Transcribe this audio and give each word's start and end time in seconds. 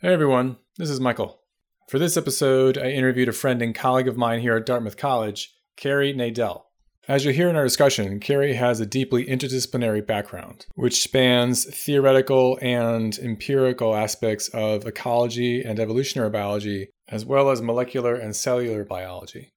Hey 0.00 0.12
everyone, 0.12 0.58
this 0.76 0.90
is 0.90 1.00
Michael. 1.00 1.40
For 1.88 1.98
this 1.98 2.16
episode, 2.16 2.78
I 2.78 2.90
interviewed 2.90 3.28
a 3.28 3.32
friend 3.32 3.60
and 3.60 3.74
colleague 3.74 4.06
of 4.06 4.16
mine 4.16 4.38
here 4.38 4.54
at 4.54 4.64
Dartmouth 4.64 4.96
College, 4.96 5.52
Carey 5.76 6.14
Nadell. 6.14 6.66
As 7.08 7.24
you'll 7.24 7.34
hear 7.34 7.48
in 7.48 7.56
our 7.56 7.64
discussion, 7.64 8.20
Carey 8.20 8.54
has 8.54 8.78
a 8.78 8.86
deeply 8.86 9.26
interdisciplinary 9.26 10.06
background, 10.06 10.66
which 10.76 11.02
spans 11.02 11.64
theoretical 11.64 12.60
and 12.62 13.18
empirical 13.18 13.96
aspects 13.96 14.46
of 14.50 14.86
ecology 14.86 15.64
and 15.64 15.80
evolutionary 15.80 16.30
biology, 16.30 16.90
as 17.08 17.24
well 17.24 17.50
as 17.50 17.60
molecular 17.60 18.14
and 18.14 18.36
cellular 18.36 18.84
biology. 18.84 19.50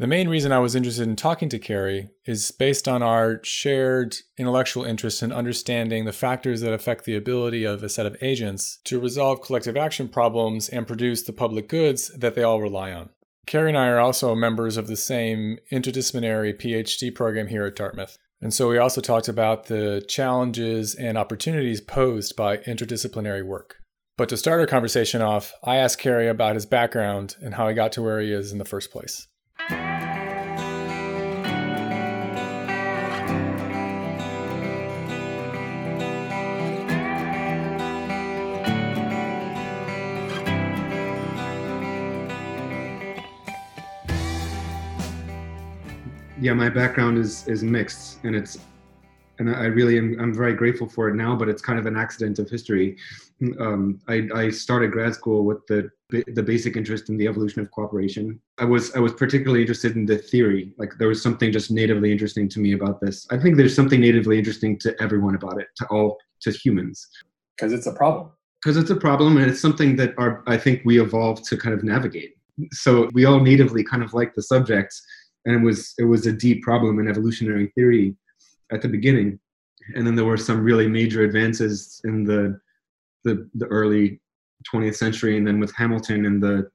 The 0.00 0.06
main 0.06 0.28
reason 0.28 0.52
I 0.52 0.60
was 0.60 0.76
interested 0.76 1.08
in 1.08 1.16
talking 1.16 1.48
to 1.48 1.58
Carey 1.58 2.10
is 2.24 2.52
based 2.52 2.86
on 2.86 3.02
our 3.02 3.40
shared 3.42 4.14
intellectual 4.36 4.84
interest 4.84 5.24
in 5.24 5.32
understanding 5.32 6.04
the 6.04 6.12
factors 6.12 6.60
that 6.60 6.72
affect 6.72 7.04
the 7.04 7.16
ability 7.16 7.64
of 7.64 7.82
a 7.82 7.88
set 7.88 8.06
of 8.06 8.16
agents 8.22 8.78
to 8.84 9.00
resolve 9.00 9.42
collective 9.42 9.76
action 9.76 10.08
problems 10.08 10.68
and 10.68 10.86
produce 10.86 11.24
the 11.24 11.32
public 11.32 11.68
goods 11.68 12.12
that 12.16 12.36
they 12.36 12.44
all 12.44 12.62
rely 12.62 12.92
on. 12.92 13.10
Carey 13.48 13.70
and 13.70 13.78
I 13.78 13.88
are 13.88 13.98
also 13.98 14.36
members 14.36 14.76
of 14.76 14.86
the 14.86 14.96
same 14.96 15.58
interdisciplinary 15.72 16.56
PhD 16.56 17.12
program 17.12 17.48
here 17.48 17.66
at 17.66 17.74
Dartmouth. 17.74 18.16
And 18.40 18.54
so 18.54 18.68
we 18.68 18.78
also 18.78 19.00
talked 19.00 19.26
about 19.26 19.66
the 19.66 20.04
challenges 20.06 20.94
and 20.94 21.18
opportunities 21.18 21.80
posed 21.80 22.36
by 22.36 22.58
interdisciplinary 22.58 23.44
work. 23.44 23.78
But 24.16 24.28
to 24.28 24.36
start 24.36 24.60
our 24.60 24.66
conversation 24.68 25.22
off, 25.22 25.54
I 25.64 25.78
asked 25.78 25.98
Carey 25.98 26.28
about 26.28 26.54
his 26.54 26.66
background 26.66 27.34
and 27.42 27.54
how 27.54 27.66
he 27.66 27.74
got 27.74 27.90
to 27.92 28.02
where 28.02 28.20
he 28.20 28.32
is 28.32 28.52
in 28.52 28.58
the 28.58 28.64
first 28.64 28.92
place. 28.92 29.26
Yeah, 46.40 46.52
my 46.52 46.68
background 46.68 47.18
is 47.18 47.46
is 47.48 47.62
mixed, 47.62 48.18
and 48.24 48.34
it's 48.34 48.58
and 49.38 49.54
I 49.54 49.64
really 49.64 49.98
am 49.98 50.16
I'm 50.20 50.34
very 50.34 50.54
grateful 50.54 50.88
for 50.88 51.08
it 51.08 51.14
now. 51.14 51.34
But 51.36 51.48
it's 51.48 51.62
kind 51.62 51.78
of 51.78 51.86
an 51.86 51.96
accident 51.96 52.38
of 52.38 52.48
history. 52.48 52.96
Um, 53.60 54.00
I, 54.08 54.28
I 54.34 54.50
started 54.50 54.90
grad 54.90 55.14
school 55.14 55.44
with 55.44 55.66
the 55.66 55.90
the 56.10 56.42
basic 56.42 56.76
interest 56.76 57.08
in 57.08 57.16
the 57.16 57.26
evolution 57.26 57.60
of 57.60 57.70
cooperation. 57.70 58.40
I 58.58 58.64
was 58.64 58.94
I 58.94 59.00
was 59.00 59.12
particularly 59.12 59.60
interested 59.62 59.96
in 59.96 60.06
the 60.06 60.18
theory. 60.18 60.72
Like 60.78 60.94
there 60.98 61.08
was 61.08 61.22
something 61.22 61.52
just 61.52 61.70
natively 61.70 62.12
interesting 62.12 62.48
to 62.50 62.60
me 62.60 62.72
about 62.72 63.00
this. 63.00 63.26
I 63.30 63.38
think 63.38 63.56
there's 63.56 63.74
something 63.74 64.00
natively 64.00 64.38
interesting 64.38 64.78
to 64.80 65.00
everyone 65.02 65.34
about 65.34 65.60
it, 65.60 65.68
to 65.76 65.86
all 65.86 66.18
to 66.42 66.50
humans. 66.50 67.08
Because 67.56 67.72
it's 67.72 67.86
a 67.86 67.92
problem. 67.92 68.30
Because 68.62 68.76
it's 68.76 68.90
a 68.90 68.96
problem, 68.96 69.36
and 69.36 69.48
it's 69.50 69.60
something 69.60 69.96
that 69.96 70.14
our 70.18 70.42
I 70.46 70.56
think 70.56 70.82
we 70.84 71.00
evolved 71.00 71.44
to 71.46 71.56
kind 71.56 71.74
of 71.74 71.84
navigate. 71.84 72.34
So 72.72 73.08
we 73.12 73.24
all 73.24 73.38
natively 73.38 73.84
kind 73.84 74.02
of 74.02 74.14
like 74.14 74.34
the 74.34 74.42
subject 74.42 74.92
and 75.44 75.54
it 75.54 75.64
was 75.64 75.94
it 75.98 76.04
was 76.04 76.26
a 76.26 76.32
deep 76.32 76.62
problem 76.62 76.98
in 76.98 77.08
evolutionary 77.08 77.72
theory 77.74 78.16
at 78.72 78.82
the 78.82 78.88
beginning. 78.88 79.38
And 79.94 80.06
then 80.06 80.14
there 80.14 80.24
were 80.24 80.36
some 80.36 80.62
really 80.62 80.86
major 80.86 81.22
advances 81.22 82.00
in 82.04 82.24
the 82.24 82.60
the, 83.24 83.48
the 83.54 83.66
early 83.66 84.20
20th 84.72 84.96
century 84.96 85.36
and 85.36 85.46
then 85.46 85.60
with 85.60 85.74
hamilton 85.74 86.24
in 86.24 86.40
the 86.40 86.68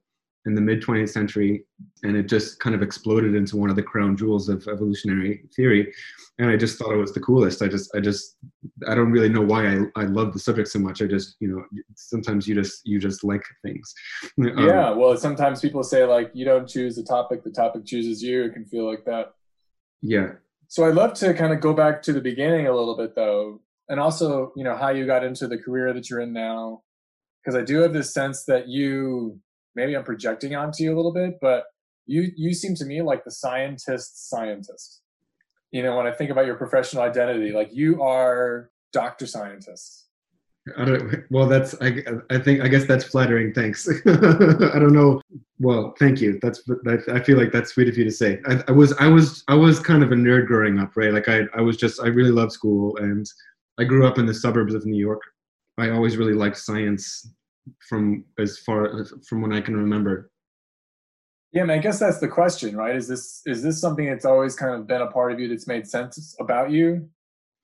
in 0.46 0.54
the 0.54 0.60
mid 0.60 0.82
20th 0.82 1.08
century 1.10 1.64
and 2.02 2.16
it 2.16 2.28
just 2.28 2.60
kind 2.60 2.74
of 2.74 2.82
exploded 2.82 3.34
into 3.34 3.56
one 3.56 3.70
of 3.70 3.76
the 3.76 3.82
crown 3.82 4.16
jewels 4.16 4.48
of 4.48 4.66
evolutionary 4.68 5.44
theory. 5.56 5.92
And 6.38 6.50
i 6.50 6.56
just 6.56 6.78
thought 6.78 6.92
it 6.92 6.98
was 6.98 7.14
the 7.14 7.20
coolest. 7.20 7.62
I 7.62 7.68
just 7.68 7.94
i 7.94 8.00
just 8.00 8.36
i 8.88 8.94
don't 8.94 9.10
really 9.10 9.28
know 9.28 9.40
why 9.40 9.66
i, 9.66 9.80
I 9.96 10.04
love 10.04 10.32
the 10.32 10.38
subject 10.38 10.68
so 10.68 10.78
much. 10.78 11.00
I 11.00 11.06
just 11.06 11.36
you 11.40 11.48
know 11.48 11.64
sometimes 11.96 12.46
you 12.46 12.54
just 12.54 12.80
you 12.84 12.98
just 12.98 13.24
like 13.24 13.44
things. 13.62 13.94
Um, 14.38 14.68
yeah 14.68 14.90
well 14.90 15.16
sometimes 15.16 15.60
people 15.60 15.82
say 15.82 16.04
like 16.04 16.30
you 16.34 16.44
don't 16.44 16.68
choose 16.68 16.96
the 16.96 17.02
topic 17.02 17.44
the 17.44 17.50
topic 17.50 17.86
chooses 17.86 18.22
you. 18.22 18.44
It 18.44 18.52
can 18.52 18.66
feel 18.66 18.88
like 18.88 19.04
that. 19.04 19.32
Yeah. 20.02 20.32
So 20.68 20.84
i'd 20.86 20.94
love 20.94 21.14
to 21.14 21.34
kind 21.34 21.52
of 21.52 21.60
go 21.60 21.72
back 21.72 22.02
to 22.02 22.12
the 22.12 22.20
beginning 22.20 22.66
a 22.66 22.72
little 22.72 22.96
bit 22.96 23.14
though 23.14 23.60
and 23.88 24.00
also 24.00 24.52
you 24.56 24.64
know 24.64 24.76
how 24.76 24.90
you 24.90 25.06
got 25.06 25.24
into 25.24 25.46
the 25.46 25.58
career 25.58 25.92
that 25.92 26.08
you're 26.10 26.20
in 26.20 26.32
now 26.32 26.82
because 27.42 27.58
i 27.58 27.64
do 27.64 27.80
have 27.80 27.92
this 27.92 28.12
sense 28.12 28.44
that 28.44 28.68
you 28.68 29.38
maybe 29.74 29.96
I'm 29.96 30.04
projecting 30.04 30.54
onto 30.54 30.82
you 30.82 30.94
a 30.94 30.96
little 30.96 31.12
bit, 31.12 31.38
but 31.40 31.64
you 32.06 32.30
you 32.36 32.52
seem 32.52 32.74
to 32.76 32.84
me 32.84 33.02
like 33.02 33.24
the 33.24 33.30
scientist 33.30 34.28
scientist. 34.28 35.00
You 35.70 35.82
know, 35.82 35.96
when 35.96 36.06
I 36.06 36.12
think 36.12 36.30
about 36.30 36.46
your 36.46 36.56
professional 36.56 37.02
identity, 37.02 37.52
like 37.52 37.74
you 37.74 38.02
are 38.02 38.70
Doctor 38.92 39.26
Scientist. 39.26 40.04
I 40.78 40.84
don't. 40.84 41.24
Well, 41.30 41.46
that's. 41.46 41.74
I. 41.82 42.02
I 42.30 42.38
think. 42.38 42.62
I 42.62 42.68
guess 42.68 42.86
that's 42.86 43.04
flattering. 43.04 43.52
Thanks. 43.52 43.86
I 44.06 44.78
don't 44.78 44.94
know. 44.94 45.20
Well, 45.58 45.94
thank 45.98 46.20
you. 46.22 46.38
That's. 46.40 46.62
I 47.12 47.20
feel 47.20 47.36
like 47.36 47.52
that's 47.52 47.72
sweet 47.72 47.88
of 47.88 47.98
you 47.98 48.04
to 48.04 48.10
say. 48.10 48.40
I, 48.46 48.62
I, 48.68 48.72
was. 48.72 48.94
I 48.94 49.08
was. 49.08 49.44
I 49.48 49.54
was 49.54 49.78
kind 49.78 50.02
of 50.02 50.12
a 50.12 50.14
nerd 50.14 50.46
growing 50.46 50.78
up, 50.78 50.96
right? 50.96 51.12
Like 51.12 51.28
I. 51.28 51.42
I 51.54 51.60
was 51.60 51.76
just. 51.76 52.00
I 52.00 52.06
really 52.06 52.30
loved 52.30 52.52
school, 52.52 52.96
and 52.96 53.26
I 53.78 53.84
grew 53.84 54.06
up 54.06 54.18
in 54.18 54.24
the 54.24 54.32
suburbs 54.32 54.74
of 54.74 54.86
New 54.86 54.98
York. 54.98 55.20
I 55.76 55.90
always 55.90 56.16
really 56.16 56.32
liked 56.32 56.56
science 56.56 57.28
from 57.88 58.24
as 58.38 58.58
far 58.58 59.04
from 59.26 59.42
when 59.42 59.52
I 59.52 59.60
can 59.60 59.76
remember. 59.76 60.30
Yeah, 61.52 61.62
I, 61.62 61.66
mean, 61.66 61.78
I 61.78 61.80
guess 61.80 62.00
that's 62.00 62.18
the 62.18 62.28
question, 62.28 62.76
right? 62.76 62.96
Is 62.96 63.06
this 63.06 63.42
is 63.46 63.62
this 63.62 63.80
something 63.80 64.06
that's 64.06 64.24
always 64.24 64.56
kind 64.56 64.74
of 64.74 64.86
been 64.86 65.02
a 65.02 65.06
part 65.06 65.32
of 65.32 65.38
you 65.38 65.48
that's 65.48 65.66
made 65.66 65.86
sense 65.86 66.34
about 66.40 66.70
you? 66.70 67.08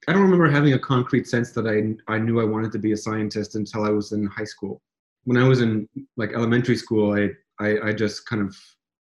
I 0.09 0.13
don't 0.13 0.23
remember 0.23 0.49
having 0.49 0.73
a 0.73 0.79
concrete 0.79 1.27
sense 1.27 1.53
that 1.53 1.67
I 1.67 2.13
I 2.13 2.19
knew 2.19 2.41
I 2.41 2.45
wanted 2.45 2.73
to 2.73 2.79
be 2.79 2.93
a 2.93 2.97
scientist 2.97 3.57
until 3.57 3.85
I 3.85 3.91
was 3.91 4.13
in 4.13 4.27
high 4.27 4.45
school. 4.45 4.81
When 5.25 5.37
I 5.37 5.47
was 5.47 5.61
in 5.61 5.89
like 6.17 6.33
elementary 6.33 6.77
school, 6.77 7.15
I 7.15 7.31
I, 7.59 7.89
I 7.89 7.93
just 7.93 8.27
kind 8.27 8.43
of 8.43 8.57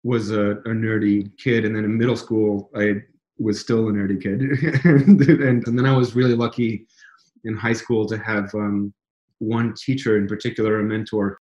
was 0.03 0.31
a, 0.31 0.51
a 0.51 0.69
nerdy 0.69 1.31
kid, 1.37 1.63
and 1.63 1.75
then 1.75 1.85
in 1.85 1.97
middle 1.97 2.17
school, 2.17 2.69
I 2.75 3.03
was 3.37 3.59
still 3.59 3.87
a 3.87 3.91
nerdy 3.91 4.21
kid, 4.21 4.41
and, 4.85 5.21
and, 5.29 5.67
and 5.67 5.77
then 5.77 5.85
I 5.85 5.95
was 5.95 6.15
really 6.15 6.35
lucky 6.35 6.87
in 7.43 7.55
high 7.55 7.73
school 7.73 8.05
to 8.07 8.17
have 8.17 8.53
um, 8.55 8.93
one 9.41 9.73
teacher 9.73 10.17
in 10.17 10.27
particular, 10.27 10.79
a 10.79 10.83
mentor, 10.83 11.39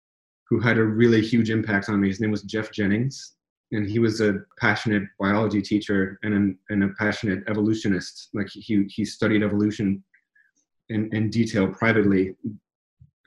who 0.50 0.60
had 0.60 0.78
a 0.78 0.84
really 0.84 1.22
huge 1.22 1.52
impact 1.52 1.90
on 1.90 2.02
me. 2.02 2.08
His 2.08 2.20
name 2.20 2.32
was 2.32 2.42
Jeff 2.42 2.72
Jennings, 2.72 3.36
and 3.72 3.88
he 3.88 4.00
was 4.00 4.20
a 4.20 4.40
passionate 4.60 5.04
biology 5.20 5.62
teacher 5.62 6.18
and, 6.24 6.34
an, 6.34 6.60
and 6.70 6.84
a 6.84 6.90
passionate 6.98 7.44
evolutionist. 7.48 8.30
Like 8.34 8.50
he 8.50 8.86
he 8.90 9.06
studied 9.06 9.44
evolution 9.44 10.04
in, 10.90 11.14
in 11.16 11.30
detail 11.30 11.68
privately. 11.68 12.36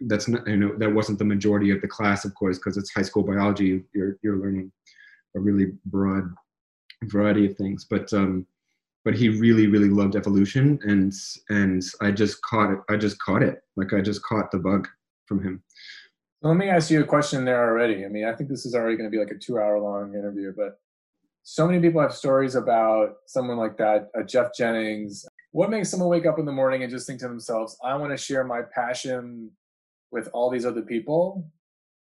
That's 0.00 0.26
not 0.26 0.46
you 0.48 0.56
know 0.56 0.76
that 0.78 0.92
wasn't 0.92 1.20
the 1.20 1.24
majority 1.24 1.70
of 1.70 1.80
the 1.80 1.88
class, 1.88 2.24
of 2.24 2.34
course, 2.34 2.58
because 2.58 2.76
it's 2.76 2.92
high 2.92 3.02
school 3.02 3.22
biology. 3.22 3.84
You're 3.94 4.18
you're 4.22 4.36
learning 4.36 4.72
a 5.36 5.40
really 5.40 5.72
broad 5.86 6.24
variety 7.04 7.46
of 7.46 7.56
things, 7.56 7.86
but 7.88 8.12
um, 8.12 8.46
but 9.06 9.14
he 9.14 9.28
really 9.28 9.68
really 9.68 9.88
loved 9.88 10.16
evolution 10.16 10.80
and 10.82 11.14
and 11.48 11.84
i 12.02 12.10
just 12.10 12.42
caught 12.42 12.72
it 12.72 12.80
i 12.90 12.96
just 12.96 13.16
caught 13.20 13.42
it. 13.42 13.62
Like 13.76 13.92
i 13.94 14.00
just 14.00 14.20
caught 14.22 14.50
the 14.50 14.58
bug 14.58 14.88
from 15.26 15.42
him. 15.42 15.62
Let 16.42 16.56
me 16.56 16.68
ask 16.68 16.90
you 16.90 17.00
a 17.00 17.04
question 17.04 17.44
there 17.44 17.62
already. 17.68 18.04
I 18.04 18.08
mean 18.08 18.26
i 18.26 18.34
think 18.34 18.50
this 18.50 18.66
is 18.66 18.74
already 18.74 18.96
going 18.96 19.08
to 19.08 19.16
be 19.16 19.22
like 19.22 19.30
a 19.30 19.38
two 19.38 19.58
hour 19.58 19.78
long 19.80 20.14
interview 20.14 20.52
but 20.54 20.80
so 21.44 21.64
many 21.68 21.78
people 21.80 22.00
have 22.02 22.12
stories 22.12 22.56
about 22.56 23.14
someone 23.26 23.56
like 23.56 23.78
that 23.78 24.10
uh, 24.18 24.24
jeff 24.24 24.48
jennings. 24.58 25.24
What 25.52 25.70
makes 25.70 25.88
someone 25.88 26.10
wake 26.10 26.26
up 26.26 26.40
in 26.40 26.44
the 26.44 26.52
morning 26.52 26.82
and 26.82 26.90
just 26.90 27.06
think 27.06 27.20
to 27.20 27.28
themselves 27.28 27.78
i 27.84 27.94
want 27.94 28.10
to 28.10 28.16
share 28.16 28.42
my 28.42 28.62
passion 28.74 29.50
with 30.10 30.28
all 30.34 30.50
these 30.50 30.66
other 30.66 30.82
people 30.82 31.48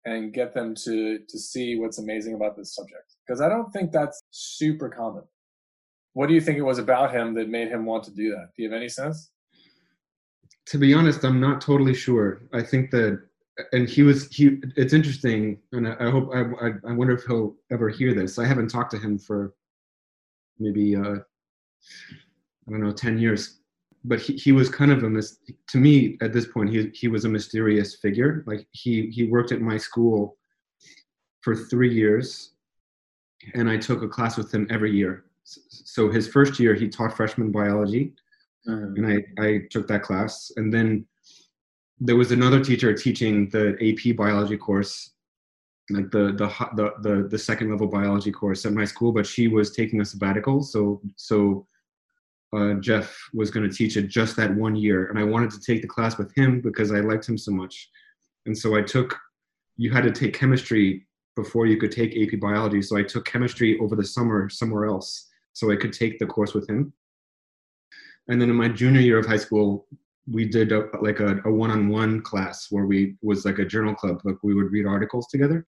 and 0.05 0.33
get 0.33 0.53
them 0.53 0.75
to 0.75 1.19
to 1.27 1.39
see 1.39 1.79
what's 1.79 1.97
amazing 1.97 2.35
about 2.35 2.55
this 2.55 2.75
subject? 2.75 3.15
Because 3.25 3.41
i 3.41 3.49
don't 3.49 3.71
think 3.73 3.91
that's 3.91 4.21
super 4.29 4.87
common 4.87 5.23
what 6.13 6.27
do 6.27 6.33
you 6.33 6.41
think 6.41 6.57
it 6.57 6.63
was 6.63 6.79
about 6.79 7.13
him 7.13 7.33
that 7.35 7.49
made 7.49 7.69
him 7.69 7.85
want 7.85 8.03
to 8.05 8.11
do 8.11 8.31
that? 8.31 8.49
Do 8.55 8.63
you 8.63 8.69
have 8.69 8.77
any 8.77 8.89
sense? 8.89 9.31
To 10.67 10.77
be 10.77 10.93
honest, 10.93 11.23
I'm 11.23 11.39
not 11.39 11.61
totally 11.61 11.93
sure. 11.93 12.41
I 12.53 12.61
think 12.61 12.91
that, 12.91 13.21
and 13.71 13.89
he 13.89 14.03
was 14.03 14.27
he. 14.27 14.59
It's 14.75 14.93
interesting, 14.93 15.59
and 15.71 15.87
I, 15.87 16.09
hope 16.09 16.29
I, 16.33 16.71
I 16.87 16.93
wonder 16.93 17.13
if 17.13 17.23
he'll 17.25 17.55
ever 17.71 17.89
hear 17.89 18.13
this. 18.13 18.39
I 18.39 18.45
haven't 18.45 18.69
talked 18.69 18.91
to 18.91 18.99
him 18.99 19.17
for 19.17 19.53
maybe 20.59 20.95
uh, 20.95 21.15
I 21.15 22.69
don't 22.71 22.81
know 22.81 22.91
ten 22.91 23.17
years, 23.17 23.59
but 24.03 24.19
he, 24.19 24.33
he 24.33 24.51
was 24.51 24.69
kind 24.69 24.91
of 24.91 25.03
a 25.03 25.09
mis- 25.09 25.39
to 25.69 25.77
me 25.77 26.17
at 26.21 26.31
this 26.31 26.45
point 26.45 26.69
he 26.69 26.89
he 26.93 27.07
was 27.07 27.25
a 27.25 27.29
mysterious 27.29 27.95
figure. 27.95 28.43
Like 28.45 28.67
he 28.71 29.07
he 29.07 29.25
worked 29.25 29.51
at 29.51 29.61
my 29.61 29.77
school 29.77 30.37
for 31.41 31.55
three 31.55 31.93
years, 31.93 32.51
and 33.55 33.69
I 33.69 33.77
took 33.77 34.03
a 34.03 34.07
class 34.07 34.37
with 34.37 34.53
him 34.53 34.67
every 34.69 34.91
year 34.91 35.25
so 35.69 36.09
his 36.09 36.27
first 36.27 36.59
year 36.59 36.73
he 36.73 36.87
taught 36.87 37.15
freshman 37.15 37.51
biology 37.51 38.13
mm. 38.67 38.97
and 38.97 39.05
I, 39.07 39.43
I 39.43 39.61
took 39.69 39.87
that 39.87 40.03
class 40.03 40.51
and 40.57 40.73
then 40.73 41.05
there 41.99 42.15
was 42.15 42.31
another 42.31 42.63
teacher 42.63 42.93
teaching 42.93 43.49
the 43.49 43.75
ap 43.81 44.15
biology 44.15 44.57
course 44.57 45.11
like 45.89 46.09
the 46.11 46.33
the 46.33 46.47
the 46.75 46.93
the, 47.01 47.27
the 47.29 47.37
second 47.37 47.69
level 47.69 47.87
biology 47.87 48.31
course 48.31 48.65
at 48.65 48.73
my 48.73 48.85
school 48.85 49.11
but 49.11 49.27
she 49.27 49.47
was 49.47 49.71
taking 49.71 50.01
a 50.01 50.05
sabbatical 50.05 50.61
so 50.61 51.01
so 51.15 51.67
uh, 52.55 52.73
jeff 52.75 53.17
was 53.33 53.49
going 53.51 53.67
to 53.67 53.75
teach 53.75 53.97
it 53.97 54.07
just 54.07 54.35
that 54.35 54.53
one 54.55 54.75
year 54.75 55.07
and 55.07 55.17
i 55.17 55.23
wanted 55.23 55.49
to 55.51 55.59
take 55.59 55.81
the 55.81 55.87
class 55.87 56.17
with 56.17 56.33
him 56.35 56.61
because 56.61 56.91
i 56.91 56.99
liked 56.99 57.27
him 57.27 57.37
so 57.37 57.51
much 57.51 57.89
and 58.45 58.57
so 58.57 58.75
i 58.75 58.81
took 58.81 59.17
you 59.77 59.91
had 59.91 60.03
to 60.03 60.11
take 60.11 60.33
chemistry 60.33 61.07
before 61.35 61.65
you 61.65 61.77
could 61.77 61.91
take 61.91 62.17
AP 62.17 62.39
biology. 62.39 62.81
So 62.81 62.97
I 62.97 63.03
took 63.03 63.25
chemistry 63.25 63.79
over 63.79 63.95
the 63.95 64.05
summer 64.05 64.49
somewhere 64.49 64.85
else 64.85 65.27
so 65.53 65.71
I 65.71 65.75
could 65.75 65.93
take 65.93 66.19
the 66.19 66.25
course 66.25 66.53
with 66.53 66.69
him. 66.69 66.93
And 68.27 68.41
then 68.41 68.49
in 68.49 68.55
my 68.55 68.69
junior 68.69 69.01
year 69.01 69.19
of 69.19 69.25
high 69.25 69.37
school, 69.37 69.87
we 70.29 70.45
did 70.45 70.71
a, 70.71 70.87
like 71.01 71.19
a, 71.19 71.41
a 71.45 71.51
one-on-one 71.51 72.21
class 72.21 72.67
where 72.69 72.85
we 72.85 73.15
was 73.21 73.43
like 73.45 73.59
a 73.59 73.65
journal 73.65 73.95
club, 73.95 74.21
like 74.23 74.37
we 74.43 74.53
would 74.53 74.71
read 74.71 74.85
articles 74.85 75.27
together. 75.27 75.65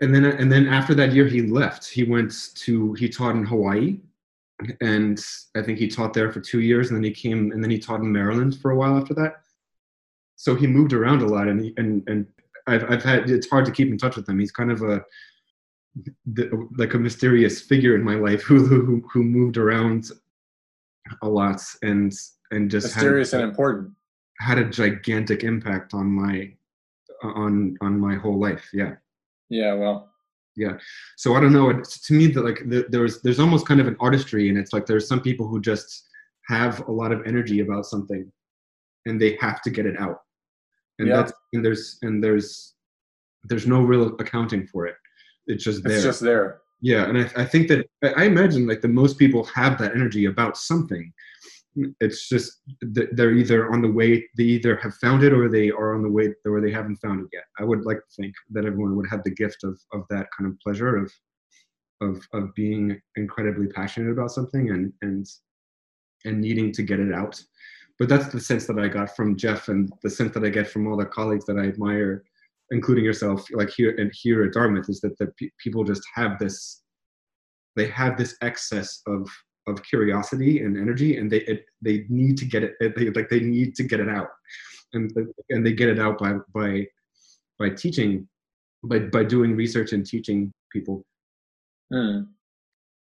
And 0.00 0.14
then 0.14 0.24
and 0.24 0.52
then 0.52 0.66
after 0.66 0.94
that 0.94 1.12
year, 1.12 1.26
he 1.26 1.42
left. 1.42 1.88
He 1.88 2.04
went 2.04 2.54
to 2.56 2.92
he 2.94 3.08
taught 3.08 3.36
in 3.36 3.46
Hawaii, 3.46 3.98
and 4.82 5.24
I 5.56 5.62
think 5.62 5.78
he 5.78 5.88
taught 5.88 6.12
there 6.12 6.30
for 6.30 6.40
two 6.40 6.60
years, 6.60 6.88
and 6.88 6.96
then 6.96 7.04
he 7.04 7.10
came 7.10 7.52
and 7.52 7.62
then 7.62 7.70
he 7.70 7.78
taught 7.78 8.00
in 8.00 8.12
Maryland 8.12 8.58
for 8.60 8.70
a 8.70 8.76
while 8.76 8.98
after 8.98 9.14
that. 9.14 9.40
So 10.36 10.54
he 10.54 10.66
moved 10.66 10.92
around 10.92 11.22
a 11.22 11.26
lot, 11.26 11.48
and 11.48 11.60
he, 11.64 11.74
and 11.78 12.06
and 12.06 12.26
I've 12.66 12.84
I've 12.90 13.02
had 13.02 13.30
it's 13.30 13.48
hard 13.48 13.64
to 13.64 13.72
keep 13.72 13.88
in 13.88 13.96
touch 13.96 14.16
with 14.16 14.28
him. 14.28 14.38
He's 14.38 14.52
kind 14.52 14.70
of 14.70 14.82
a 14.82 15.02
the, 16.26 16.68
like 16.76 16.94
a 16.94 16.98
mysterious 16.98 17.60
figure 17.60 17.94
in 17.94 18.02
my 18.02 18.14
life 18.14 18.42
who 18.42 18.64
who 18.64 19.02
who 19.12 19.22
moved 19.22 19.56
around 19.56 20.10
a 21.22 21.28
lot 21.28 21.60
and 21.82 22.12
and 22.50 22.70
just 22.70 22.94
mysterious 22.94 23.32
had, 23.32 23.40
and 23.40 23.50
important. 23.50 23.90
had 24.38 24.58
a 24.58 24.64
gigantic 24.64 25.44
impact 25.44 25.94
on 25.94 26.06
my 26.06 26.52
on 27.22 27.76
on 27.80 27.98
my 27.98 28.14
whole 28.14 28.38
life 28.38 28.68
yeah. 28.72 28.94
Yeah 29.48 29.74
well. 29.74 30.10
Yeah 30.56 30.76
so 31.16 31.34
i 31.34 31.40
don't 31.40 31.52
know 31.52 31.70
it's, 31.70 32.00
to 32.06 32.12
me 32.12 32.26
that 32.28 32.44
like 32.44 32.60
the, 32.68 32.86
there's 32.90 33.22
there's 33.22 33.40
almost 33.40 33.66
kind 33.66 33.80
of 33.80 33.86
an 33.86 33.96
artistry 33.98 34.48
and 34.48 34.58
it's 34.58 34.72
like 34.72 34.86
there's 34.86 35.08
some 35.08 35.20
people 35.20 35.48
who 35.48 35.60
just 35.60 36.08
have 36.48 36.86
a 36.88 36.92
lot 36.92 37.12
of 37.12 37.26
energy 37.26 37.60
about 37.60 37.86
something 37.86 38.30
and 39.08 39.20
they 39.20 39.36
have 39.40 39.62
to 39.62 39.70
get 39.70 39.86
it 39.86 39.98
out. 39.98 40.20
And 40.98 41.08
yeah. 41.08 41.16
that's 41.16 41.32
and 41.52 41.64
there's 41.64 41.98
and 42.02 42.22
there's 42.22 42.74
there's 43.44 43.66
no 43.66 43.82
real 43.82 44.14
accounting 44.18 44.66
for 44.66 44.86
it 44.86 44.96
it's 45.48 45.64
just 45.64 45.82
there. 45.82 45.92
it's 45.92 46.04
just 46.04 46.20
there. 46.20 46.60
Yeah 46.80 47.08
and 47.08 47.18
I, 47.18 47.42
I 47.42 47.44
think 47.44 47.66
that 47.68 47.88
i 48.16 48.24
imagine 48.24 48.68
like 48.68 48.82
the 48.82 48.88
most 48.88 49.18
people 49.18 49.42
have 49.54 49.78
that 49.78 49.94
energy 49.94 50.26
about 50.26 50.56
something. 50.56 51.12
It's 52.00 52.28
just 52.28 52.60
they're 52.80 53.32
either 53.32 53.70
on 53.72 53.82
the 53.82 53.90
way 53.90 54.28
they 54.36 54.44
either 54.44 54.76
have 54.76 54.94
found 54.94 55.22
it 55.22 55.32
or 55.32 55.48
they 55.48 55.70
are 55.70 55.94
on 55.94 56.02
the 56.02 56.10
way 56.10 56.34
or 56.44 56.60
they 56.60 56.72
haven't 56.72 56.96
found 56.96 57.20
it 57.20 57.28
yet. 57.32 57.44
I 57.58 57.64
would 57.64 57.84
like 57.84 57.98
to 57.98 58.14
think 58.16 58.34
that 58.50 58.64
everyone 58.64 58.96
would 58.96 59.08
have 59.10 59.22
the 59.24 59.34
gift 59.42 59.64
of 59.64 59.78
of 59.92 60.02
that 60.10 60.26
kind 60.36 60.50
of 60.50 60.58
pleasure 60.60 60.96
of 60.96 61.12
of 62.00 62.26
of 62.32 62.54
being 62.54 63.00
incredibly 63.16 63.68
passionate 63.68 64.12
about 64.12 64.32
something 64.32 64.70
and 64.70 64.92
and 65.02 65.26
and 66.24 66.40
needing 66.40 66.72
to 66.72 66.82
get 66.82 67.00
it 67.00 67.12
out. 67.12 67.40
But 67.98 68.08
that's 68.08 68.28
the 68.28 68.40
sense 68.40 68.66
that 68.66 68.78
i 68.78 68.86
got 68.86 69.14
from 69.16 69.36
jeff 69.36 69.68
and 69.68 69.92
the 70.04 70.10
sense 70.10 70.32
that 70.34 70.44
i 70.44 70.48
get 70.48 70.68
from 70.68 70.86
all 70.86 70.96
the 70.96 71.04
colleagues 71.04 71.46
that 71.46 71.58
i 71.58 71.64
admire 71.64 72.24
including 72.70 73.04
yourself 73.04 73.46
like 73.52 73.70
here 73.70 73.94
and 73.98 74.12
here 74.14 74.44
at 74.44 74.52
dartmouth 74.52 74.88
is 74.88 75.00
that 75.00 75.16
the 75.18 75.26
pe- 75.38 75.50
people 75.62 75.84
just 75.84 76.02
have 76.14 76.38
this 76.38 76.82
they 77.76 77.86
have 77.88 78.16
this 78.16 78.36
excess 78.42 79.02
of 79.06 79.28
of 79.66 79.82
curiosity 79.82 80.62
and 80.62 80.76
energy 80.76 81.16
and 81.16 81.30
they 81.30 81.40
it, 81.42 81.64
they 81.82 82.04
need 82.08 82.36
to 82.38 82.44
get 82.44 82.62
it 82.62 82.74
they, 82.80 83.10
like 83.10 83.28
they 83.28 83.40
need 83.40 83.74
to 83.76 83.82
get 83.82 84.00
it 84.00 84.08
out. 84.08 84.28
And 84.94 85.12
and 85.50 85.64
they 85.64 85.72
get 85.72 85.88
it 85.88 85.98
out 85.98 86.18
by 86.18 86.34
by 86.54 86.86
by 87.58 87.70
teaching 87.70 88.26
by 88.84 89.00
by 89.00 89.24
doing 89.24 89.54
research 89.54 89.92
and 89.92 90.04
teaching 90.04 90.52
people. 90.72 91.04
Hmm. 91.90 92.20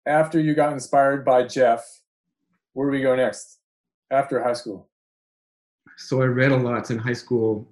after 0.06 0.40
you 0.40 0.56
got 0.56 0.72
inspired 0.72 1.26
by 1.26 1.44
jeff 1.44 2.00
where 2.74 2.90
do 2.90 2.96
we 2.96 3.02
go 3.02 3.14
next? 3.14 3.60
After 4.10 4.42
high 4.42 4.54
school. 4.54 4.88
So 5.98 6.22
i 6.22 6.26
read 6.26 6.54
a 6.54 6.58
lot 6.58 6.92
in 6.92 6.98
high 6.98 7.20
school 7.24 7.68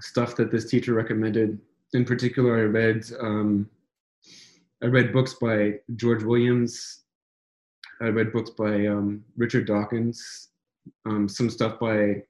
stuff 0.00 0.36
that 0.36 0.50
this 0.50 0.68
teacher 0.70 0.94
recommended. 0.94 1.58
In 1.92 2.04
particular 2.04 2.58
i 2.58 2.62
read 2.62 3.04
um, 3.20 3.68
i 4.82 4.86
read 4.86 5.12
books 5.12 5.34
by 5.34 5.74
george 5.96 6.22
williams. 6.22 7.00
I 8.00 8.08
read 8.08 8.32
books 8.32 8.50
by 8.50 8.86
um, 8.86 9.22
Richard 9.36 9.66
Dawkins, 9.66 10.48
um, 11.04 11.28
some 11.28 11.50
stuff 11.50 11.78
by 11.78 12.22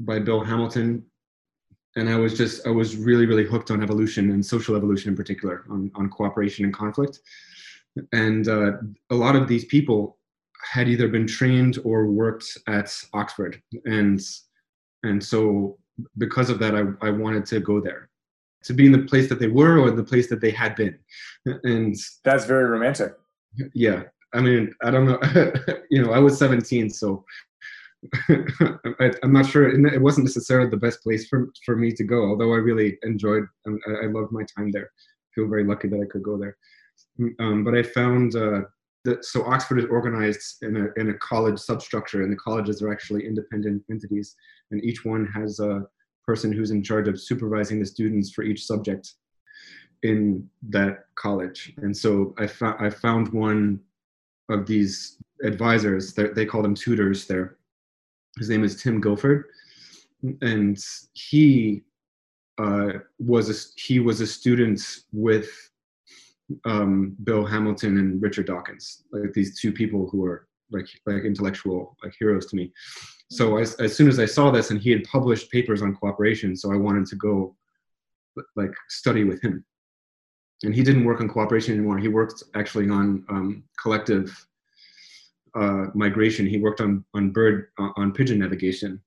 by 0.00 0.18
Bill 0.18 0.44
Hamilton, 0.44 1.04
and 1.96 2.08
I 2.08 2.16
was 2.16 2.36
just 2.36 2.66
I 2.66 2.70
was 2.70 2.96
really 2.96 3.26
really 3.26 3.46
hooked 3.46 3.70
on 3.70 3.82
evolution 3.82 4.30
and 4.32 4.44
social 4.44 4.76
evolution 4.76 5.10
in 5.10 5.16
particular, 5.16 5.64
on 5.70 5.90
on 5.94 6.10
cooperation 6.10 6.64
and 6.64 6.74
conflict, 6.74 7.20
and 8.12 8.48
uh, 8.48 8.72
a 9.10 9.14
lot 9.14 9.36
of 9.36 9.48
these 9.48 9.64
people 9.64 10.18
had 10.72 10.88
either 10.88 11.08
been 11.08 11.26
trained 11.26 11.78
or 11.84 12.06
worked 12.06 12.58
at 12.66 12.94
Oxford, 13.14 13.62
and 13.86 14.20
and 15.04 15.22
so 15.22 15.78
because 16.18 16.50
of 16.50 16.58
that, 16.58 16.74
I, 16.74 17.06
I 17.06 17.10
wanted 17.10 17.46
to 17.46 17.60
go 17.60 17.80
there 17.80 18.08
to 18.64 18.72
be 18.72 18.86
in 18.86 18.92
the 18.92 19.02
place 19.02 19.28
that 19.28 19.38
they 19.38 19.48
were 19.48 19.78
or 19.78 19.90
the 19.90 20.02
place 20.02 20.28
that 20.28 20.40
they 20.40 20.50
had 20.50 20.74
been, 20.74 20.98
and 21.64 21.96
that's 22.24 22.46
very 22.46 22.64
romantic. 22.64 23.14
Yeah, 23.74 24.04
I 24.32 24.40
mean, 24.40 24.74
I 24.82 24.90
don't 24.90 25.06
know. 25.06 25.20
you 25.90 26.02
know, 26.02 26.12
I 26.12 26.18
was 26.18 26.38
17, 26.38 26.90
so 26.90 27.24
I, 28.28 29.12
am 29.22 29.32
not 29.32 29.46
sure. 29.46 29.68
It 29.68 30.00
wasn't 30.00 30.26
necessarily 30.26 30.68
the 30.68 30.76
best 30.76 31.02
place 31.02 31.26
for 31.28 31.50
for 31.64 31.76
me 31.76 31.92
to 31.92 32.04
go. 32.04 32.28
Although 32.28 32.52
I 32.52 32.58
really 32.58 32.98
enjoyed, 33.02 33.46
and 33.64 33.80
I, 33.86 34.04
I 34.04 34.06
loved 34.06 34.32
my 34.32 34.44
time 34.56 34.70
there. 34.72 34.90
I 34.96 35.28
feel 35.34 35.48
very 35.48 35.64
lucky 35.64 35.88
that 35.88 36.00
I 36.00 36.10
could 36.10 36.22
go 36.22 36.36
there. 36.36 36.56
Um, 37.38 37.64
but 37.64 37.74
I 37.74 37.82
found 37.82 38.34
uh, 38.34 38.62
so 39.20 39.44
Oxford 39.44 39.78
is 39.78 39.84
organized 39.86 40.62
in 40.62 40.76
a 40.76 41.00
in 41.00 41.10
a 41.10 41.14
college 41.14 41.58
substructure, 41.58 42.22
and 42.22 42.32
the 42.32 42.36
colleges 42.36 42.82
are 42.82 42.92
actually 42.92 43.26
independent 43.26 43.82
entities, 43.90 44.34
and 44.70 44.82
each 44.84 45.04
one 45.04 45.26
has 45.26 45.60
a 45.60 45.86
person 46.26 46.52
who's 46.52 46.70
in 46.70 46.82
charge 46.82 47.08
of 47.08 47.20
supervising 47.20 47.78
the 47.78 47.86
students 47.86 48.32
for 48.32 48.42
each 48.42 48.64
subject 48.64 49.12
in 50.02 50.48
that 50.68 51.04
college. 51.16 51.74
And 51.78 51.94
so 51.96 52.34
I, 52.38 52.46
found 52.46 52.76
I 52.80 52.90
found 52.90 53.28
one 53.32 53.80
of 54.48 54.66
these 54.66 55.18
advisors. 55.42 56.14
They 56.14 56.46
call 56.46 56.62
them 56.62 56.74
tutors 56.74 57.26
there. 57.26 57.56
His 58.38 58.48
name 58.48 58.64
is 58.64 58.82
Tim 58.82 59.00
Guilford, 59.00 59.44
and 60.40 60.78
he 61.12 61.82
uh, 62.58 62.92
was 63.18 63.50
a, 63.50 63.80
he 63.80 64.00
was 64.00 64.20
a 64.20 64.26
student 64.26 64.80
with 65.12 65.50
um, 66.64 67.16
Bill 67.24 67.44
Hamilton 67.44 67.98
and 67.98 68.22
Richard 68.22 68.46
Dawkins, 68.46 69.04
like 69.12 69.32
these 69.32 69.60
two 69.60 69.72
people 69.72 70.08
who 70.10 70.24
are 70.24 70.46
like 70.70 70.86
like 71.06 71.24
intellectual 71.24 71.96
like 72.02 72.14
heroes 72.18 72.46
to 72.46 72.56
me. 72.56 72.72
So 73.30 73.58
as, 73.58 73.74
as 73.76 73.96
soon 73.96 74.08
as 74.08 74.18
I 74.18 74.26
saw 74.26 74.50
this, 74.50 74.70
and 74.70 74.80
he 74.80 74.90
had 74.90 75.04
published 75.04 75.50
papers 75.50 75.82
on 75.82 75.94
cooperation, 75.94 76.56
so 76.56 76.72
I 76.72 76.76
wanted 76.76 77.06
to 77.06 77.16
go 77.16 77.56
like 78.56 78.72
study 78.88 79.24
with 79.24 79.40
him 79.42 79.64
and 80.64 80.74
he 80.74 80.82
didn't 80.82 81.04
work 81.04 81.20
on 81.20 81.28
cooperation 81.28 81.74
anymore. 81.74 81.98
He 81.98 82.08
worked 82.08 82.42
actually 82.54 82.88
on 82.88 83.24
um, 83.28 83.64
collective 83.80 84.46
uh, 85.54 85.86
migration. 85.94 86.46
He 86.46 86.58
worked 86.58 86.80
on 86.80 87.04
on 87.14 87.30
bird 87.30 87.68
uh, 87.78 87.90
on 87.96 88.12
pigeon 88.12 88.38
navigation. 88.38 89.00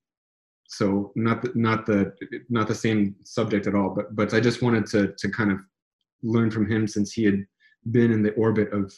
So 0.70 1.12
not 1.16 1.42
the, 1.42 1.52
not 1.56 1.86
the 1.86 2.14
not 2.50 2.68
the 2.68 2.76
same 2.76 3.16
subject 3.24 3.68
at 3.68 3.76
all. 3.76 3.90
But 3.90 4.16
but 4.16 4.34
I 4.34 4.40
just 4.40 4.62
wanted 4.62 4.86
to 4.88 5.14
to 5.18 5.30
kind 5.30 5.52
of 5.52 5.60
learn 6.24 6.52
from 6.52 6.70
him 6.70 6.88
since 6.88 7.12
he 7.12 7.24
had 7.24 7.46
been 7.92 8.12
in 8.12 8.22
the 8.22 8.34
orbit 8.34 8.72
of 8.74 8.94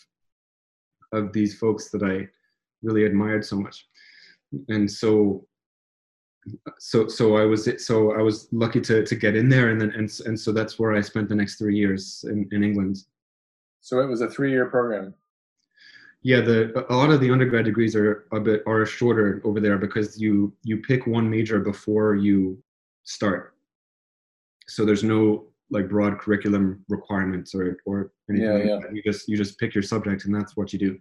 of 1.12 1.34
these 1.34 1.58
folks 1.58 1.90
that 1.90 2.04
I 2.04 2.28
really 2.84 3.06
admired 3.06 3.44
so 3.46 3.58
much. 3.58 3.88
And 4.68 4.90
so 4.90 5.48
so 6.80 7.08
so 7.08 7.36
I 7.36 7.46
was 7.46 7.70
so 7.86 8.14
I 8.14 8.22
was 8.22 8.48
lucky 8.52 8.82
to 8.82 9.06
to 9.06 9.16
get 9.16 9.36
in 9.36 9.50
there, 9.50 9.70
and 9.70 9.80
then 9.80 9.92
and 9.92 10.10
and 10.26 10.40
so 10.40 10.52
that's 10.52 10.80
where 10.80 10.96
I 10.96 11.02
spent 11.02 11.30
the 11.30 11.36
next 11.36 11.58
three 11.58 11.76
years 11.76 12.26
in 12.28 12.48
in 12.52 12.64
England. 12.64 12.98
So 13.82 14.00
it 14.00 14.08
was 14.08 14.22
a 14.22 14.30
three 14.30 14.52
year 14.52 14.66
program. 14.66 15.14
Yeah, 16.22 16.42
the 16.42 16.86
a 16.90 16.96
lot 16.96 17.12
of 17.12 17.22
the 17.22 17.32
undergrad 17.32 17.66
degrees 17.66 17.96
are 17.96 18.28
a 18.32 18.40
bit 18.40 18.64
are 18.68 18.86
shorter 18.86 19.42
over 19.44 19.60
there 19.60 19.78
because 19.78 20.20
you 20.20 20.54
you 20.64 20.78
pick 20.78 21.08
one 21.08 21.30
major 21.30 21.60
before 21.60 22.16
you 22.16 22.62
start. 23.04 23.56
So 24.68 24.86
there's 24.86 25.04
no 25.04 25.49
like 25.72 25.90
broad 25.90 26.20
curriculum 26.20 26.84
requirements 26.90 27.54
or 27.54 27.78
or 27.86 28.12
anything 28.30 28.68
yeah, 28.68 28.80
yeah. 28.80 28.92
You 28.92 29.02
just 29.04 29.28
you 29.28 29.38
just 29.38 29.60
pick 29.60 29.74
your 29.74 29.84
subject 29.84 30.26
and 30.26 30.34
that's 30.34 30.56
what 30.56 30.74
you 30.74 30.80
do. 30.80 30.98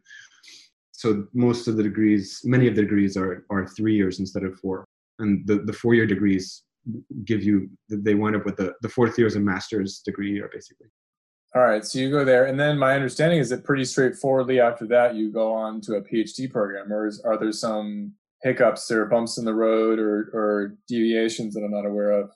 So 0.93 1.27
most 1.33 1.69
of 1.69 1.77
the 1.77 1.83
degrees, 1.83 2.41
many 2.45 2.67
of 2.67 2.75
the 2.75 2.83
degrees 2.83 3.17
are 3.17 3.45
are 3.51 3.67
three 3.67 3.95
years 3.95 4.21
instead 4.21 4.45
of 4.45 4.59
four. 4.59 4.85
And 5.21 5.45
the, 5.47 5.59
the 5.61 5.73
four-year 5.73 6.07
degrees 6.07 6.63
give 7.25 7.43
you 7.43 7.69
they 7.89 8.15
wind 8.15 8.37
up 8.37 8.45
with 8.45 8.57
the, 8.57 8.73
the 8.83 8.89
fourth 8.89 9.19
year 9.19 9.27
as 9.27 9.37
a 9.37 9.41
master's 9.41 10.01
degree 10.01 10.33
year 10.33 10.51
basically. 10.53 10.89
All 11.55 11.63
right 11.63 11.85
so 11.85 11.99
you 11.99 12.11
go 12.11 12.25
there. 12.25 12.47
And 12.47 12.59
then 12.59 12.79
my 12.79 12.95
understanding 12.95 13.39
is 13.39 13.49
that 13.51 13.65
pretty 13.65 13.85
straightforwardly 13.85 14.61
after 14.61 14.87
that 14.87 15.15
you 15.15 15.33
go 15.33 15.53
on 15.53 15.81
to 15.83 15.95
a 15.97 16.03
phd 16.03 16.51
program. 16.51 16.93
Or 16.93 17.07
is, 17.07 17.21
are 17.21 17.39
there 17.39 17.53
some 17.53 18.15
hiccups 18.43 18.91
or 18.91 19.07
bumps 19.07 19.39
in 19.39 19.45
the 19.45 19.55
road 19.55 19.99
or, 19.99 20.31
or 20.33 20.77
deviations 20.87 21.55
that 21.55 21.65
i'm 21.65 21.73
not 21.73 21.87
aware 21.87 22.13
of 22.13 22.31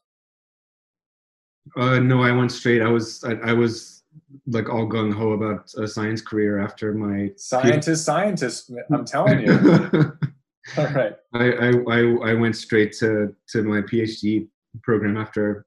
uh, 1.77 1.99
no 1.99 2.23
i 2.23 2.33
went 2.33 2.53
straight 2.53 2.83
i 2.83 2.89
was 2.89 3.23
I, 3.25 3.33
I 3.51 3.53
was 3.53 4.03
like 4.47 4.69
all 4.69 4.87
gung-ho 4.87 5.33
about 5.33 5.73
a 5.79 5.87
science 5.87 6.21
career 6.21 6.59
after 6.59 6.93
my 6.93 7.31
scientist 7.37 8.03
PhD. 8.03 8.05
scientist 8.05 8.71
i'm 8.93 9.05
telling 9.05 9.41
you 9.41 10.13
All 10.79 10.87
right. 10.87 11.15
I, 11.35 11.53
I, 11.91 12.31
I 12.31 12.35
went 12.35 12.57
straight 12.57 12.93
to, 12.99 13.35
to 13.49 13.63
my 13.63 13.81
PhD 13.81 14.49
program 14.83 15.17
after 15.17 15.67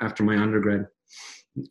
after 0.00 0.22
my 0.22 0.36
undergrad. 0.36 0.86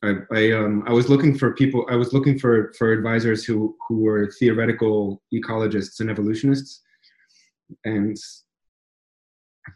I 0.04 0.16
I, 0.34 0.52
um, 0.52 0.84
I 0.86 0.92
was 0.92 1.10
looking 1.10 1.38
for 1.38 1.54
people. 1.54 1.88
I 1.90 1.96
was 1.96 2.14
looking 2.14 2.38
for 2.38 2.74
for 2.78 2.92
advisors 2.92 3.46
who 3.46 3.76
who 3.88 4.02
were 4.02 4.32
theoretical 4.38 5.22
ecologists 5.34 6.02
and 6.02 6.10
evolutionists, 6.10 6.82
and 7.86 8.18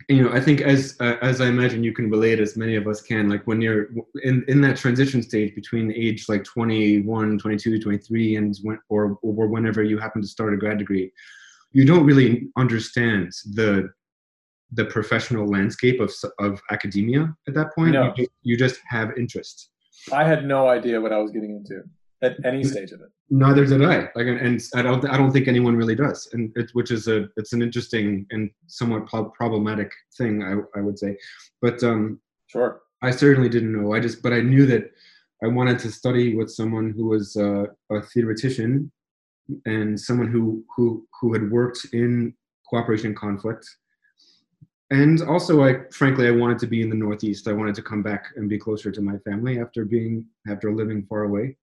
you 0.10 0.24
know 0.24 0.32
i 0.34 0.40
think 0.40 0.62
as 0.62 0.96
uh, 1.02 1.18
as 1.22 1.42
i 1.42 1.48
imagine 1.48 1.84
you 1.84 1.94
can 1.94 2.10
relate 2.10 2.40
as 2.40 2.58
many 2.58 2.76
of 2.76 2.88
us 2.88 3.02
can 3.02 3.30
like 3.30 3.46
when 3.46 3.62
you're 3.62 3.88
in 4.24 4.44
in 4.48 4.62
that 4.62 4.78
transition 4.78 5.22
stage 5.22 5.54
between 5.56 5.92
age 5.92 6.26
like 6.30 6.44
21 6.44 7.38
22 7.38 7.80
23 7.80 8.36
and 8.38 8.58
when 8.64 8.80
or 8.90 9.18
or 9.22 9.48
whenever 9.48 9.84
you 9.84 9.98
happen 9.98 10.22
to 10.22 10.28
start 10.28 10.54
a 10.54 10.58
grad 10.58 10.78
degree 10.78 11.12
you 11.74 11.86
don't 11.86 12.06
really 12.06 12.48
understand 12.58 13.32
the 13.54 13.90
the 14.74 14.86
professional 14.86 15.48
landscape 15.48 16.00
of 16.00 16.12
of 16.40 16.62
academia 16.72 17.34
at 17.48 17.54
that 17.54 17.74
point. 17.76 17.92
No. 17.92 18.14
you, 18.18 18.28
you 18.42 18.58
just 18.58 18.80
have 18.88 19.12
interest. 19.18 19.70
I 20.12 20.24
had 20.24 20.46
no 20.46 20.68
idea 20.68 21.00
what 21.00 21.14
i 21.14 21.18
was 21.18 21.32
getting 21.32 21.56
into 21.56 21.84
at 22.24 22.38
any 22.46 22.64
stage 22.64 22.92
of 22.92 23.02
it. 23.02 23.10
Neither 23.30 23.66
did 23.66 23.84
i. 23.84 24.10
Like 24.16 24.28
and 24.28 24.62
i 24.76 24.82
don't 24.82 25.08
i 25.10 25.18
don't 25.18 25.32
think 25.32 25.48
anyone 25.48 25.76
really 25.76 25.96
does. 25.96 26.30
And 26.34 26.52
it, 26.56 26.70
which 26.74 26.90
is 26.90 27.08
a 27.08 27.28
it's 27.38 27.54
an 27.54 27.62
interesting 27.62 28.26
and 28.32 28.50
somewhat 28.68 29.06
problematic 29.34 29.92
thing 30.18 30.42
i 30.42 30.80
i 30.80 30.82
would 30.82 30.98
say. 30.98 31.18
But 31.62 31.84
um 31.84 32.20
sure. 32.48 32.82
I 33.02 33.12
certainly 33.12 33.50
didn't 33.50 33.74
know. 33.74 33.94
I 33.94 34.00
just 34.00 34.24
but 34.24 34.34
i 34.34 34.42
knew 34.42 34.66
that 34.68 34.92
i 35.44 35.48
wanted 35.48 35.78
to 35.80 35.92
study 35.92 36.36
with 36.36 36.50
someone 36.50 36.94
who 36.96 37.06
was 37.08 37.36
uh, 37.36 37.66
a 37.92 38.02
theoretician 38.02 38.92
and 39.66 40.00
someone 40.00 40.30
who 40.32 40.64
who 40.76 41.06
who 41.20 41.34
had 41.34 41.52
worked 41.52 41.86
in 41.92 42.34
cooperation 42.70 43.08
and 43.08 43.18
conflict. 43.18 43.66
And 44.92 45.22
also 45.24 45.64
i 45.64 45.72
frankly 45.92 46.28
i 46.28 46.32
wanted 46.32 46.60
to 46.60 46.68
be 46.68 46.82
in 46.82 46.90
the 46.90 46.96
northeast. 47.06 47.50
I 47.50 47.54
wanted 47.54 47.76
to 47.76 47.82
come 47.82 48.02
back 48.02 48.24
and 48.38 48.48
be 48.48 48.58
closer 48.58 48.92
to 48.92 49.02
my 49.02 49.18
family 49.28 49.60
after 49.60 49.84
being 49.84 50.26
after 50.48 50.74
living 50.74 51.06
far 51.10 51.24
away 51.24 51.58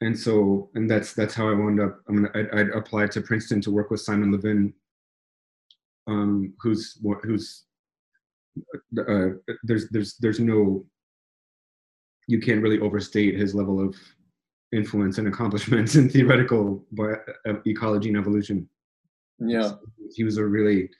and 0.00 0.18
so 0.18 0.70
and 0.74 0.90
that's 0.90 1.14
that's 1.14 1.34
how 1.34 1.48
I 1.48 1.54
wound 1.54 1.80
up. 1.80 2.00
I 2.08 2.12
mean, 2.12 2.28
I, 2.34 2.40
I 2.40 2.60
applied 2.76 3.10
to 3.12 3.20
Princeton 3.20 3.60
to 3.62 3.70
work 3.70 3.90
with 3.90 4.00
Simon 4.00 4.32
Levin, 4.32 4.72
um, 6.06 6.52
who's 6.60 6.98
who's 7.22 7.64
uh, 8.98 9.28
there's 9.62 9.88
there's 9.90 10.16
there's 10.16 10.40
no 10.40 10.84
you 12.28 12.40
can't 12.40 12.62
really 12.62 12.80
overstate 12.80 13.36
his 13.36 13.54
level 13.54 13.80
of 13.80 13.96
influence 14.72 15.18
and 15.18 15.28
accomplishments 15.28 15.94
in 15.94 16.08
theoretical 16.10 16.84
bio, 16.92 17.16
uh, 17.48 17.54
ecology 17.66 18.08
and 18.08 18.18
evolution. 18.18 18.68
Yeah, 19.38 19.72
he 20.14 20.24
was 20.24 20.36
a 20.36 20.44
really 20.44 20.90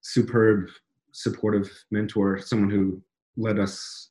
superb, 0.00 0.68
supportive 1.12 1.70
mentor, 1.90 2.38
someone 2.38 2.70
who 2.70 3.02
led 3.36 3.58
us 3.58 4.10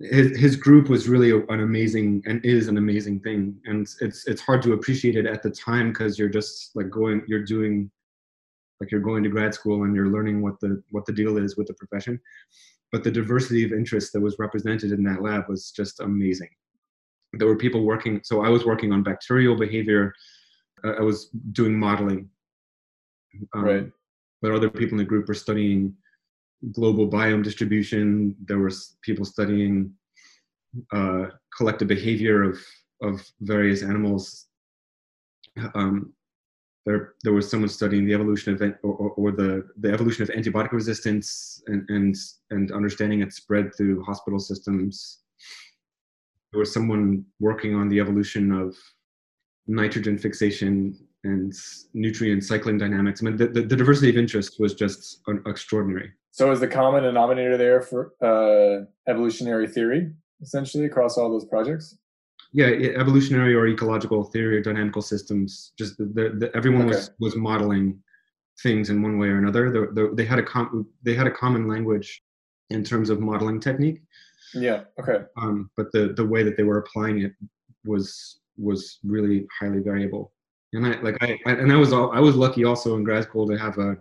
his, 0.00 0.36
his 0.38 0.56
group 0.56 0.88
was 0.88 1.08
really 1.08 1.30
an 1.30 1.60
amazing 1.60 2.22
and 2.26 2.44
is 2.44 2.68
an 2.68 2.78
amazing 2.78 3.20
thing. 3.20 3.56
And 3.64 3.88
it's 4.00 4.26
it's 4.26 4.40
hard 4.40 4.62
to 4.62 4.72
appreciate 4.72 5.16
it 5.16 5.26
at 5.26 5.42
the 5.42 5.50
time 5.50 5.88
because 5.88 6.18
you're 6.18 6.28
just 6.28 6.74
like 6.76 6.90
going 6.90 7.22
you're 7.26 7.44
doing 7.44 7.90
like 8.80 8.92
you're 8.92 9.00
going 9.00 9.24
to 9.24 9.28
grad 9.28 9.54
school 9.54 9.82
and 9.82 9.94
you're 9.96 10.08
learning 10.08 10.40
what 10.40 10.60
the 10.60 10.82
what 10.90 11.04
the 11.04 11.12
deal 11.12 11.36
is 11.36 11.56
with 11.56 11.66
the 11.66 11.74
profession. 11.74 12.20
But 12.92 13.04
the 13.04 13.10
diversity 13.10 13.64
of 13.64 13.72
interest 13.72 14.12
that 14.12 14.20
was 14.20 14.38
represented 14.38 14.92
in 14.92 15.02
that 15.04 15.20
lab 15.20 15.48
was 15.48 15.72
just 15.72 16.00
amazing. 16.00 16.50
There 17.32 17.48
were 17.48 17.56
people 17.56 17.84
working 17.84 18.20
so 18.22 18.42
i 18.42 18.48
was 18.48 18.64
working 18.64 18.92
on 18.92 19.02
bacterial 19.02 19.56
behavior. 19.56 20.14
Uh, 20.84 20.92
i 20.92 21.02
was 21.02 21.30
doing 21.52 21.78
modeling. 21.78 22.30
Um, 23.52 23.64
right. 23.64 23.90
but 24.40 24.52
other 24.52 24.70
people 24.70 24.94
in 24.94 24.98
the 24.98 25.04
group 25.04 25.28
were 25.28 25.34
studying 25.34 25.94
global 26.72 27.08
biome 27.08 27.44
distribution. 27.44 28.34
There 28.44 28.58
was 28.58 28.96
people 29.02 29.24
studying 29.24 29.92
uh, 30.92 31.26
collective 31.56 31.88
behavior 31.88 32.42
of 32.42 32.58
of 33.02 33.24
various 33.40 33.82
animals. 33.82 34.46
Um, 35.74 36.12
there, 36.84 37.14
there 37.22 37.32
was 37.34 37.50
someone 37.50 37.68
studying 37.68 38.06
the 38.06 38.14
evolution 38.14 38.54
of 38.54 38.62
or, 38.82 39.10
or, 39.10 39.30
the 39.32 39.68
the 39.78 39.92
evolution 39.92 40.22
of 40.22 40.30
antibiotic 40.30 40.72
resistance 40.72 41.62
and 41.66 41.84
and 41.90 42.16
and 42.50 42.72
understanding 42.72 43.20
its 43.22 43.36
spread 43.36 43.74
through 43.76 44.02
hospital 44.04 44.38
systems. 44.38 45.18
There 46.52 46.60
was 46.60 46.72
someone 46.72 47.26
working 47.40 47.74
on 47.74 47.88
the 47.88 48.00
evolution 48.00 48.52
of 48.52 48.74
nitrogen 49.66 50.16
fixation 50.16 50.96
and 51.24 51.52
nutrient 51.92 52.42
cycling 52.42 52.78
dynamics. 52.78 53.20
I 53.20 53.26
mean, 53.26 53.36
the, 53.36 53.48
the, 53.48 53.62
the 53.62 53.76
diversity 53.76 54.08
of 54.08 54.16
interest 54.16 54.58
was 54.58 54.74
just 54.74 55.20
extraordinary. 55.46 56.12
So 56.38 56.52
is 56.52 56.60
the 56.60 56.68
common 56.68 57.02
denominator 57.02 57.56
there 57.56 57.82
for 57.82 58.12
uh, 58.22 58.84
evolutionary 59.10 59.66
theory, 59.66 60.12
essentially, 60.40 60.84
across 60.84 61.18
all 61.18 61.28
those 61.28 61.44
projects? 61.44 61.98
Yeah, 62.52 62.66
evolutionary 62.66 63.56
or 63.56 63.66
ecological 63.66 64.22
theory 64.22 64.58
or 64.58 64.62
dynamical 64.62 65.02
systems. 65.02 65.72
Just 65.76 65.98
the, 65.98 66.04
the, 66.04 66.28
the 66.38 66.56
everyone 66.56 66.82
okay. 66.82 66.94
was 66.94 67.10
was 67.18 67.34
modeling 67.34 67.98
things 68.62 68.88
in 68.88 69.02
one 69.02 69.18
way 69.18 69.26
or 69.26 69.38
another. 69.38 69.90
The, 69.92 70.12
they 70.14 70.24
had 70.24 70.38
a 70.38 70.44
com- 70.44 70.86
they 71.02 71.14
had 71.14 71.26
a 71.26 71.30
common 71.32 71.66
language 71.66 72.22
in 72.70 72.84
terms 72.84 73.10
of 73.10 73.18
modeling 73.18 73.58
technique. 73.58 74.00
Yeah. 74.54 74.84
Okay. 75.00 75.24
Um, 75.36 75.70
but 75.76 75.90
the 75.90 76.12
the 76.16 76.24
way 76.24 76.44
that 76.44 76.56
they 76.56 76.62
were 76.62 76.78
applying 76.78 77.18
it 77.22 77.32
was 77.84 78.38
was 78.56 79.00
really 79.02 79.48
highly 79.58 79.80
variable. 79.80 80.32
And 80.72 80.86
I 80.86 81.00
like 81.00 81.16
I, 81.20 81.36
I 81.46 81.52
and 81.54 81.72
I 81.72 81.76
was 81.76 81.92
all 81.92 82.12
I 82.12 82.20
was 82.20 82.36
lucky 82.36 82.62
also 82.62 82.94
in 82.94 83.02
grad 83.02 83.24
school 83.24 83.48
to 83.48 83.58
have 83.58 83.76
a 83.78 83.98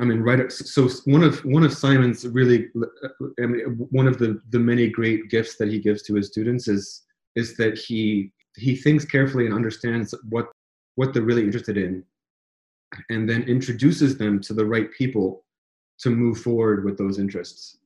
I 0.00 0.04
mean, 0.04 0.20
right. 0.20 0.50
So 0.50 0.88
one 1.04 1.22
of 1.22 1.44
one 1.44 1.62
of 1.62 1.72
Simon's 1.72 2.26
really, 2.26 2.68
I 3.40 3.46
mean, 3.46 3.86
one 3.90 4.08
of 4.08 4.18
the 4.18 4.40
the 4.50 4.58
many 4.58 4.88
great 4.88 5.30
gifts 5.30 5.56
that 5.56 5.68
he 5.68 5.78
gives 5.78 6.02
to 6.02 6.14
his 6.14 6.26
students 6.26 6.66
is 6.66 7.04
is 7.36 7.56
that 7.56 7.78
he 7.78 8.32
he 8.56 8.74
thinks 8.74 9.04
carefully 9.04 9.46
and 9.46 9.54
understands 9.54 10.12
what 10.28 10.50
what 10.96 11.14
they're 11.14 11.22
really 11.22 11.44
interested 11.44 11.76
in, 11.76 12.02
and 13.10 13.28
then 13.28 13.42
introduces 13.44 14.18
them 14.18 14.40
to 14.40 14.54
the 14.54 14.66
right 14.66 14.90
people 14.92 15.44
to 15.98 16.10
move 16.10 16.38
forward 16.40 16.84
with 16.84 16.98
those 16.98 17.18
interests. 17.18 17.78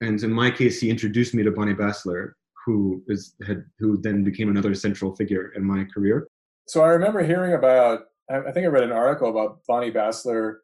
And 0.00 0.22
in 0.22 0.32
my 0.32 0.50
case, 0.50 0.80
he 0.80 0.90
introduced 0.90 1.34
me 1.34 1.42
to 1.42 1.50
Bonnie 1.50 1.74
Bassler, 1.74 2.32
who 2.64 3.02
is 3.08 3.34
had 3.44 3.64
who 3.80 3.96
then 4.00 4.22
became 4.22 4.48
another 4.48 4.74
central 4.74 5.16
figure 5.16 5.52
in 5.56 5.64
my 5.64 5.84
career. 5.92 6.28
So 6.68 6.82
I 6.82 6.88
remember 6.90 7.24
hearing 7.24 7.54
about. 7.54 8.04
I 8.30 8.52
think 8.52 8.64
I 8.64 8.68
read 8.68 8.84
an 8.84 8.92
article 8.92 9.28
about 9.28 9.60
Bonnie 9.68 9.90
Bassler 9.90 10.60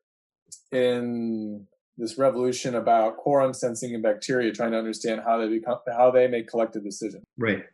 in 0.73 1.67
this 1.97 2.19
revolution 2.19 2.77
about 2.77 3.19
quorum 3.19 3.53
sensing 3.53 3.93
in 3.95 4.03
bacteria, 4.03 4.53
trying 4.53 4.73
to 4.73 4.79
understand 4.79 5.21
how 5.25 5.39
they 5.39 5.49
become 5.49 5.79
how 5.97 6.11
they 6.11 6.27
make 6.27 6.49
collective 6.49 6.83
decisions. 6.83 7.23
Right. 7.39 7.65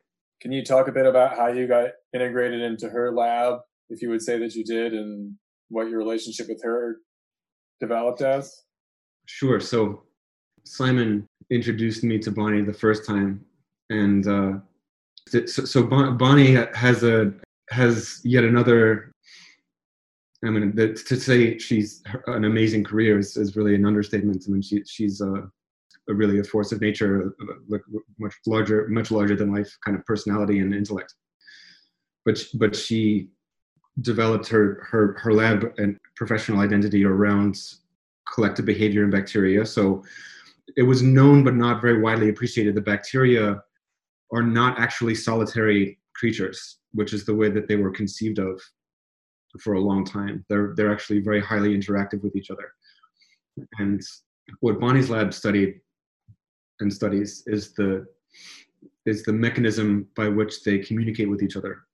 Can 0.41 0.53
you 0.53 0.65
talk 0.65 0.89
a 0.89 0.93
bit 0.93 1.07
about 1.07 1.37
how 1.37 1.49
you 1.49 1.67
got 1.67 1.91
integrated 2.13 2.61
into 2.61 2.89
her 2.91 3.13
lab, 3.13 3.61
if 3.89 4.03
you 4.03 4.11
would 4.11 4.23
say 4.23 4.39
that 4.39 4.55
you 4.55 4.65
did, 4.65 4.93
and 4.93 5.35
what 5.69 5.89
your 5.89 5.99
relationship 5.99 6.49
with 6.49 6.63
her 6.63 6.99
developed 7.81 8.21
as? 8.21 8.65
Sure. 9.27 9.61
So 9.61 10.03
Simon 10.65 11.27
introduced 11.51 12.05
me 12.05 12.19
to 12.19 12.31
Bonnie 12.31 12.63
the 12.63 12.75
first 12.75 13.07
time, 13.07 13.45
and 13.91 14.27
uh, 14.27 14.53
so, 15.29 15.45
so 15.47 15.83
Bonnie 15.83 16.57
has 16.75 17.03
a 17.03 17.33
has 17.71 18.21
yet 18.25 18.45
another 18.45 19.13
I 20.45 20.51
mean, 20.51 20.75
the, 20.75 20.93
to 20.93 21.17
say 21.17 21.59
she's 21.59 22.03
an 22.27 22.45
amazing 22.45 22.85
career 22.85 23.19
is, 23.19 23.37
is 23.37 23.57
really 23.57 23.75
an 23.75 23.87
understatement. 23.87 24.45
I 24.47 24.51
mean, 24.51 24.63
she, 24.63 24.83
she's 24.85 25.21
a, 25.21 25.49
a 26.09 26.15
really 26.15 26.39
a 26.39 26.45
force 26.45 26.73
of 26.73 26.81
nature, 26.81 27.35
like 27.69 27.81
much 28.19 28.35
larger, 28.47 28.87
much 28.89 29.11
larger 29.11 29.35
than 29.35 29.53
life 29.53 29.77
kind 29.85 29.97
of 29.97 30.05
personality 30.05 30.59
and 30.59 30.75
intellect. 30.75 31.15
But 32.25 32.45
but 32.55 32.77
she 32.77 33.29
developed 34.03 34.47
her 34.49 34.87
her 34.91 35.17
her 35.19 35.33
lab 35.33 35.73
and 35.79 35.99
professional 36.17 36.61
identity 36.61 37.05
around 37.05 37.59
collective 38.33 38.67
behavior 38.67 39.05
in 39.05 39.11
bacteria. 39.11 39.65
So 39.65 40.05
it 40.77 40.83
was 40.83 41.03
known 41.03 41.45
but 41.45 41.55
not 41.55 41.81
very 41.81 42.01
widely 42.01 42.29
appreciated 42.29 42.75
that 42.75 42.85
bacteria 42.85 43.63
are 44.33 44.43
not 44.43 44.79
actually 44.79 45.15
solitary 45.15 45.99
creatures, 46.15 46.79
which 46.93 47.13
is 47.13 47.25
the 47.25 47.35
way 47.35 47.49
that 47.51 47.69
they 47.69 47.77
were 47.77 47.91
conceived 47.91 48.39
of 48.39 48.61
for 49.61 49.75
a 49.75 49.81
long 49.81 50.05
time. 50.05 50.45
They're 50.49 50.75
they're 50.77 50.93
actually 50.93 51.21
very 51.21 51.41
highly 51.41 51.77
interactive 51.77 52.23
with 52.23 52.37
each 52.37 52.51
other. 52.51 52.73
And 53.79 54.01
what 54.61 54.81
Bonnie's 54.81 55.11
lab 55.11 55.33
studied 55.33 55.81
and 56.81 56.93
studies 56.93 57.43
is 57.47 57.73
the 57.75 58.07
is 59.07 59.23
the 59.23 59.33
mechanism 59.33 60.09
by 60.17 60.29
which 60.29 60.63
they 60.65 60.79
communicate 60.79 61.31
with 61.31 61.43
each 61.43 61.57
other. 61.57 61.85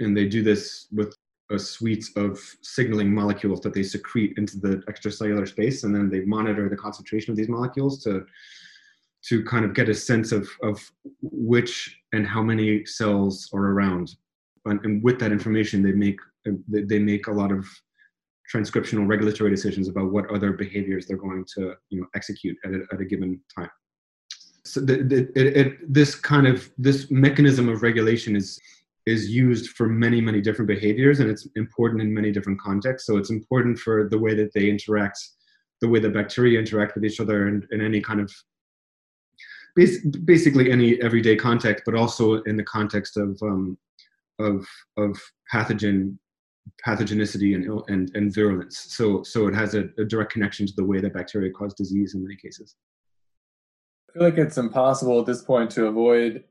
And 0.00 0.16
they 0.16 0.26
do 0.26 0.42
this 0.42 0.86
with 0.92 1.14
a 1.50 1.58
suite 1.58 2.06
of 2.16 2.40
signaling 2.62 3.14
molecules 3.14 3.60
that 3.60 3.72
they 3.72 3.82
secrete 3.82 4.36
into 4.36 4.58
the 4.58 4.82
extracellular 4.88 5.46
space, 5.46 5.84
and 5.84 5.94
then 5.94 6.10
they 6.10 6.20
monitor 6.20 6.68
the 6.68 6.76
concentration 6.76 7.30
of 7.30 7.36
these 7.36 7.48
molecules 7.48 8.02
to 8.04 8.26
to 9.28 9.42
kind 9.44 9.64
of 9.64 9.74
get 9.74 9.88
a 9.88 9.94
sense 9.94 10.32
of 10.32 10.48
of 10.62 10.80
which 11.22 12.00
and 12.12 12.26
how 12.26 12.42
many 12.42 12.84
cells 12.84 13.48
are 13.52 13.66
around. 13.72 14.16
And, 14.64 15.00
with 15.00 15.20
that 15.20 15.30
information, 15.30 15.80
they 15.80 15.92
make 15.92 16.18
they 16.68 16.98
make 16.98 17.26
a 17.26 17.32
lot 17.32 17.52
of 17.52 17.66
transcriptional 18.52 19.08
regulatory 19.08 19.50
decisions 19.50 19.88
about 19.88 20.12
what 20.12 20.30
other 20.30 20.52
behaviors 20.52 21.06
they're 21.06 21.16
going 21.16 21.44
to 21.56 21.74
you 21.90 22.00
know 22.00 22.06
execute 22.14 22.56
at 22.64 22.72
a, 22.72 22.80
at 22.92 23.00
a 23.00 23.04
given 23.04 23.40
time. 23.56 23.70
So 24.64 24.80
the, 24.80 25.02
the, 25.02 25.16
it, 25.38 25.56
it, 25.56 25.92
this 25.92 26.14
kind 26.14 26.46
of 26.46 26.70
this 26.78 27.10
mechanism 27.10 27.68
of 27.68 27.82
regulation 27.82 28.36
is 28.36 28.58
is 29.06 29.28
used 29.28 29.70
for 29.70 29.86
many 29.86 30.20
many 30.20 30.40
different 30.40 30.68
behaviors 30.68 31.20
and 31.20 31.30
it's 31.30 31.46
important 31.56 32.02
in 32.02 32.12
many 32.12 32.32
different 32.32 32.60
contexts. 32.60 33.06
So 33.06 33.16
it's 33.16 33.30
important 33.30 33.78
for 33.78 34.08
the 34.08 34.18
way 34.18 34.34
that 34.34 34.52
they 34.52 34.68
interact 34.68 35.18
the 35.80 35.88
way 35.88 36.00
the 36.00 36.08
bacteria 36.08 36.58
interact 36.58 36.94
with 36.94 37.04
each 37.04 37.20
other 37.20 37.48
and 37.48 37.66
in 37.70 37.80
any 37.80 38.00
kind 38.00 38.20
of 38.20 38.32
basically 40.24 40.72
any 40.72 41.00
everyday 41.02 41.36
context 41.36 41.84
but 41.84 41.94
also 41.94 42.42
in 42.44 42.56
the 42.56 42.64
context 42.64 43.16
of 43.16 43.38
um, 43.42 43.76
of 44.38 44.66
of 44.96 45.20
pathogen 45.52 46.16
pathogenicity 46.84 47.54
and 47.54 47.82
and, 47.88 48.14
and 48.14 48.34
virulence 48.34 48.86
so 48.88 49.22
so 49.22 49.46
it 49.46 49.54
has 49.54 49.74
a, 49.74 49.88
a 49.98 50.04
direct 50.04 50.32
connection 50.32 50.66
to 50.66 50.72
the 50.76 50.84
way 50.84 51.00
that 51.00 51.14
bacteria 51.14 51.50
cause 51.50 51.74
disease 51.74 52.14
in 52.14 52.22
many 52.22 52.36
cases 52.36 52.76
i 54.10 54.12
feel 54.12 54.22
like 54.22 54.38
it's 54.38 54.58
impossible 54.58 55.20
at 55.20 55.26
this 55.26 55.42
point 55.42 55.70
to 55.70 55.86
avoid 55.86 56.44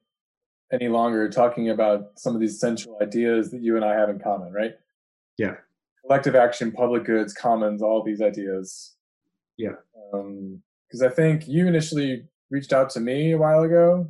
any 0.72 0.88
longer 0.88 1.29
talking 1.29 1.69
about 1.69 2.12
some 2.17 2.34
of 2.34 2.41
these 2.41 2.60
central 2.60 2.98
ideas 3.01 3.51
that 3.51 3.62
you 3.62 3.75
and 3.75 3.86
I 3.86 3.93
have 3.93 4.10
in 4.10 4.19
common, 4.19 4.51
right? 4.51 4.74
Yeah. 5.38 5.55
Collective 6.05 6.36
action, 6.36 6.72
public 6.72 7.05
goods, 7.05 7.34
commons, 7.34 7.81
all 7.81 8.03
these 8.03 8.22
ideas. 8.22 8.95
Yeah. 9.57 9.75
Because 10.12 11.01
um, 11.01 11.07
I 11.07 11.10
think 11.10 11.48
you 11.48 11.67
initially 11.67 12.25
reached 12.50 12.74
out 12.74 12.89
to 12.91 13.00
me 13.00 13.31
a 13.31 13.38
while 13.38 13.63
ago. 13.63 14.07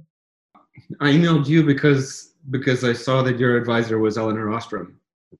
I 0.99 1.11
emailed 1.11 1.47
you 1.47 1.63
because 1.63 2.33
because 2.51 2.83
I 2.83 2.93
saw 2.93 3.23
that 3.23 3.39
your 3.39 3.57
advisor 3.57 3.97
was 3.97 4.17
Elinor 4.17 4.51
Ostrom, 4.51 4.99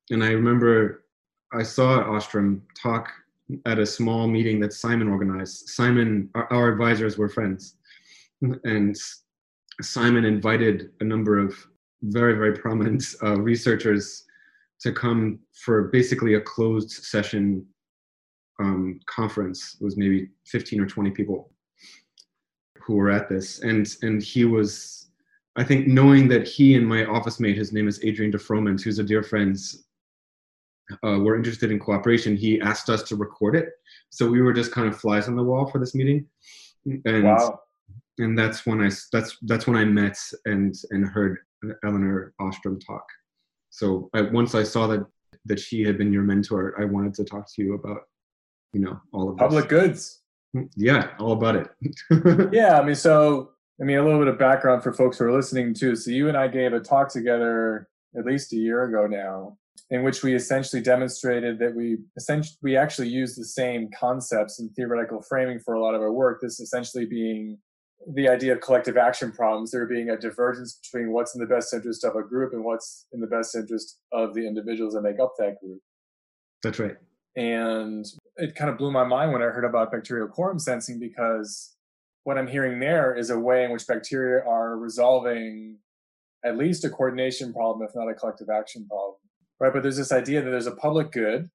and 0.10 0.24
I 0.24 0.32
remember 0.32 1.06
I 1.54 1.64
saw 1.64 2.00
Ostrom 2.00 2.64
talk 2.82 3.12
at 3.66 3.80
a 3.80 3.86
small 3.86 4.28
meeting 4.28 4.60
that 4.60 4.74
Simon 4.74 5.08
organized. 5.08 5.70
Simon, 5.70 6.30
our, 6.36 6.52
our 6.52 6.72
advisors 6.72 7.18
were 7.18 7.30
friends, 7.30 7.76
and 8.64 8.96
Simon 9.82 10.26
invited 10.26 10.92
a 11.00 11.04
number 11.04 11.38
of 11.40 11.56
very, 12.04 12.34
very 12.34 12.54
prominent 12.54 13.04
uh, 13.24 13.40
researchers 13.40 14.26
to 14.82 14.92
come 14.92 15.40
for 15.54 15.84
basically 15.90 16.36
a 16.36 16.42
closed 16.42 16.92
session 16.92 17.66
um, 18.60 19.00
conference. 19.06 19.78
It 19.80 19.84
was 19.84 19.98
maybe 19.98 20.30
15 20.48 20.82
or 20.82 20.86
20 20.86 21.12
people 21.12 21.52
who 22.80 22.96
were 22.96 23.10
at 23.10 23.30
this. 23.30 23.62
And, 23.62 23.88
and 24.02 24.22
he 24.22 24.46
was, 24.46 25.05
I 25.56 25.64
think, 25.64 25.88
knowing 25.88 26.28
that 26.30 26.48
he 26.48 26.76
and 26.76 26.88
my 26.88 27.06
office 27.06 27.40
mate, 27.40 27.58
his 27.58 27.72
name 27.72 27.88
is 27.88 28.04
Adrian 28.04 28.32
de 28.32 28.38
Froment, 28.38 28.82
who's 28.82 29.00
a 29.00 29.04
dear 29.04 29.24
friend, 29.24 29.58
uh, 31.04 31.20
were 31.20 31.36
interested 31.36 31.72
in 31.72 31.80
cooperation, 31.80 32.36
he 32.36 32.62
asked 32.62 32.90
us 32.90 33.04
to 33.04 33.16
record 33.16 33.56
it. 33.56 33.70
So 34.10 34.30
we 34.30 34.42
were 34.42 34.54
just 34.54 34.72
kind 34.72 34.88
of 34.88 35.00
flies 35.00 35.28
on 35.28 35.36
the 35.36 35.44
wall 35.44 35.66
for 35.66 35.80
this 35.80 35.96
meeting. 35.96 36.28
And 37.06 37.24
wow 37.24 37.60
and 38.20 38.38
that's 38.38 38.66
when 38.66 38.82
I 38.82 38.90
that's 39.12 39.38
that's 39.44 39.68
when 39.68 39.76
I 39.76 39.86
met 39.86 40.18
and 40.46 40.76
and 40.92 41.08
heard 41.08 41.40
Elinor 41.84 42.34
Ostrom 42.40 42.80
talk. 42.80 43.06
So 43.70 44.10
I, 44.14 44.22
once 44.22 44.56
I 44.56 44.64
saw 44.64 44.88
that 44.88 45.06
that 45.46 45.60
she 45.60 45.84
had 45.84 45.98
been 45.98 46.14
your 46.14 46.24
mentor, 46.24 46.76
I 46.80 46.86
wanted 46.86 47.14
to 47.16 47.24
talk 47.24 47.48
to 47.54 47.64
you 47.64 47.76
about 47.76 48.02
you 48.74 48.82
know 48.82 49.00
all 49.12 49.30
of 49.30 49.38
public 49.38 49.70
this. 49.70 49.80
goods. 49.80 50.22
Yeah, 50.78 51.10
all 51.20 51.34
about 51.34 51.56
it. 51.58 51.70
yeah, 52.54 52.80
I 52.80 52.86
mean, 52.86 52.96
so 52.96 53.52
I 53.80 53.84
mean, 53.84 53.98
a 53.98 54.04
little 54.04 54.20
bit 54.20 54.30
of 54.30 54.40
background 54.40 54.84
for 54.84 54.94
folks 54.94 55.18
who 55.18 55.26
are 55.26 55.34
listening 55.34 55.74
too. 55.74 55.96
So 55.96 56.12
you 56.12 56.30
and 56.30 56.38
I 56.38 56.48
gave 56.48 56.74
a 56.74 56.80
talk 56.80 57.12
together 57.12 57.90
at 58.18 58.26
least 58.26 58.54
a 58.54 58.56
year 58.56 58.86
ago 58.86 59.06
now, 59.08 59.58
in 59.90 60.04
which 60.04 60.24
we 60.24 60.34
essentially 60.34 60.82
demonstrated 60.82 61.60
that 61.60 61.76
we 61.76 61.98
essentially 62.16 62.58
we 62.62 62.78
actually 62.78 63.10
use 63.10 63.36
the 63.36 63.46
same 63.46 63.90
concepts 63.98 64.60
and 64.60 64.74
theoretical 64.76 65.22
framing 65.22 65.60
for 65.60 65.74
a 65.74 65.82
lot 65.82 65.94
of 65.94 66.02
our 66.02 66.14
work. 66.14 66.40
This 66.42 66.60
essentially 66.60 67.06
being 67.06 67.58
the 68.14 68.30
idea 68.30 68.54
of 68.54 68.62
collective 68.62 68.98
action 68.98 69.32
problems, 69.32 69.72
there 69.72 69.86
being 69.86 70.10
a 70.10 70.18
divergence 70.18 70.80
between 70.82 71.12
what's 71.12 71.36
in 71.36 71.42
the 71.42 71.48
best 71.48 71.74
interest 71.74 72.04
of 72.04 72.16
a 72.16 72.24
group 72.24 72.54
and 72.54 72.64
what's 72.64 73.08
in 73.12 73.20
the 73.20 73.28
best 73.28 73.56
interest 73.56 74.00
of 74.14 74.34
the 74.34 74.48
individuals 74.48 74.94
that 74.94 75.02
make 75.02 75.20
up 75.20 75.34
that 75.38 75.60
group. 75.60 75.82
That's 76.64 76.80
right. 76.80 76.96
And 77.36 78.06
it 78.38 78.56
kind 78.56 78.70
of 78.70 78.78
blew 78.78 78.92
my 78.92 79.04
mind 79.04 79.34
when 79.34 79.42
I 79.42 79.46
heard 79.46 79.66
about 79.66 79.92
bacterial 79.92 80.28
quorum 80.28 80.60
sensing 80.60 81.00
because 81.00 81.75
what 82.26 82.40
I'm 82.40 82.48
hearing 82.48 82.80
there 82.80 83.16
is 83.16 83.30
a 83.30 83.40
way 83.40 83.64
in 83.64 83.72
which 83.72 83.86
bacteria 83.88 84.44
are 84.44 84.78
resolving 84.78 85.78
at 86.44 86.58
least 86.58 86.84
a 86.84 86.90
coordination 86.90 87.54
problem, 87.54 87.88
if 87.88 87.96
not 87.96 88.10
a 88.10 88.16
collective 88.16 88.50
action 88.50 88.86
problem. 88.90 89.16
Right. 89.60 89.72
But 89.72 89.84
there's 89.84 89.98
this 89.98 90.12
idea 90.12 90.42
that 90.42 90.50
there's 90.50 90.68
a 90.68 90.76
public 90.76 91.12
good 91.12 91.50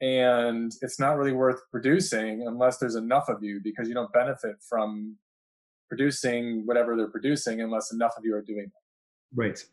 and 0.00 0.72
it's 0.82 0.98
not 0.98 1.16
really 1.16 1.32
worth 1.32 1.60
producing 1.70 2.44
unless 2.46 2.78
there's 2.78 2.96
enough 2.96 3.28
of 3.28 3.42
you 3.42 3.60
because 3.62 3.88
you 3.88 3.94
don't 3.94 4.12
benefit 4.12 4.56
from 4.68 5.16
producing 5.88 6.66
whatever 6.66 6.96
they're 6.96 7.10
producing 7.10 7.60
unless 7.60 7.92
enough 7.92 8.12
of 8.18 8.24
you 8.24 8.34
are 8.34 8.42
doing 8.42 8.66
that. 8.66 9.40
Right. 9.40 9.64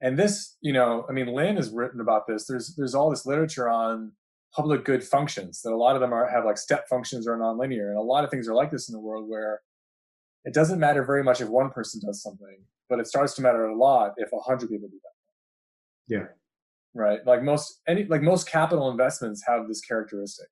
And 0.00 0.18
this, 0.18 0.56
you 0.62 0.72
know, 0.72 1.06
I 1.08 1.12
mean, 1.12 1.28
Lin 1.28 1.56
has 1.56 1.70
written 1.70 2.00
about 2.00 2.26
this. 2.26 2.46
There's 2.46 2.74
there's 2.76 2.94
all 2.94 3.08
this 3.08 3.24
literature 3.24 3.68
on 3.68 4.12
public 4.54 4.84
good 4.84 5.02
functions 5.02 5.60
that 5.62 5.72
a 5.72 5.76
lot 5.76 5.96
of 5.96 6.00
them 6.00 6.12
are 6.12 6.28
have 6.28 6.44
like 6.44 6.58
step 6.58 6.86
functions 6.88 7.26
or 7.26 7.36
nonlinear, 7.36 7.88
and 7.88 7.98
a 7.98 8.02
lot 8.02 8.24
of 8.24 8.30
things 8.30 8.48
are 8.48 8.54
like 8.54 8.70
this 8.70 8.88
in 8.88 8.92
the 8.92 9.00
world 9.00 9.28
where 9.28 9.60
it 10.44 10.54
doesn't 10.54 10.78
matter 10.78 11.04
very 11.04 11.22
much 11.22 11.40
if 11.40 11.48
one 11.48 11.70
person 11.70 12.00
does 12.04 12.22
something, 12.22 12.58
but 12.88 13.00
it 13.00 13.06
starts 13.06 13.34
to 13.34 13.42
matter 13.42 13.66
a 13.66 13.76
lot 13.76 14.12
if 14.16 14.32
a 14.32 14.38
hundred 14.38 14.70
people 14.70 14.88
do 14.88 15.00
that. 15.02 16.14
Yeah. 16.14 16.26
Right. 16.94 17.26
Like 17.26 17.42
most 17.42 17.80
any 17.88 18.04
like 18.04 18.22
most 18.22 18.48
capital 18.48 18.90
investments 18.90 19.42
have 19.46 19.66
this 19.66 19.80
characteristic 19.80 20.46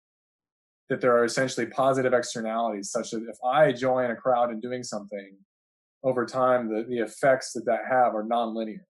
that 0.88 1.00
there 1.00 1.16
are 1.16 1.24
essentially 1.24 1.66
positive 1.66 2.12
externalities 2.12 2.90
such 2.90 3.12
that 3.12 3.24
if 3.28 3.36
I 3.44 3.72
join 3.72 4.10
a 4.10 4.16
crowd 4.16 4.50
in 4.50 4.60
doing 4.60 4.82
something 4.82 5.36
over 6.02 6.26
time, 6.26 6.68
the, 6.68 6.84
the 6.88 6.98
effects 6.98 7.52
that 7.52 7.64
that 7.66 7.82
have 7.88 8.14
are 8.14 8.24
nonlinear. 8.24 8.80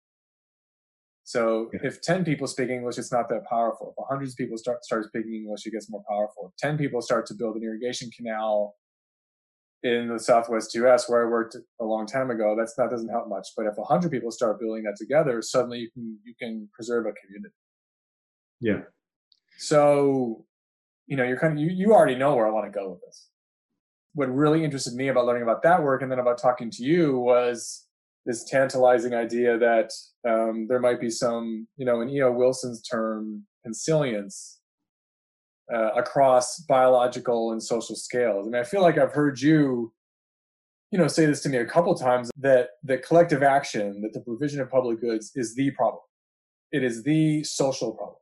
So 1.33 1.71
yeah. 1.73 1.81
if 1.85 2.03
10 2.03 2.25
people 2.25 2.47
speak 2.47 2.69
English, 2.69 2.99
it's 2.99 3.13
not 3.13 3.29
that 3.31 3.45
powerful. 3.49 3.95
If 3.97 4.05
hundreds 4.09 4.33
of 4.33 4.37
people 4.37 4.59
start, 4.59 4.85
start 4.85 5.07
speaking 5.07 5.35
English, 5.35 5.67
it 5.67 5.73
gets 5.73 5.91
more 5.91 6.05
powerful. 6.09 6.53
If 6.53 6.57
10 6.59 6.77
people 6.77 7.01
start 7.01 7.27
to 7.27 7.35
build 7.35 7.57
an 7.57 7.63
irrigation 7.63 8.11
canal 8.17 8.75
in 9.83 10.09
the 10.09 10.19
Southwest 10.19 10.75
US 10.75 11.09
where 11.09 11.27
I 11.27 11.31
worked 11.31 11.57
a 11.81 11.85
long 11.85 12.07
time 12.07 12.31
ago, 12.31 12.55
that's, 12.57 12.75
that 12.77 12.91
doesn't 12.91 13.09
help 13.09 13.29
much. 13.29 13.49
But 13.57 13.67
if 13.67 13.75
100 13.77 14.11
people 14.11 14.31
start 14.31 14.61
building 14.61 14.85
that 14.85 14.97
together, 14.97 15.41
suddenly 15.43 15.79
you 15.79 15.91
can, 15.91 16.19
you 16.25 16.35
can 16.39 16.69
preserve 16.75 17.07
a 17.07 17.13
community. 17.13 17.55
Yeah. 18.61 18.83
So 19.59 20.45
you 21.07 21.17
know, 21.17 21.25
you're 21.25 21.39
kind 21.39 21.55
of, 21.55 21.59
you, 21.59 21.71
you 21.71 21.93
already 21.93 22.15
know 22.15 22.35
where 22.35 22.47
I 22.47 22.51
want 22.51 22.65
to 22.67 22.71
go 22.71 22.91
with 22.91 23.01
this. 23.03 23.29
What 24.15 24.35
really 24.35 24.65
interested 24.65 24.95
me 24.95 25.09
about 25.09 25.27
learning 25.27 25.43
about 25.43 25.63
that 25.63 25.83
work 25.83 26.03
and 26.03 26.11
then 26.11 26.19
about 26.19 26.39
talking 26.39 26.71
to 26.71 26.83
you 26.83 27.19
was 27.19 27.87
this 28.27 28.45
tantalizing 28.45 29.15
idea 29.15 29.59
that 29.59 29.91
um, 30.29 30.67
there 30.69 30.81
might 30.81 31.01
be 31.01 31.11
some, 31.11 31.67
you 31.77 31.85
know, 31.85 32.01
in 32.01 32.09
E.O. 32.11 32.33
Wilson's 32.33 32.83
term, 32.83 33.45
consilience 33.65 34.61
uh, 35.73 35.91
across 35.97 36.61
biological 36.61 37.53
and 37.53 37.63
social 37.63 37.97
scales. 37.97 38.47
I 38.47 38.51
mean, 38.51 38.61
I 38.61 38.65
feel 38.65 38.83
like 38.83 38.99
I've 38.99 39.13
heard 39.13 39.41
you, 39.41 39.93
you 40.91 40.99
know, 40.99 41.09
say 41.09 41.27
this 41.27 41.41
to 41.43 41.49
me 41.49 41.59
a 41.59 41.65
couple 41.65 41.95
times 41.95 42.31
that 42.37 42.71
that 42.85 43.05
collective 43.05 43.43
action, 43.43 44.03
that 44.03 44.13
the 44.13 44.21
provision 44.21 44.61
of 44.61 44.71
public 44.71 45.01
goods 45.01 45.33
is 45.35 45.55
the 45.55 45.71
problem. 45.73 46.03
It 46.71 46.83
is 46.83 47.03
the 47.03 47.45
social 47.45 47.93
problem 47.93 48.17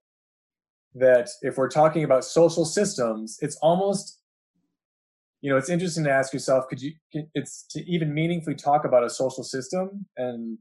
that 0.94 1.28
if 1.42 1.56
we're 1.56 1.68
talking 1.68 2.04
about 2.04 2.24
social 2.24 2.64
systems, 2.64 3.38
it's 3.40 3.56
almost 3.56 4.19
you 5.40 5.50
know 5.50 5.57
it's 5.57 5.68
interesting 5.68 6.05
to 6.05 6.11
ask 6.11 6.33
yourself 6.33 6.68
could 6.68 6.81
you 6.81 6.92
it's 7.35 7.64
to 7.70 7.81
even 7.90 8.12
meaningfully 8.12 8.55
talk 8.55 8.85
about 8.85 9.05
a 9.05 9.11
social 9.11 9.44
system 9.44 10.07
and 10.16 10.59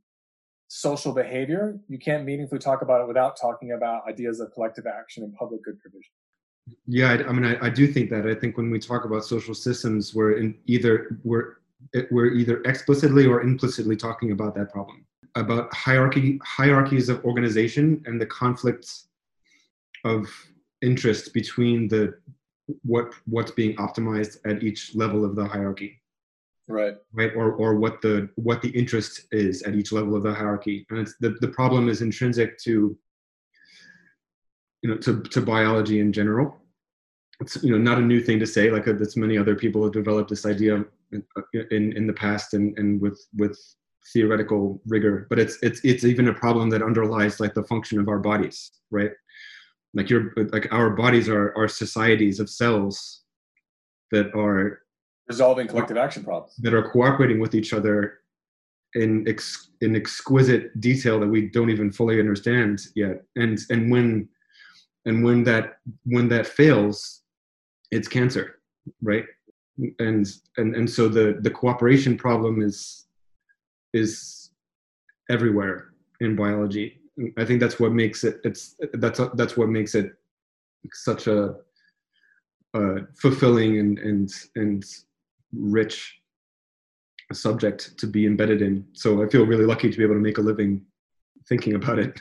social 0.68 1.13
behavior 1.13 1.80
you 1.88 1.98
can't 1.98 2.26
meaningfully 2.26 2.60
talk 2.60 2.82
about 2.82 3.02
it 3.02 3.08
without 3.08 3.39
talking 3.39 3.74
about 3.74 4.08
ideas 4.08 4.39
of 4.39 4.52
collective 4.54 4.86
action 4.86 5.24
and 5.24 5.34
public 5.36 5.63
good 5.63 5.80
provision. 5.80 6.12
Yeah 6.86 7.12
i, 7.12 7.28
I 7.28 7.32
mean 7.32 7.46
I, 7.46 7.68
I, 7.68 7.70
do 7.70 7.88
think 7.88 8.10
that. 8.12 8.28
I 8.28 8.36
think 8.36 8.58
when 8.58 8.70
we 8.70 8.80
talk 8.80 9.06
about 9.06 9.26
social 9.26 9.56
systems 9.56 10.13
we're 10.13 10.34
in 10.34 10.56
either 10.68 11.20
we're 11.24 11.58
eh, 11.96 12.04
we're 12.12 12.34
either 12.34 12.62
explicitly 12.63 13.26
or 13.26 13.42
implicitly 13.42 13.96
talking 13.96 14.32
about 14.32 14.56
that 14.56 14.72
problem 14.72 15.06
about 15.36 15.74
hierarchy 15.74 16.39
hierarchies 16.44 17.10
of 17.10 17.24
organization 17.26 18.02
and 18.06 18.20
the 18.20 18.26
conflicts 18.26 19.08
of 20.06 20.28
interest 20.82 21.34
between 21.34 21.88
the 21.88 22.13
what 22.84 23.14
what's 23.26 23.52
being 23.52 23.76
optimized 23.78 24.38
at 24.46 24.64
each 24.64 24.96
level 24.96 25.26
of 25.26 25.36
the 25.36 25.46
hierarchy. 25.46 26.02
Right. 26.68 26.96
Right? 27.14 27.34
Or 27.36 27.54
or 27.54 27.76
what 27.76 28.02
the 28.02 28.30
what 28.36 28.62
the 28.62 28.70
interest 28.70 29.28
is 29.32 29.64
at 29.64 29.76
each 29.76 29.92
level 29.92 30.16
of 30.16 30.24
the 30.24 30.34
hierarchy. 30.34 30.86
And 30.90 31.00
it's 31.00 31.16
the, 31.20 31.32
the 31.42 31.48
problem 31.48 31.90
is 31.90 32.02
intrinsic 32.02 32.58
to 32.60 32.98
you 34.82 34.90
know 34.90 34.98
to, 34.98 35.22
to 35.22 35.42
biology 35.42 36.00
in 36.00 36.14
general. 36.14 36.56
It's 37.42 37.62
you 37.64 37.72
know 37.72 37.78
not 37.78 37.98
a 37.98 38.06
new 38.06 38.22
thing 38.22 38.40
to 38.40 38.48
say 38.48 38.70
like 38.70 38.88
uh, 38.88 38.94
there's 38.94 39.18
many 39.18 39.38
other 39.38 39.56
people 39.56 39.84
have 39.84 39.94
developed 39.94 40.30
this 40.30 40.46
idea 40.46 40.86
in 41.12 41.24
in, 41.72 41.94
in 41.98 42.08
the 42.08 42.14
past 42.14 42.54
and 42.54 42.78
and 42.78 43.02
with 43.02 43.20
with 43.36 43.58
theoretical 44.14 44.82
rigor. 44.86 45.26
But 45.30 45.40
it's 45.40 45.58
it's 45.64 45.82
it's 45.84 46.04
even 46.04 46.28
a 46.28 46.34
problem 46.34 46.70
that 46.70 46.84
underlies 46.84 47.40
like 47.40 47.54
the 47.54 47.64
function 47.64 48.00
of 48.00 48.08
our 48.08 48.20
bodies 48.20 48.72
right 48.92 49.12
like 49.93 50.10
your 50.10 50.34
like 50.52 50.67
our 50.71 50.91
bodies 50.91 51.28
are 51.28 51.54
are 51.58 51.67
societies 51.67 52.39
of 52.39 52.49
cells 52.49 53.23
that 54.12 54.34
are 54.36 54.82
resolving 55.28 55.67
collective 55.67 55.97
action 55.97 56.23
problems. 56.23 56.56
that 56.58 56.73
are 56.73 56.89
cooperating 56.91 57.39
with 57.39 57.56
each 57.56 57.73
other 57.73 58.19
in 58.95 59.28
ex, 59.28 59.69
in 59.82 59.95
exquisite 59.95 60.80
detail 60.82 61.19
that 61.19 61.28
we 61.28 61.47
don't 61.49 61.69
even 61.69 61.91
fully 61.91 62.19
understand 62.19 62.82
yet. 62.95 63.23
And 63.36 63.60
and 63.69 63.91
when 63.91 64.28
and 65.06 65.23
when 65.23 65.43
that 65.43 65.78
when 66.06 66.28
that 66.30 66.47
fails 66.47 67.21
it's 67.91 68.08
cancer 68.08 68.60
right? 69.02 69.25
And 69.99 70.28
and 70.58 70.75
and 70.75 70.89
so 70.89 71.08
the 71.08 71.38
the 71.41 71.52
cooperation 71.52 72.17
problem 72.17 72.62
is 72.62 73.06
is 73.93 74.52
everywhere 75.30 75.91
in 76.19 76.36
biology 76.36 76.99
i 77.38 77.46
think 77.46 77.60
that's 77.60 77.80
what 77.80 77.92
makes 77.92 78.24
it 78.24 78.40
it's 78.44 78.76
that's 78.94 79.20
that's 79.36 79.58
what 79.58 79.70
makes 79.70 79.96
it 79.96 80.14
such 80.94 81.28
a, 81.28 81.56
a 82.74 83.00
fulfilling 83.16 83.80
and 83.80 84.00
and 84.00 84.32
and 84.56 84.86
rich 85.54 86.20
subject 87.34 87.98
to 88.00 88.08
be 88.08 88.26
embedded 88.26 88.62
in. 88.62 88.86
So 88.94 89.24
I 89.24 89.30
feel 89.30 89.46
really 89.46 89.66
lucky 89.66 89.90
to 89.90 89.98
be 89.98 90.04
able 90.04 90.16
to 90.16 90.22
make 90.22 90.38
a 90.38 90.42
living 90.42 90.82
thinking 91.48 91.76
about 91.76 92.00
it. 92.00 92.20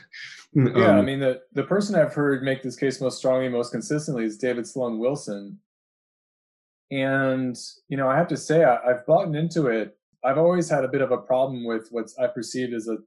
yeah, 0.53 0.91
um, 0.91 0.97
I 0.97 1.01
mean 1.01 1.19
the 1.19 1.41
the 1.53 1.63
person 1.63 1.95
I've 1.95 2.13
heard 2.13 2.43
make 2.43 2.63
this 2.63 2.75
case 2.75 3.01
most 3.01 3.17
strongly, 3.17 3.49
most 3.49 3.71
consistently 3.71 4.25
is 4.25 4.37
David 4.37 4.67
Sloan 4.67 4.99
Wilson. 4.99 5.59
And 6.91 7.55
you 7.87 7.97
know, 7.97 8.09
I 8.09 8.17
have 8.17 8.27
to 8.29 8.37
say 8.37 8.63
I, 8.63 8.77
I've 8.77 9.05
bought 9.05 9.33
into 9.35 9.67
it. 9.67 9.95
I've 10.23 10.37
always 10.37 10.69
had 10.69 10.83
a 10.83 10.89
bit 10.89 11.01
of 11.01 11.11
a 11.11 11.17
problem 11.17 11.65
with 11.65 11.87
what 11.91 12.09
I 12.19 12.27
perceived 12.27 12.73
as 12.73 12.87
a 12.87 12.97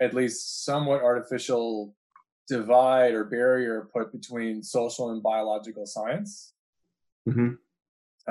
at 0.00 0.14
least 0.14 0.64
somewhat 0.64 1.02
artificial 1.02 1.94
divide 2.48 3.14
or 3.14 3.24
barrier 3.24 3.88
put 3.92 4.12
between 4.12 4.62
social 4.62 5.10
and 5.10 5.22
biological 5.22 5.86
science. 5.86 6.54
Mm-hmm. 7.28 7.54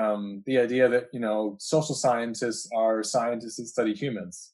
Um, 0.02 0.42
the 0.46 0.58
idea 0.58 0.88
that 0.88 1.08
you 1.12 1.20
know 1.20 1.56
social 1.58 1.94
scientists 1.94 2.68
are 2.74 3.02
scientists 3.02 3.56
that 3.56 3.66
study 3.66 3.94
humans 3.94 4.52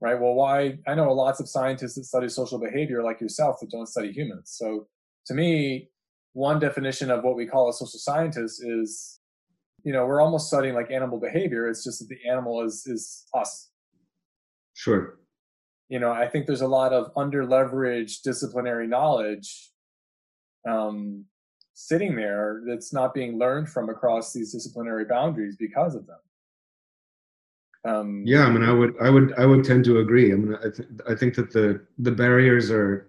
right? 0.00 0.20
Well 0.20 0.34
why 0.34 0.78
i 0.86 0.94
know 0.94 1.12
lots 1.12 1.40
of 1.40 1.48
scientists 1.48 1.94
that 1.94 2.04
study 2.04 2.28
social 2.28 2.58
behavior 2.58 3.02
like 3.02 3.20
yourself 3.20 3.60
that 3.60 3.70
don't 3.70 3.88
study 3.88 4.12
humans. 4.12 4.52
So 4.56 4.86
to 5.26 5.34
me 5.34 5.90
one 6.32 6.58
definition 6.58 7.10
of 7.10 7.24
what 7.24 7.36
we 7.36 7.46
call 7.46 7.68
a 7.68 7.72
social 7.72 7.98
scientist 7.98 8.62
is 8.64 9.20
you 9.84 9.92
know 9.92 10.04
we're 10.06 10.20
almost 10.20 10.48
studying 10.48 10.74
like 10.74 10.90
animal 10.90 11.18
behavior. 11.18 11.68
It's 11.68 11.84
just 11.84 12.00
that 12.00 12.08
the 12.08 12.28
animal 12.28 12.62
is 12.62 12.86
is 12.86 13.26
us. 13.34 13.70
Sure 14.74 15.18
you 15.88 15.98
know 15.98 16.10
i 16.10 16.26
think 16.26 16.46
there's 16.46 16.62
a 16.62 16.68
lot 16.68 16.92
of 16.92 17.10
under 17.16 17.44
leveraged 17.44 18.22
disciplinary 18.22 18.86
knowledge 18.86 19.70
um, 20.66 21.24
sitting 21.74 22.16
there 22.16 22.62
that's 22.66 22.92
not 22.92 23.14
being 23.14 23.38
learned 23.38 23.68
from 23.68 23.88
across 23.88 24.32
these 24.32 24.52
disciplinary 24.52 25.04
boundaries 25.04 25.56
because 25.56 25.94
of 25.94 26.06
them. 26.06 26.18
Um, 27.84 28.22
yeah, 28.26 28.44
I 28.44 28.50
mean, 28.50 28.64
I 28.64 28.72
would, 28.72 28.94
I 29.00 29.10
would, 29.10 29.34
I 29.38 29.46
would 29.46 29.62
tend 29.62 29.84
to 29.84 29.98
agree. 30.00 30.32
I 30.32 30.36
mean, 30.36 30.56
I, 30.56 30.70
th- 30.70 30.88
I 31.08 31.14
think 31.14 31.34
that 31.36 31.52
the 31.52 31.86
the 31.98 32.10
barriers 32.10 32.70
are 32.70 33.08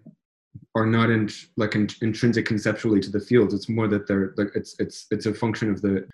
are 0.76 0.86
not 0.86 1.10
in 1.10 1.30
like 1.56 1.74
in, 1.74 1.90
intrinsic 2.02 2.46
conceptually 2.46 3.00
to 3.00 3.10
the 3.10 3.20
fields. 3.20 3.56
It's 3.56 3.70
more 3.70 3.88
that 3.88 4.06
they're 4.06 4.36
like 4.38 4.50
it's 4.54 4.76
it's 4.80 5.08
it's 5.10 5.26
a 5.26 5.34
function 5.34 5.72
of 5.72 5.82
the 5.82 6.08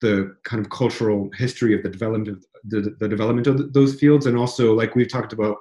the 0.00 0.34
kind 0.42 0.64
of 0.64 0.70
cultural 0.70 1.30
history 1.36 1.76
of 1.76 1.82
the 1.84 1.90
development 1.90 2.28
of 2.28 2.44
the, 2.64 2.96
the 2.98 3.08
development 3.08 3.46
of 3.46 3.72
those 3.72 3.94
fields, 3.94 4.26
and 4.26 4.36
also 4.36 4.74
like 4.74 4.96
we've 4.96 5.12
talked 5.12 5.32
about 5.32 5.58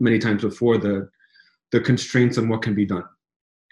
many 0.00 0.18
times 0.18 0.42
before, 0.42 0.78
the 0.78 1.08
the 1.70 1.80
constraints 1.80 2.38
on 2.38 2.48
what 2.48 2.62
can 2.62 2.74
be 2.74 2.86
done 2.86 3.04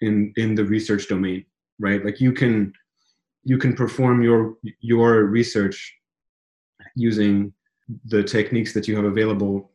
in 0.01 0.33
in 0.37 0.55
the 0.55 0.65
research 0.65 1.09
domain 1.09 1.45
right? 1.81 2.05
Like 2.05 2.21
you 2.21 2.33
can 2.33 2.73
you 3.43 3.59
can 3.59 3.75
perform 3.75 4.23
your 4.23 4.55
your 4.81 5.25
research 5.25 5.97
using 6.95 7.53
the 8.05 8.23
techniques 8.23 8.73
that 8.75 8.87
you 8.87 8.95
have 8.95 9.07
available 9.07 9.73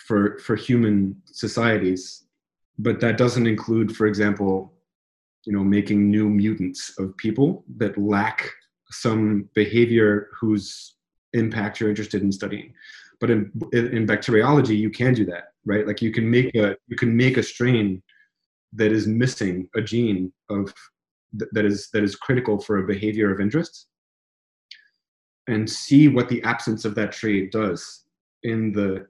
for 0.00 0.38
for 0.38 0.56
human 0.56 1.16
societies 1.26 2.24
but 2.78 3.00
that 3.00 3.16
doesn't 3.16 3.46
include 3.46 3.94
for 3.96 4.06
example 4.06 4.74
you 5.44 5.52
know 5.52 5.64
making 5.64 6.10
new 6.10 6.28
mutants 6.28 6.92
of 6.98 7.16
people 7.16 7.64
that 7.76 7.96
lack 7.96 8.50
some 8.90 9.48
behavior 9.54 10.28
whose 10.38 10.96
impact 11.32 11.80
you're 11.80 11.88
interested 11.88 12.22
in 12.22 12.30
studying 12.30 12.74
but 13.20 13.30
in 13.30 13.50
in 13.72 14.06
bacteriology 14.06 14.76
you 14.76 14.90
can 14.90 15.14
do 15.14 15.24
that 15.24 15.44
right? 15.66 15.86
Like 15.86 16.00
you 16.00 16.12
can 16.12 16.30
make 16.30 16.54
a 16.54 16.76
you 16.86 16.96
can 16.96 17.14
make 17.14 17.36
a 17.36 17.42
strain 17.42 18.02
that 18.72 18.92
is 18.92 19.06
missing 19.06 19.68
a 19.74 19.82
gene 19.82 20.32
of 20.48 20.72
that 21.32 21.66
is 21.66 21.90
that 21.92 22.02
is 22.02 22.16
critical 22.16 22.58
for 22.58 22.78
a 22.78 22.86
behavior 22.86 23.30
of 23.30 23.40
interest 23.40 23.88
and 25.48 25.68
see 25.68 26.08
what 26.08 26.28
the 26.28 26.42
absence 26.44 26.84
of 26.84 26.94
that 26.94 27.12
trait 27.12 27.52
does 27.52 28.04
in 28.44 28.72
the 28.72 29.06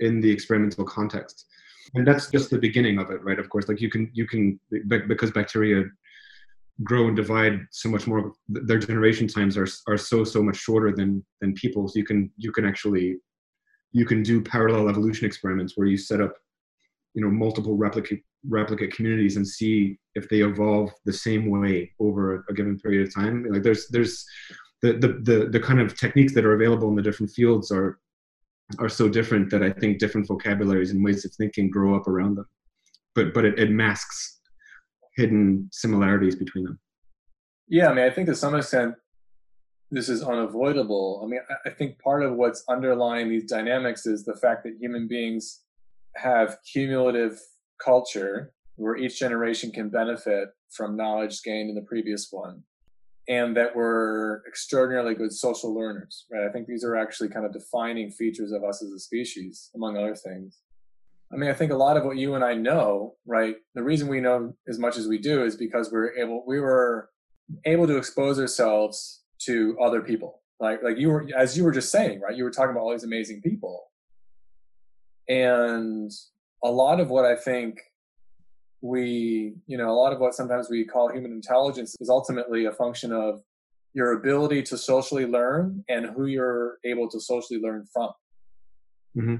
in 0.00 0.20
the 0.20 0.30
experimental 0.30 0.84
context. 0.84 1.46
And 1.94 2.06
that's 2.06 2.30
just 2.30 2.50
the 2.50 2.58
beginning 2.58 2.98
of 2.98 3.10
it 3.10 3.22
right? 3.22 3.38
Of 3.38 3.50
course 3.50 3.68
like 3.68 3.80
you 3.80 3.90
can 3.90 4.10
you 4.14 4.26
can 4.26 4.58
because 4.88 5.32
bacteria 5.32 5.84
grow 6.82 7.08
and 7.08 7.16
divide 7.16 7.60
so 7.72 7.90
much 7.90 8.06
more 8.06 8.32
their 8.48 8.78
generation 8.78 9.26
times 9.26 9.56
are 9.56 9.68
are 9.88 9.98
so 9.98 10.24
so 10.24 10.42
much 10.42 10.56
shorter 10.56 10.92
than 10.92 11.24
than 11.40 11.52
people. 11.54 11.88
So 11.88 11.98
you 11.98 12.04
can 12.04 12.30
you 12.36 12.52
can 12.52 12.64
actually 12.64 13.18
you 13.92 14.04
can 14.04 14.22
do 14.22 14.40
parallel 14.40 14.88
evolution 14.88 15.26
experiments 15.26 15.76
where 15.76 15.86
you 15.86 15.96
set 15.96 16.20
up 16.20 16.34
you 17.14 17.22
know 17.22 17.30
multiple 17.30 17.76
replicate 17.76 18.22
replicate 18.48 18.94
communities 18.94 19.36
and 19.36 19.46
see 19.46 19.98
if 20.14 20.28
they 20.28 20.40
evolve 20.40 20.90
the 21.04 21.12
same 21.12 21.50
way 21.50 21.92
over 22.00 22.44
a 22.48 22.54
given 22.54 22.78
period 22.78 23.06
of 23.06 23.14
time. 23.14 23.46
Like 23.50 23.62
there's 23.62 23.88
there's 23.88 24.24
the 24.82 24.92
the 24.94 25.08
the, 25.22 25.48
the 25.50 25.60
kind 25.60 25.80
of 25.80 25.98
techniques 25.98 26.34
that 26.34 26.44
are 26.44 26.54
available 26.54 26.88
in 26.88 26.96
the 26.96 27.02
different 27.02 27.32
fields 27.32 27.70
are 27.70 27.98
are 28.78 28.88
so 28.88 29.08
different 29.08 29.50
that 29.50 29.64
i 29.64 29.70
think 29.70 29.98
different 29.98 30.28
vocabularies 30.28 30.92
and 30.92 31.04
ways 31.04 31.24
of 31.24 31.32
thinking 31.32 31.70
grow 31.70 31.94
up 31.94 32.06
around 32.06 32.36
them. 32.36 32.46
But 33.14 33.34
but 33.34 33.44
it, 33.44 33.58
it 33.58 33.70
masks 33.70 34.40
hidden 35.16 35.68
similarities 35.72 36.36
between 36.36 36.64
them. 36.64 36.78
Yeah 37.68 37.90
i 37.90 37.94
mean 37.94 38.04
i 38.04 38.10
think 38.10 38.28
to 38.28 38.34
some 38.34 38.54
extent 38.54 38.94
this 39.90 40.08
is 40.08 40.22
unavoidable. 40.22 41.20
I 41.22 41.26
mean 41.26 41.40
i 41.66 41.70
think 41.70 41.98
part 41.98 42.22
of 42.22 42.34
what's 42.34 42.64
underlying 42.68 43.28
these 43.28 43.44
dynamics 43.44 44.06
is 44.06 44.24
the 44.24 44.36
fact 44.36 44.64
that 44.64 44.76
human 44.80 45.08
beings 45.08 45.62
have 46.16 46.58
cumulative 46.70 47.40
culture 47.84 48.52
where 48.76 48.96
each 48.96 49.18
generation 49.18 49.70
can 49.70 49.88
benefit 49.88 50.50
from 50.70 50.96
knowledge 50.96 51.42
gained 51.42 51.68
in 51.70 51.74
the 51.74 51.82
previous 51.82 52.28
one 52.30 52.62
and 53.28 53.56
that 53.56 53.74
we're 53.76 54.42
extraordinarily 54.46 55.14
good 55.14 55.32
social 55.32 55.74
learners 55.74 56.26
right? 56.32 56.46
I 56.48 56.52
think 56.52 56.66
these 56.66 56.84
are 56.84 56.96
actually 56.96 57.28
kind 57.28 57.46
of 57.46 57.52
defining 57.52 58.10
features 58.10 58.52
of 58.52 58.64
us 58.64 58.82
as 58.82 58.90
a 58.90 58.98
species 58.98 59.70
among 59.74 59.96
other 59.96 60.14
things. 60.14 60.60
I 61.32 61.36
mean 61.36 61.50
i 61.50 61.54
think 61.54 61.72
a 61.72 61.76
lot 61.76 61.96
of 61.96 62.04
what 62.04 62.16
you 62.16 62.34
and 62.34 62.44
i 62.44 62.54
know 62.54 63.14
right 63.26 63.56
the 63.74 63.82
reason 63.82 64.08
we 64.08 64.20
know 64.20 64.54
as 64.68 64.78
much 64.78 64.96
as 64.96 65.06
we 65.06 65.18
do 65.18 65.44
is 65.44 65.56
because 65.56 65.90
we're 65.92 66.16
able 66.16 66.44
we 66.46 66.60
were 66.60 67.10
able 67.64 67.86
to 67.86 67.96
expose 67.96 68.38
ourselves 68.38 69.19
to 69.40 69.76
other 69.80 70.00
people 70.00 70.42
like 70.58 70.82
like 70.82 70.98
you 70.98 71.08
were 71.08 71.28
as 71.36 71.56
you 71.56 71.64
were 71.64 71.72
just 71.72 71.90
saying 71.90 72.20
right 72.20 72.36
you 72.36 72.44
were 72.44 72.50
talking 72.50 72.70
about 72.70 72.80
all 72.80 72.92
these 72.92 73.04
amazing 73.04 73.40
people 73.40 73.90
and 75.30 76.10
a 76.64 76.68
lot 76.68 77.00
of 77.00 77.08
what 77.08 77.24
I 77.24 77.36
think 77.36 77.80
we, 78.82 79.54
you 79.66 79.78
know, 79.78 79.90
a 79.90 79.94
lot 79.94 80.12
of 80.12 80.18
what 80.18 80.34
sometimes 80.34 80.68
we 80.68 80.84
call 80.84 81.10
human 81.10 81.32
intelligence 81.32 81.96
is 82.00 82.10
ultimately 82.10 82.64
a 82.64 82.72
function 82.72 83.12
of 83.12 83.40
your 83.94 84.12
ability 84.12 84.62
to 84.62 84.76
socially 84.76 85.26
learn 85.26 85.84
and 85.88 86.06
who 86.06 86.26
you're 86.26 86.78
able 86.84 87.08
to 87.10 87.20
socially 87.20 87.60
learn 87.60 87.86
from. 87.92 88.10
Mm-hmm. 89.16 89.36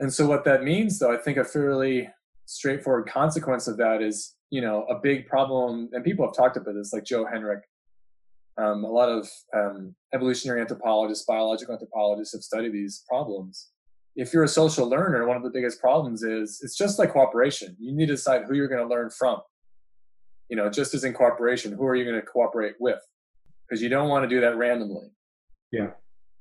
And 0.00 0.12
so, 0.12 0.26
what 0.26 0.44
that 0.44 0.62
means, 0.62 0.98
though, 0.98 1.12
I 1.12 1.16
think 1.16 1.38
a 1.38 1.44
fairly 1.44 2.08
straightforward 2.46 3.08
consequence 3.08 3.68
of 3.68 3.76
that 3.78 4.00
is, 4.00 4.36
you 4.50 4.60
know, 4.60 4.84
a 4.84 4.98
big 5.00 5.26
problem, 5.26 5.88
and 5.92 6.04
people 6.04 6.26
have 6.26 6.36
talked 6.36 6.56
about 6.56 6.74
this, 6.74 6.92
like 6.92 7.04
Joe 7.04 7.24
Henrich. 7.24 7.62
Um, 8.60 8.84
a 8.84 8.90
lot 8.90 9.08
of 9.08 9.28
um, 9.56 9.94
evolutionary 10.12 10.60
anthropologists, 10.60 11.24
biological 11.24 11.74
anthropologists 11.74 12.34
have 12.34 12.42
studied 12.42 12.72
these 12.72 13.04
problems 13.08 13.68
if 14.18 14.32
you're 14.32 14.42
a 14.42 14.48
social 14.48 14.88
learner, 14.88 15.26
one 15.28 15.36
of 15.36 15.44
the 15.44 15.50
biggest 15.50 15.80
problems 15.80 16.24
is 16.24 16.60
it's 16.64 16.76
just 16.76 16.98
like 16.98 17.12
cooperation. 17.12 17.76
You 17.78 17.92
need 17.92 18.06
to 18.06 18.14
decide 18.14 18.42
who 18.44 18.56
you're 18.56 18.66
going 18.66 18.82
to 18.82 18.92
learn 18.92 19.10
from. 19.10 19.40
You 20.48 20.56
know, 20.56 20.68
just 20.68 20.92
as 20.92 21.04
in 21.04 21.12
cooperation, 21.12 21.72
who 21.72 21.86
are 21.86 21.94
you 21.94 22.04
going 22.04 22.20
to 22.20 22.26
cooperate 22.26 22.74
with? 22.80 22.98
Because 23.68 23.80
you 23.80 23.88
don't 23.88 24.08
want 24.08 24.24
to 24.24 24.28
do 24.28 24.40
that 24.40 24.56
randomly. 24.56 25.06
Yeah. 25.70 25.90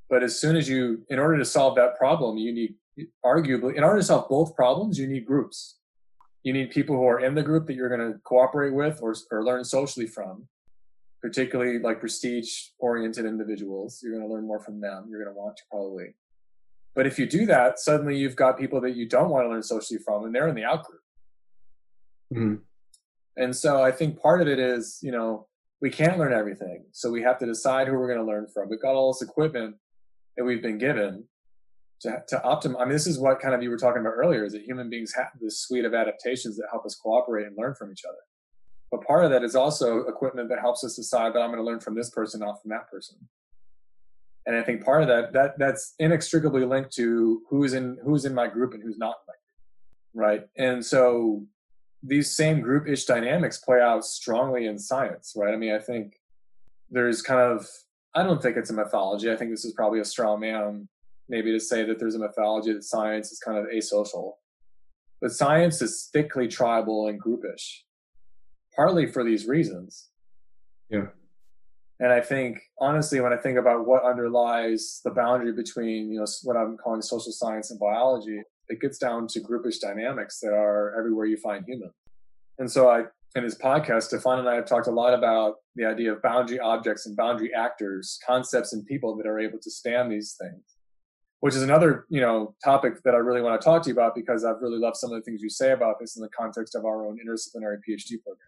But 0.09 0.23
as 0.23 0.41
soon 0.41 0.55
as 0.55 0.67
you, 0.67 1.05
in 1.09 1.19
order 1.19 1.37
to 1.37 1.45
solve 1.45 1.75
that 1.75 1.97
problem, 1.97 2.37
you 2.37 2.51
need, 2.51 2.75
arguably, 3.23 3.75
in 3.75 3.83
order 3.83 3.99
to 3.99 4.03
solve 4.03 4.27
both 4.27 4.55
problems, 4.55 4.97
you 4.97 5.05
need 5.05 5.27
groups. 5.27 5.77
You 6.41 6.53
need 6.53 6.71
people 6.71 6.95
who 6.95 7.05
are 7.05 7.19
in 7.19 7.35
the 7.35 7.43
group 7.43 7.67
that 7.67 7.75
you're 7.75 7.95
going 7.95 8.11
to 8.11 8.17
cooperate 8.23 8.73
with 8.73 9.01
or, 9.03 9.13
or 9.29 9.43
learn 9.43 9.63
socially 9.63 10.07
from, 10.07 10.47
particularly 11.27 11.79
like 11.79 11.99
prestige 11.99 12.69
oriented 12.79 13.25
individuals. 13.25 13.99
You're 14.01 14.13
going 14.13 14.27
to 14.27 14.33
learn 14.33 14.47
more 14.47 14.59
from 14.59 14.79
them. 14.81 15.07
You're 15.09 15.23
going 15.23 15.33
to 15.33 15.39
want 15.39 15.57
to 15.57 15.63
probably 15.69 16.15
but 16.97 17.05
if 17.05 17.19
you 17.19 17.27
do 17.27 17.45
that, 17.45 17.77
suddenly 17.77 18.17
you've 18.17 18.35
got 18.35 18.57
people 18.57 18.81
that 18.81 18.95
you 18.95 19.07
don't 19.07 19.29
want 19.29 19.45
to 19.45 19.49
learn 19.49 19.61
socially 19.61 19.99
from, 20.03 20.25
and 20.25 20.33
they're 20.33 20.47
in 20.47 20.55
the 20.55 20.63
out 20.63 20.83
group. 20.83 21.01
Mm-hmm. 22.33 22.55
And 23.39 23.55
so 23.55 23.83
I 23.83 23.91
think 23.91 24.19
part 24.19 24.41
of 24.41 24.47
it 24.47 24.57
is, 24.57 24.97
you 25.03 25.11
know, 25.11 25.45
we 25.79 25.91
can't 25.91 26.17
learn 26.17 26.33
everything. 26.33 26.85
So 26.93 27.11
we 27.11 27.21
have 27.21 27.37
to 27.37 27.45
decide 27.45 27.87
who 27.87 27.93
we're 27.93 28.07
going 28.07 28.25
to 28.25 28.25
learn 28.25 28.47
from. 28.51 28.67
We've 28.67 28.81
got 28.81 28.95
all 28.95 29.13
this 29.13 29.21
equipment 29.21 29.75
that 30.37 30.43
we've 30.43 30.63
been 30.63 30.79
given 30.79 31.25
to, 32.01 32.23
to 32.29 32.41
optimize. 32.43 32.81
I 32.81 32.85
mean, 32.85 32.93
this 32.93 33.05
is 33.05 33.19
what 33.19 33.39
kind 33.39 33.53
of 33.53 33.61
you 33.61 33.69
were 33.69 33.77
talking 33.77 34.01
about 34.01 34.13
earlier 34.17 34.43
is 34.43 34.53
that 34.53 34.63
human 34.63 34.89
beings 34.89 35.13
have 35.15 35.27
this 35.39 35.59
suite 35.59 35.85
of 35.85 35.93
adaptations 35.93 36.57
that 36.57 36.65
help 36.71 36.83
us 36.83 36.95
cooperate 36.95 37.45
and 37.45 37.55
learn 37.55 37.75
from 37.75 37.91
each 37.91 38.01
other. 38.09 38.17
But 38.91 39.01
part 39.01 39.25
of 39.25 39.31
that 39.31 39.43
is 39.43 39.55
also 39.55 39.99
equipment 40.05 40.49
that 40.49 40.59
helps 40.59 40.83
us 40.83 40.95
decide 40.95 41.33
that 41.33 41.41
I'm 41.41 41.49
going 41.49 41.59
to 41.59 41.65
learn 41.65 41.79
from 41.79 41.95
this 41.95 42.09
person, 42.09 42.39
not 42.39 42.61
from 42.61 42.69
that 42.69 42.89
person. 42.89 43.17
And 44.45 44.55
I 44.55 44.63
think 44.63 44.83
part 44.83 45.01
of 45.01 45.09
that 45.09 45.33
that 45.33 45.59
that's 45.59 45.93
inextricably 45.99 46.63
linked 46.65 46.93
to 46.93 47.41
who's 47.49 47.73
in 47.73 47.97
who's 48.03 48.23
in 48.23 48.33
my 48.33 48.47
group 48.47 48.73
and 48.73 48.81
who's 48.81 48.97
not 48.97 49.15
in 49.17 49.27
my 49.27 49.33
group, 49.33 50.13
right? 50.13 50.47
And 50.57 50.85
so 50.85 51.43
these 52.01 52.33
same 52.33 52.61
group-ish 52.61 53.03
dynamics 53.05 53.57
play 53.57 53.81
out 53.81 54.05
strongly 54.05 54.67
in 54.67 54.79
science, 54.79 55.33
right? 55.35 55.53
I 55.53 55.57
mean, 55.57 55.73
I 55.73 55.79
think 55.79 56.21
there's 56.89 57.21
kind 57.21 57.41
of 57.41 57.67
I 58.15 58.23
don't 58.23 58.41
think 58.41 58.55
it's 58.55 58.69
a 58.69 58.73
mythology. 58.73 59.29
I 59.29 59.35
think 59.35 59.51
this 59.51 59.65
is 59.65 59.73
probably 59.73 59.99
a 59.99 60.05
straw 60.05 60.37
man, 60.37 60.87
maybe 61.27 61.51
to 61.51 61.59
say 61.59 61.83
that 61.83 61.99
there's 61.99 62.15
a 62.15 62.19
mythology 62.19 62.71
that 62.71 62.85
science 62.85 63.31
is 63.31 63.39
kind 63.39 63.57
of 63.57 63.65
asocial. 63.65 64.33
But 65.19 65.33
science 65.33 65.81
is 65.81 66.09
thickly 66.13 66.47
tribal 66.47 67.07
and 67.07 67.21
groupish, 67.21 67.81
partly 68.77 69.07
for 69.07 69.25
these 69.25 69.45
reasons. 69.45 70.07
Yeah. 70.89 71.07
And 71.99 72.13
I 72.13 72.21
think, 72.21 72.59
honestly, 72.79 73.19
when 73.19 73.33
I 73.33 73.37
think 73.37 73.57
about 73.57 73.87
what 73.87 74.05
underlies 74.05 75.01
the 75.03 75.11
boundary 75.11 75.51
between, 75.51 76.11
you 76.11 76.19
know, 76.19 76.27
what 76.43 76.55
I'm 76.55 76.77
calling 76.77 77.01
social 77.01 77.31
science 77.31 77.71
and 77.71 77.79
biology, 77.79 78.39
it 78.69 78.79
gets 78.79 78.99
down 78.99 79.27
to 79.29 79.39
groupish 79.41 79.79
dynamics 79.81 80.39
that 80.41 80.53
are 80.53 80.95
everywhere 80.97 81.25
you 81.25 81.37
find 81.37 81.65
humans. 81.67 81.93
And 82.59 82.71
so 82.71 82.89
I, 82.89 83.05
in 83.35 83.43
his 83.43 83.57
podcast, 83.57 84.03
Stefan 84.03 84.39
and 84.39 84.47
I 84.47 84.55
have 84.55 84.65
talked 84.65 84.87
a 84.87 84.91
lot 84.91 85.13
about 85.13 85.55
the 85.75 85.85
idea 85.85 86.13
of 86.13 86.21
boundary 86.21 86.59
objects 86.59 87.07
and 87.07 87.15
boundary 87.15 87.51
actors, 87.53 88.19
concepts 88.25 88.73
and 88.73 88.85
people 88.85 89.17
that 89.17 89.27
are 89.27 89.39
able 89.39 89.59
to 89.59 89.71
span 89.71 90.09
these 90.09 90.35
things, 90.39 90.61
which 91.39 91.55
is 91.55 91.63
another, 91.63 92.05
you 92.09 92.21
know, 92.21 92.55
topic 92.63 93.01
that 93.03 93.15
I 93.15 93.17
really 93.17 93.41
want 93.41 93.59
to 93.59 93.65
talk 93.65 93.81
to 93.83 93.89
you 93.89 93.93
about 93.93 94.13
because 94.13 94.45
I've 94.45 94.61
really 94.61 94.79
loved 94.79 94.97
some 94.97 95.11
of 95.11 95.17
the 95.17 95.23
things 95.23 95.41
you 95.41 95.49
say 95.49 95.71
about 95.71 95.99
this 95.99 96.15
in 96.15 96.21
the 96.21 96.29
context 96.29 96.75
of 96.75 96.85
our 96.85 97.07
own 97.07 97.17
interdisciplinary 97.17 97.77
PhD 97.87 98.21
program. 98.23 98.46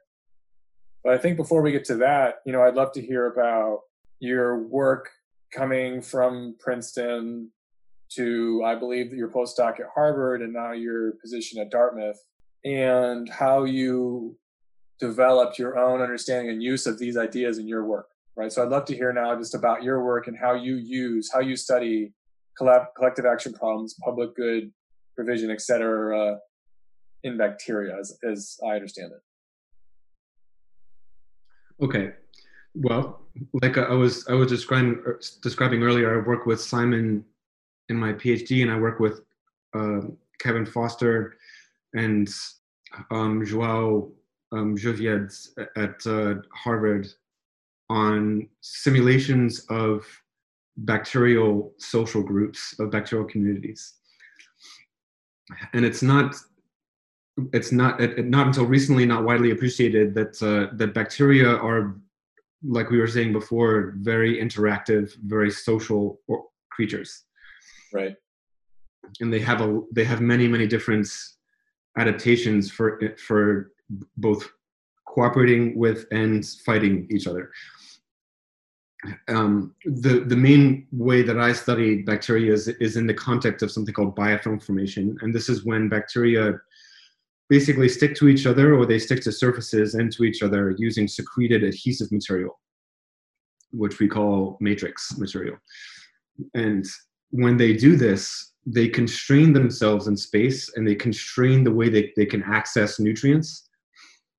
But 1.03 1.13
I 1.13 1.17
think 1.17 1.38
before 1.38 1.62
we 1.62 1.71
get 1.71 1.85
to 1.85 1.95
that, 1.97 2.41
you 2.45 2.51
know, 2.51 2.62
I'd 2.62 2.75
love 2.75 2.91
to 2.93 3.01
hear 3.01 3.27
about 3.27 3.81
your 4.19 4.57
work 4.57 5.09
coming 5.53 6.01
from 6.01 6.55
Princeton 6.59 7.51
to, 8.09 8.63
I 8.65 8.75
believe, 8.75 9.13
your 9.13 9.29
postdoc 9.29 9.79
at 9.79 9.88
Harvard 9.93 10.41
and 10.41 10.53
now 10.53 10.73
your 10.73 11.13
position 11.21 11.62
at 11.62 11.71
Dartmouth, 11.71 12.19
and 12.65 13.29
how 13.29 13.63
you 13.63 14.38
developed 14.99 15.57
your 15.57 15.77
own 15.77 16.01
understanding 16.01 16.51
and 16.51 16.62
use 16.62 16.85
of 16.85 16.99
these 16.99 17.15
ideas 17.15 17.57
in 17.57 17.67
your 17.67 17.85
work, 17.85 18.09
right? 18.35 18.51
So 18.51 18.62
I'd 18.62 18.69
love 18.69 18.85
to 18.85 18.95
hear 18.95 19.13
now 19.13 19.35
just 19.38 19.55
about 19.55 19.83
your 19.83 20.03
work 20.03 20.27
and 20.27 20.38
how 20.38 20.55
you 20.55 20.75
use, 20.75 21.31
how 21.31 21.39
you 21.39 21.55
study 21.55 22.13
collab- 22.59 22.88
collective 22.97 23.25
action 23.25 23.53
problems, 23.53 23.95
public 24.03 24.35
good 24.35 24.71
provision, 25.15 25.49
et 25.51 25.62
cetera, 25.62 26.33
uh, 26.33 26.38
in 27.23 27.38
bacteria, 27.38 27.95
as, 27.97 28.17
as 28.29 28.57
I 28.65 28.75
understand 28.75 29.13
it. 29.13 29.21
Okay. 31.81 32.13
Well, 32.75 33.21
like 33.61 33.77
I 33.77 33.93
was 33.93 34.27
I 34.27 34.33
was 34.33 34.49
describing 34.49 35.01
er, 35.05 35.19
describing 35.41 35.83
earlier, 35.83 36.21
I 36.21 36.27
work 36.27 36.45
with 36.45 36.61
Simon 36.61 37.25
in 37.89 37.95
my 37.95 38.13
PhD, 38.13 38.61
and 38.61 38.71
I 38.71 38.77
work 38.77 38.99
with 38.99 39.21
uh, 39.73 40.01
Kevin 40.39 40.65
Foster 40.65 41.37
and 41.93 42.29
um, 43.11 43.45
Joao 43.45 44.11
um, 44.51 44.75
at 45.75 46.07
uh, 46.07 46.35
Harvard 46.53 47.07
on 47.89 48.47
simulations 48.61 49.65
of 49.69 50.05
bacterial 50.77 51.73
social 51.77 52.21
groups 52.21 52.75
of 52.79 52.91
bacterial 52.91 53.27
communities 53.27 53.95
and 55.73 55.85
it's 55.85 56.01
not 56.01 56.35
it's 57.54 57.71
not 57.71 58.02
it, 58.02 58.25
not 58.25 58.47
until 58.47 58.65
recently 58.65 59.06
not 59.06 59.23
widely 59.23 59.52
appreciated 59.52 60.13
that 60.15 60.34
uh, 60.41 60.75
that 60.75 60.93
bacteria 60.93 61.49
are 61.49 61.95
like 62.63 62.89
we 62.89 62.99
were 62.99 63.08
saying 63.08 63.32
before 63.32 63.93
very 63.97 64.41
interactive 64.41 65.12
very 65.23 65.52
social 65.52 66.19
creatures. 66.71 67.23
Right. 67.93 68.15
And 69.21 69.32
they 69.34 69.39
have 69.39 69.62
a 69.62 69.82
they 69.91 70.04
have 70.04 70.21
many 70.21 70.47
many 70.47 70.67
different 70.67 71.08
adaptations 71.97 72.71
for 72.71 72.99
for 73.17 73.71
both 74.17 74.49
cooperating 75.06 75.78
with 75.78 76.06
and 76.12 76.45
fighting 76.65 77.08
each 77.10 77.28
other. 77.28 77.52
Um, 79.28 79.73
the 79.86 80.19
the 80.19 80.36
main 80.36 80.88
way 80.91 81.21
that 81.21 81.39
I 81.39 81.54
study 81.54 82.02
bacteria 82.02 82.54
is, 82.54 82.67
is 82.67 82.97
in 82.97 83.08
the 83.08 83.13
context 83.13 83.63
of 83.63 83.71
something 83.71 83.93
called 83.93 84.15
biofilm 84.15 84.62
formation, 84.62 85.17
and 85.21 85.34
this 85.34 85.47
is 85.47 85.63
when 85.63 85.88
bacteria 85.88 86.60
basically 87.49 87.89
stick 87.89 88.15
to 88.15 88.29
each 88.29 88.45
other 88.45 88.75
or 88.75 88.85
they 88.85 88.99
stick 88.99 89.21
to 89.21 89.31
surfaces 89.31 89.95
and 89.95 90.12
to 90.13 90.23
each 90.23 90.43
other 90.43 90.75
using 90.77 91.07
secreted 91.07 91.63
adhesive 91.63 92.12
material, 92.12 92.59
which 93.71 93.99
we 93.99 94.07
call 94.07 94.57
matrix 94.62 95.17
material. 95.17 95.57
And 96.53 96.85
when 97.31 97.57
they 97.57 97.73
do 97.73 97.95
this, 97.95 98.53
they 98.65 98.88
constrain 98.88 99.51
themselves 99.51 100.07
in 100.07 100.15
space 100.15 100.71
and 100.75 100.88
they 100.88 100.95
constrain 100.95 101.63
the 101.63 101.73
way 101.73 101.89
they, 101.89 102.13
they 102.15 102.25
can 102.25 102.43
access 102.43 102.99
nutrients. 102.99 103.67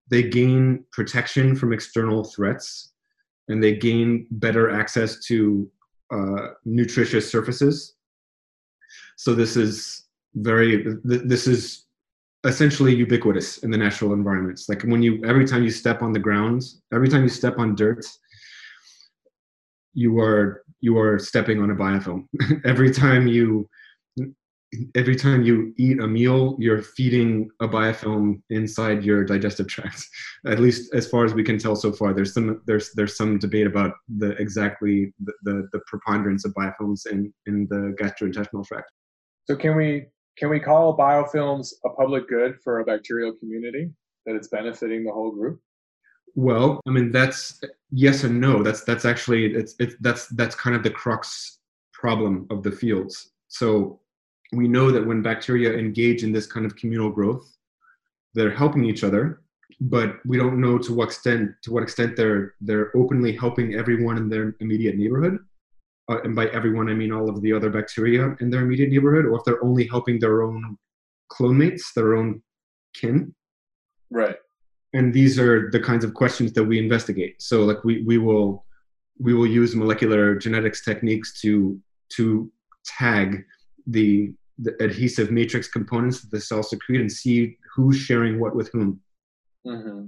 They 0.09 0.23
gain 0.23 0.85
protection 0.92 1.57
from 1.57 1.73
external 1.73 2.25
threats 2.25 2.92
and 3.49 3.62
they 3.62 3.77
gain 3.77 4.27
better 4.31 4.70
access 4.70 5.25
to 5.27 5.68
uh, 6.12 6.49
nutritious 6.64 7.31
surfaces. 7.31 7.94
So 9.16 9.35
this 9.35 9.57
is 9.57 10.05
very, 10.35 10.85
this 11.05 11.46
is 11.46 11.87
essentially 12.44 12.94
ubiquitous 12.94 13.59
in 13.59 13.70
the 13.70 13.76
natural 13.76 14.12
environments. 14.12 14.68
Like 14.68 14.83
when 14.83 15.03
you 15.03 15.22
every 15.24 15.46
time 15.46 15.62
you 15.62 15.70
step 15.70 16.03
on 16.03 16.12
the 16.12 16.18
ground, 16.18 16.62
every 16.92 17.09
time 17.09 17.22
you 17.22 17.29
step 17.29 17.59
on 17.59 17.74
dirt, 17.74 18.07
you 19.94 20.18
are 20.20 20.62
you 20.81 20.98
are 20.98 21.18
stepping 21.18 21.61
on 21.61 21.70
a 21.70 21.74
biofilm. 21.74 22.26
every 22.64 22.90
time 22.90 23.26
you 23.26 23.68
every 24.94 25.16
time 25.16 25.42
you 25.42 25.74
eat 25.79 25.98
a 25.98 26.07
meal, 26.07 26.57
you're 26.61 26.81
feeding 26.81 27.50
a 27.61 27.66
biofilm 27.66 28.40
inside 28.50 29.05
your 29.05 29.24
digestive 29.24 29.66
tract. 29.66 30.07
At 30.46 30.61
least 30.61 30.94
as 30.94 31.09
far 31.09 31.24
as 31.24 31.35
we 31.35 31.42
can 31.42 31.59
tell 31.59 31.74
so 31.74 31.92
far. 31.92 32.14
There's 32.14 32.33
some 32.33 32.62
there's 32.66 32.90
there's 32.94 33.16
some 33.16 33.38
debate 33.38 33.66
about 33.66 33.94
the 34.09 34.31
exactly 34.33 35.12
the, 35.22 35.33
the, 35.42 35.68
the 35.72 35.81
preponderance 35.87 36.44
of 36.44 36.55
biofilms 36.55 37.07
in, 37.07 37.33
in 37.46 37.66
the 37.68 37.94
gastrointestinal 38.00 38.64
tract. 38.64 38.92
So 39.44 39.57
can 39.57 39.76
we 39.76 40.07
can 40.40 40.48
we 40.48 40.59
call 40.59 40.96
biofilms 40.96 41.74
a 41.85 41.90
public 41.90 42.26
good 42.26 42.59
for 42.64 42.81
a 42.81 42.85
bacterial 42.85 43.35
community 43.35 43.90
that 44.24 44.35
it's 44.35 44.48
benefiting 44.48 45.05
the 45.05 45.12
whole 45.12 45.31
group? 45.31 45.61
Well, 46.35 46.81
I 46.88 46.90
mean 46.90 47.12
that's 47.12 47.61
yes 47.90 48.24
and 48.24 48.40
no. 48.40 48.62
That's 48.62 48.83
that's 48.83 49.05
actually 49.05 49.55
it's 49.55 49.74
it's 49.79 49.96
that's 50.00 50.29
that's 50.29 50.55
kind 50.55 50.74
of 50.74 50.83
the 50.83 50.90
crux 50.90 51.59
problem 51.92 52.46
of 52.50 52.62
the 52.62 52.72
fields. 52.72 53.33
So 53.48 54.00
we 54.53 54.66
know 54.66 54.90
that 54.90 55.07
when 55.07 55.22
bacteria 55.22 55.74
engage 55.74 56.22
in 56.22 56.33
this 56.33 56.46
kind 56.46 56.64
of 56.64 56.74
communal 56.74 57.11
growth, 57.11 57.55
they're 58.33 58.50
helping 58.50 58.85
each 58.85 59.05
other, 59.05 59.42
but 59.81 60.16
we 60.24 60.38
don't 60.38 60.61
know 60.61 60.79
to 60.79 60.94
what 60.94 61.09
extent 61.09 61.50
to 61.64 61.72
what 61.72 61.83
extent 61.83 62.16
they're 62.16 62.55
they're 62.62 62.96
openly 62.96 63.37
helping 63.37 63.74
everyone 63.74 64.16
in 64.16 64.31
their 64.31 64.57
immediate 64.61 64.96
neighborhood 64.96 65.38
uh, 66.11 66.20
and 66.25 66.35
by 66.35 66.46
everyone 66.49 66.88
I 66.88 66.94
mean 66.94 67.12
all 67.12 67.31
of 67.31 67.40
the 67.40 67.53
other 67.53 67.70
bacteria 67.70 68.37
in 68.40 68.51
their 68.51 68.62
immediate 68.62 68.90
neighborhood, 68.90 69.27
or 69.27 69.38
if 69.38 69.44
they're 69.44 69.64
only 69.64 69.87
helping 69.87 70.18
their 70.18 70.42
own 70.42 70.77
clone 71.29 71.59
mates, 71.59 71.92
their 71.94 72.16
own 72.16 72.42
kin. 72.94 73.35
Right. 74.11 74.37
And 74.92 75.14
these 75.14 75.38
are 75.38 75.70
the 75.70 75.79
kinds 75.79 76.05
of 76.05 76.14
questions 76.14 76.53
that 76.55 76.64
we 76.64 76.79
investigate. 76.79 77.40
So 77.40 77.62
like 77.62 77.85
we, 77.85 78.03
we 78.03 78.18
will 78.18 78.66
we 79.18 79.35
will 79.35 79.46
use 79.46 79.77
molecular 79.77 80.35
genetics 80.35 80.85
techniques 80.85 81.40
to 81.42 81.81
to 82.16 82.51
tag 82.85 83.44
the, 83.87 84.33
the 84.59 84.75
adhesive 84.83 85.31
matrix 85.31 85.68
components 85.68 86.23
that 86.23 86.31
the 86.33 86.40
cell 86.40 86.62
secrete 86.62 87.01
and 87.01 87.12
see 87.12 87.57
who's 87.73 87.96
sharing 87.96 88.40
what 88.40 88.57
with 88.57 88.68
whom. 88.73 89.01
Mm-hmm 89.64 90.07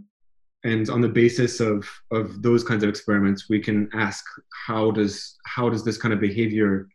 and 0.65 0.89
on 0.91 1.01
the 1.01 1.09
basis 1.09 1.61
of 1.61 1.89
of 2.11 2.43
those 2.43 2.63
kinds 2.63 2.83
of 2.83 2.89
experiments 2.89 3.49
we 3.49 3.61
can 3.61 3.89
ask 3.95 4.25
how 4.67 4.91
does 4.91 5.37
how 5.45 5.69
does 5.69 5.85
this 5.85 5.99
kind 5.99 6.15
of 6.15 6.21
behavior 6.21 6.89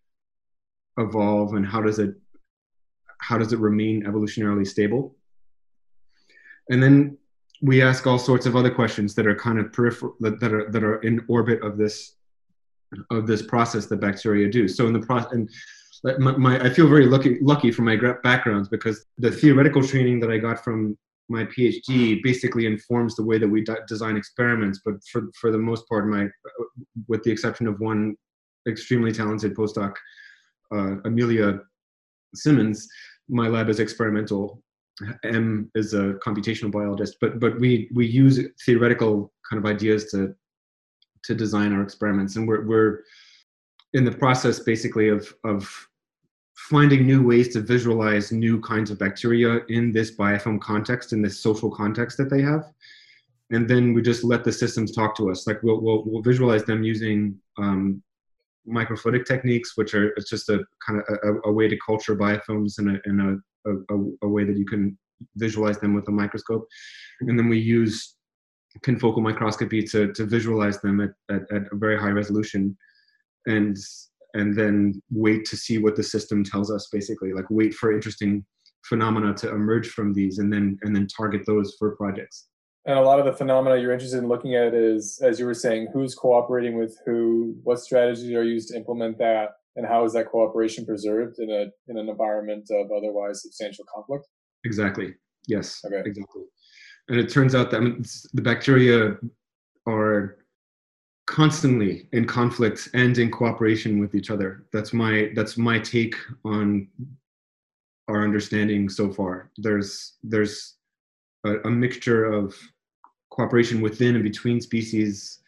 evolve 0.98 1.54
and 1.54 1.66
how 1.66 1.82
does 1.82 2.00
it 2.00 2.16
how 3.20 3.38
does 3.38 3.54
it 3.54 3.60
remain 3.60 4.04
evolutionarily 4.04 4.66
stable? 4.66 5.16
And 6.70 6.82
then 6.82 7.18
we 7.62 7.82
ask 7.82 8.06
all 8.06 8.20
sorts 8.20 8.46
of 8.46 8.56
other 8.56 8.70
questions 8.70 9.16
that 9.16 9.26
are 9.26 9.36
kind 9.36 9.60
of 9.60 9.74
peripheral 9.74 10.16
that, 10.20 10.42
are 10.44 10.70
that 10.72 10.84
are 10.84 11.02
in 11.02 11.26
orbit 11.28 11.62
of 11.64 11.78
this 11.78 12.16
of 13.10 13.28
this 13.28 13.42
process 13.42 13.88
that 13.88 13.98
bacteria 13.98 14.50
do. 14.50 14.68
So 14.68 14.88
in 14.88 14.94
the 14.94 15.00
process 15.00 15.32
and 15.34 15.50
my, 16.20 16.38
my, 16.38 16.60
I 16.62 16.70
feel 16.70 16.88
very 16.88 17.06
lucky 17.06 17.40
lucky 17.42 17.72
for 17.72 17.82
my 17.82 17.98
backgrounds 18.24 18.70
because 18.70 19.06
the 19.18 19.32
theoretical 19.32 19.86
training 19.86 20.20
that 20.20 20.32
I 20.32 20.38
got 20.38 20.64
from 20.64 20.98
my 21.30 21.44
PhD 21.46 22.22
basically 22.24 22.66
informs 22.66 23.16
the 23.16 23.24
way 23.24 23.38
that 23.38 23.48
we 23.48 23.66
design 23.88 24.18
experiments. 24.18 24.82
But 24.84 24.96
for 25.12 25.30
for 25.40 25.52
the 25.52 25.58
most 25.58 25.88
part, 25.88 26.08
my 26.08 26.28
with 27.08 27.24
the 27.24 27.32
exception 27.32 27.68
of 27.68 27.80
one 27.80 28.16
extremely 28.68 29.12
talented 29.12 29.56
postdoc, 29.56 29.96
uh, 30.74 30.96
Amelia 31.06 31.60
Simmons, 32.36 32.88
my 33.30 33.48
lab 33.48 33.70
is 33.70 33.80
experimental. 33.80 34.62
M 35.24 35.70
is 35.76 35.94
a 35.94 36.16
computational 36.26 36.72
biologist, 36.72 37.18
but 37.22 37.40
but 37.40 37.60
we 37.60 37.90
we 37.94 38.08
use 38.08 38.40
theoretical 38.66 39.32
kind 39.50 39.64
of 39.64 39.70
ideas 39.70 40.10
to 40.12 40.34
to 41.24 41.36
design 41.36 41.74
our 41.74 41.84
experiments, 41.84 42.36
and 42.36 42.48
we're 42.48 42.66
we're 42.66 43.04
in 43.94 44.04
the 44.04 44.12
process 44.12 44.60
basically 44.60 45.10
of 45.10 45.34
of 45.44 45.87
finding 46.58 47.06
new 47.06 47.26
ways 47.26 47.50
to 47.50 47.62
visualize 47.62 48.32
new 48.32 48.60
kinds 48.60 48.90
of 48.90 48.98
bacteria 48.98 49.60
in 49.70 49.92
this 49.92 50.16
biofilm 50.16 50.60
context, 50.60 51.14
in 51.14 51.22
this 51.22 51.40
social 51.40 51.70
context 51.70 52.18
that 52.18 52.30
they 52.30 52.42
have. 52.42 52.66
And 53.52 53.70
then 53.70 53.94
we 53.94 54.02
just 54.02 54.24
let 54.24 54.44
the 54.44 54.52
systems 54.52 54.92
talk 54.92 55.16
to 55.18 55.32
us. 55.32 55.48
Like 55.48 55.62
we'll, 55.64 55.80
we'll, 55.80 56.04
we'll 56.06 56.22
visualize 56.22 56.66
them 56.66 56.84
using 56.84 57.40
um, 57.58 58.02
microfluidic 58.68 59.26
techniques, 59.26 59.78
which 59.78 59.94
are 59.94 60.10
it's 60.18 60.30
just 60.30 60.50
a 60.50 60.66
kind 60.86 61.00
of 61.00 61.18
a, 61.24 61.50
a 61.50 61.52
way 61.52 61.68
to 61.68 61.78
culture 61.86 62.16
biofilms 62.16 62.80
in, 62.80 62.90
a, 62.90 63.10
in 63.10 63.42
a, 63.66 63.72
a, 63.72 63.98
a, 64.24 64.28
way 64.28 64.44
that 64.44 64.58
you 64.58 64.66
can 64.66 64.98
visualize 65.36 65.80
them 65.80 65.94
with 65.94 66.08
a 66.10 66.12
microscope. 66.12 66.68
And 67.22 67.40
then 67.40 67.48
we 67.48 67.60
use 67.60 68.16
confocal 68.84 69.22
microscopy 69.22 69.84
to, 69.84 70.12
to 70.14 70.26
visualize 70.26 70.82
them 70.82 71.00
at, 71.02 71.12
at, 71.34 71.44
at 71.52 71.72
a 71.72 71.76
very 71.76 71.98
high 71.98 72.10
resolution. 72.10 72.76
And 73.46 73.78
and 74.38 74.56
then 74.56 75.02
wait 75.12 75.46
to 75.46 75.58
see 75.58 75.78
what 75.78 75.96
the 75.96 76.04
system 76.04 76.44
tells 76.44 76.72
us 76.72 76.88
basically. 76.92 77.34
Like 77.34 77.46
wait 77.50 77.74
for 77.74 77.92
interesting 77.92 78.46
phenomena 78.84 79.34
to 79.34 79.50
emerge 79.50 79.90
from 79.90 80.14
these 80.14 80.40
and 80.40 80.52
then 80.52 80.78
and 80.84 80.96
then 80.96 81.08
target 81.08 81.42
those 81.46 81.76
for 81.78 81.96
projects. 81.96 82.48
And 82.86 82.98
a 82.98 83.02
lot 83.02 83.20
of 83.20 83.26
the 83.26 83.34
phenomena 83.34 83.78
you're 83.78 83.92
interested 83.92 84.20
in 84.20 84.30
looking 84.30 84.56
at 84.56 84.74
is 84.74 85.20
as 85.22 85.40
you 85.40 85.46
were 85.46 85.54
saying 85.54 85.88
who's 85.94 86.16
cooperating 86.16 86.78
with 86.78 86.98
who 87.06 87.56
what 87.64 87.80
strategies 87.80 88.32
are 88.34 88.44
used 88.44 88.70
to 88.70 88.78
implement 88.78 89.18
that 89.18 89.50
and 89.76 89.86
how 89.86 90.06
is 90.06 90.14
that 90.14 90.28
cooperation 90.28 90.86
preserved 90.86 91.40
in 91.40 91.50
a 91.50 91.68
in 91.90 91.98
an 91.98 92.08
environment 92.08 92.68
of 92.72 92.92
otherwise 92.92 93.42
substantial 93.42 93.86
conflict? 93.94 94.28
Exactly. 94.64 95.14
Yes 95.48 95.82
okay. 95.86 96.02
exactly. 96.06 96.44
And 97.10 97.20
it 97.20 97.30
turns 97.32 97.56
out 97.56 97.72
that 97.72 97.78
I 97.78 97.80
mean, 97.82 98.04
the 98.34 98.42
bacteria 98.42 99.18
are 99.88 100.38
constantly 101.28 102.08
in 102.14 102.26
conflict 102.26 102.90
and 102.94 103.18
in 103.18 103.30
cooperation 103.30 104.00
with 104.00 104.16
each 104.16 104.32
other. 104.32 104.66
That's 104.74 104.94
my 104.94 105.32
that's 105.36 105.58
my 105.58 105.78
take 105.78 106.16
on 106.44 106.88
our 108.08 108.24
understanding 108.24 108.90
so 108.90 109.12
far. 109.12 109.52
There's 109.58 110.14
there's 110.24 110.76
a, 111.46 111.58
a 111.66 111.70
mixture 111.70 112.26
of 112.26 112.56
cooperation 113.30 113.82
within 113.82 114.16
and 114.16 114.24
between 114.24 114.60
species 114.62 115.40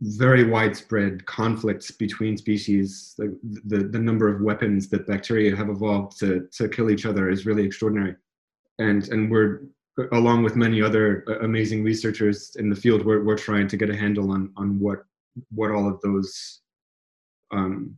very 0.00 0.44
widespread 0.44 1.24
conflicts 1.26 1.90
between 1.90 2.36
species. 2.36 3.14
The, 3.16 3.38
the 3.66 3.84
the 3.84 3.98
number 3.98 4.28
of 4.28 4.42
weapons 4.42 4.88
that 4.88 5.06
bacteria 5.06 5.54
have 5.56 5.68
evolved 5.68 6.18
to 6.20 6.48
to 6.52 6.68
kill 6.68 6.90
each 6.90 7.06
other 7.06 7.30
is 7.30 7.46
really 7.46 7.64
extraordinary. 7.64 8.16
And 8.78 9.08
and 9.08 9.30
we're 9.30 9.62
along 10.12 10.42
with 10.42 10.56
many 10.56 10.82
other 10.82 11.24
uh, 11.28 11.40
amazing 11.40 11.84
researchers 11.84 12.56
in 12.56 12.68
the 12.68 12.76
field, 12.76 13.04
we're, 13.04 13.22
we're 13.22 13.38
trying 13.38 13.68
to 13.68 13.76
get 13.76 13.90
a 13.90 13.96
handle 13.96 14.30
on, 14.32 14.52
on 14.56 14.78
what, 14.78 15.04
what 15.54 15.70
all 15.70 15.88
of 15.88 16.00
those 16.00 16.60
um, 17.52 17.96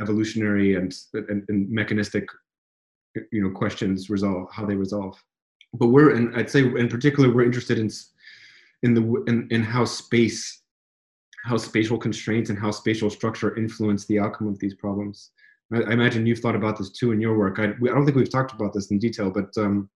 evolutionary 0.00 0.74
and, 0.74 0.94
and, 1.14 1.44
and, 1.48 1.70
mechanistic 1.70 2.26
you 3.30 3.42
know, 3.42 3.50
questions 3.50 4.10
resolve, 4.10 4.48
how 4.52 4.64
they 4.64 4.74
resolve. 4.74 5.22
But 5.74 5.88
we're, 5.88 6.14
and 6.14 6.34
I'd 6.36 6.50
say 6.50 6.60
in 6.60 6.88
particular, 6.88 7.32
we're 7.32 7.44
interested 7.44 7.78
in, 7.78 7.90
in, 8.82 8.94
the, 8.94 9.24
in, 9.26 9.48
in 9.50 9.62
how 9.62 9.84
space, 9.84 10.62
how 11.44 11.56
spatial 11.56 11.98
constraints 11.98 12.50
and 12.50 12.58
how 12.58 12.70
spatial 12.70 13.10
structure 13.10 13.56
influence 13.56 14.06
the 14.06 14.18
outcome 14.18 14.48
of 14.48 14.58
these 14.58 14.74
problems. 14.74 15.30
I, 15.72 15.82
I 15.82 15.92
imagine 15.92 16.26
you've 16.26 16.40
thought 16.40 16.56
about 16.56 16.78
this 16.78 16.90
too 16.90 17.12
in 17.12 17.20
your 17.20 17.36
work. 17.36 17.58
I, 17.58 17.74
we, 17.80 17.90
I 17.90 17.94
don't 17.94 18.04
think 18.04 18.16
we've 18.16 18.30
talked 18.30 18.52
about 18.52 18.72
this 18.72 18.90
in 18.90 18.98
detail, 18.98 19.30
but 19.30 19.50
um, 19.56 19.88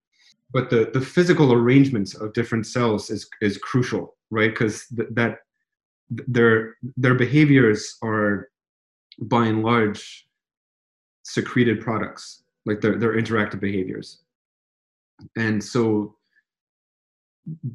but 0.53 0.71
the, 0.71 0.91
the 0.93 1.01
physical 1.01 1.53
arrangements 1.53 2.15
of 2.15 2.33
different 2.33 2.67
cells 2.67 3.11
is, 3.11 3.29
is 3.41 3.59
crucial, 3.59 4.15
right? 4.31 4.51
Because 4.51 4.87
th- 4.97 5.09
that 5.13 5.39
their, 6.09 6.77
their 6.97 7.15
behaviors 7.15 7.97
are 8.03 8.49
by 9.21 9.47
and 9.47 9.63
large 9.63 10.27
secreted 11.25 11.81
products, 11.81 12.43
like 12.65 12.81
their, 12.81 12.97
their 12.97 13.17
interactive 13.17 13.61
behaviors. 13.61 14.23
And 15.37 15.63
so 15.63 16.15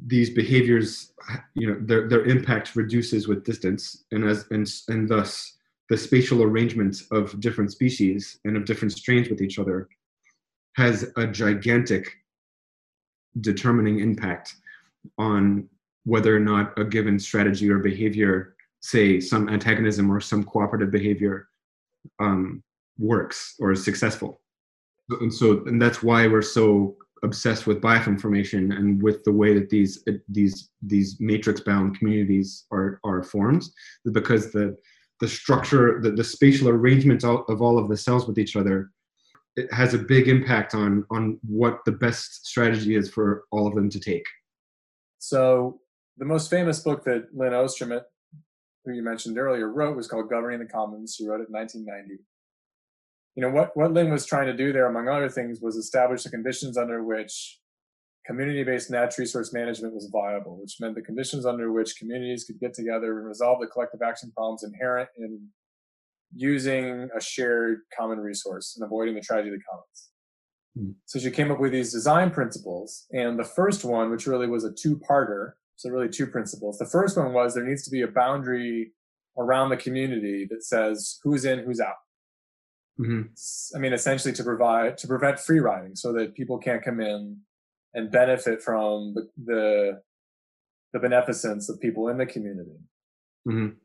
these 0.06 0.30
behaviors, 0.30 1.12
you 1.54 1.66
know, 1.66 1.76
their, 1.80 2.08
their 2.08 2.24
impact 2.24 2.76
reduces 2.76 3.28
with 3.28 3.44
distance 3.44 4.04
and 4.12 4.24
as, 4.24 4.46
and, 4.50 4.66
and 4.88 5.08
thus 5.08 5.56
the 5.88 5.96
spatial 5.96 6.42
arrangements 6.42 7.06
of 7.10 7.38
different 7.40 7.70
species 7.70 8.38
and 8.44 8.56
of 8.56 8.64
different 8.64 8.92
strains 8.92 9.28
with 9.28 9.42
each 9.42 9.58
other 9.58 9.88
has 10.76 11.12
a 11.16 11.26
gigantic 11.26 12.16
determining 13.40 14.00
impact 14.00 14.54
on 15.18 15.68
whether 16.04 16.36
or 16.36 16.40
not 16.40 16.78
a 16.78 16.84
given 16.84 17.18
strategy 17.18 17.70
or 17.70 17.78
behavior, 17.78 18.54
say 18.80 19.20
some 19.20 19.48
antagonism 19.48 20.10
or 20.10 20.20
some 20.20 20.44
cooperative 20.44 20.90
behavior, 20.90 21.48
um, 22.20 22.62
works 22.98 23.54
or 23.60 23.72
is 23.72 23.84
successful. 23.84 24.40
And 25.20 25.32
so, 25.32 25.62
and 25.66 25.80
that's 25.80 26.02
why 26.02 26.26
we're 26.26 26.42
so 26.42 26.96
obsessed 27.24 27.66
with 27.66 27.80
biofilm 27.80 28.20
formation 28.20 28.72
and 28.72 29.00
with 29.00 29.22
the 29.22 29.32
way 29.32 29.54
that 29.54 29.70
these 29.70 30.04
these 30.28 30.70
these 30.82 31.20
matrix-bound 31.20 31.98
communities 31.98 32.64
are 32.72 32.98
are 33.04 33.22
formed, 33.22 33.64
because 34.12 34.52
the 34.52 34.76
the 35.20 35.28
structure, 35.28 36.00
the, 36.02 36.10
the 36.10 36.24
spatial 36.24 36.68
arrangement 36.68 37.22
of 37.24 37.62
all 37.62 37.78
of 37.78 37.88
the 37.88 37.96
cells 37.96 38.26
with 38.26 38.38
each 38.38 38.56
other 38.56 38.90
it 39.56 39.72
has 39.72 39.94
a 39.94 39.98
big 39.98 40.28
impact 40.28 40.74
on 40.74 41.04
on 41.10 41.38
what 41.46 41.84
the 41.84 41.92
best 41.92 42.46
strategy 42.46 42.96
is 42.96 43.10
for 43.10 43.44
all 43.50 43.66
of 43.66 43.74
them 43.74 43.90
to 43.90 44.00
take. 44.00 44.26
So 45.18 45.80
the 46.16 46.24
most 46.24 46.50
famous 46.50 46.80
book 46.80 47.04
that 47.04 47.28
Lin 47.32 47.54
Ostrom, 47.54 48.00
who 48.84 48.92
you 48.92 49.02
mentioned 49.02 49.38
earlier, 49.38 49.70
wrote 49.70 49.96
was 49.96 50.08
called 50.08 50.30
Governing 50.30 50.58
the 50.58 50.66
Commons. 50.66 51.14
She 51.16 51.26
wrote 51.26 51.40
it 51.40 51.48
in 51.48 51.54
1990. 51.54 52.22
You 53.34 53.42
know 53.42 53.50
what 53.50 53.76
what 53.76 53.92
Lynn 53.92 54.10
was 54.10 54.26
trying 54.26 54.46
to 54.46 54.56
do 54.56 54.72
there, 54.72 54.86
among 54.86 55.08
other 55.08 55.28
things, 55.28 55.60
was 55.60 55.76
establish 55.76 56.24
the 56.24 56.30
conditions 56.30 56.76
under 56.76 57.02
which 57.02 57.58
community-based 58.26 58.90
natural 58.90 59.24
resource 59.24 59.52
management 59.52 59.94
was 59.94 60.08
viable, 60.12 60.56
which 60.60 60.76
meant 60.80 60.94
the 60.94 61.02
conditions 61.02 61.44
under 61.44 61.72
which 61.72 61.96
communities 61.96 62.44
could 62.44 62.60
get 62.60 62.72
together 62.72 63.18
and 63.18 63.26
resolve 63.26 63.60
the 63.60 63.66
collective 63.66 64.00
action 64.00 64.30
problems 64.34 64.62
inherent 64.62 65.08
in 65.18 65.48
using 66.34 67.08
a 67.16 67.20
shared 67.20 67.80
common 67.96 68.18
resource 68.18 68.76
and 68.76 68.84
avoiding 68.84 69.14
the 69.14 69.20
tragedy 69.20 69.50
of 69.50 69.58
the 69.58 69.64
commons. 69.70 70.08
Mm. 70.78 70.94
So 71.04 71.18
she 71.18 71.30
came 71.30 71.50
up 71.50 71.60
with 71.60 71.72
these 71.72 71.92
design 71.92 72.30
principles. 72.30 73.06
And 73.12 73.38
the 73.38 73.44
first 73.44 73.84
one, 73.84 74.10
which 74.10 74.26
really 74.26 74.46
was 74.46 74.64
a 74.64 74.72
two 74.72 74.98
parter, 75.08 75.52
so 75.76 75.90
really 75.90 76.08
two 76.08 76.26
principles. 76.26 76.78
The 76.78 76.86
first 76.86 77.16
one 77.16 77.32
was 77.32 77.54
there 77.54 77.66
needs 77.66 77.84
to 77.84 77.90
be 77.90 78.02
a 78.02 78.08
boundary 78.08 78.92
around 79.38 79.70
the 79.70 79.76
community 79.76 80.46
that 80.50 80.64
says 80.64 81.18
who's 81.22 81.44
in, 81.44 81.60
who's 81.60 81.80
out. 81.80 81.94
Mm-hmm. 83.00 83.76
I 83.76 83.78
mean, 83.78 83.92
essentially 83.92 84.34
to 84.34 84.44
provide, 84.44 84.98
to 84.98 85.08
prevent 85.08 85.40
free 85.40 85.60
riding 85.60 85.96
so 85.96 86.12
that 86.12 86.34
people 86.34 86.58
can't 86.58 86.84
come 86.84 87.00
in 87.00 87.38
and 87.94 88.10
benefit 88.10 88.62
from 88.62 89.14
the, 89.14 89.28
the, 89.44 90.02
the 90.92 90.98
beneficence 90.98 91.68
of 91.68 91.80
people 91.80 92.08
in 92.08 92.18
the 92.18 92.26
community. 92.26 92.78
Mm-hmm. 93.48 93.76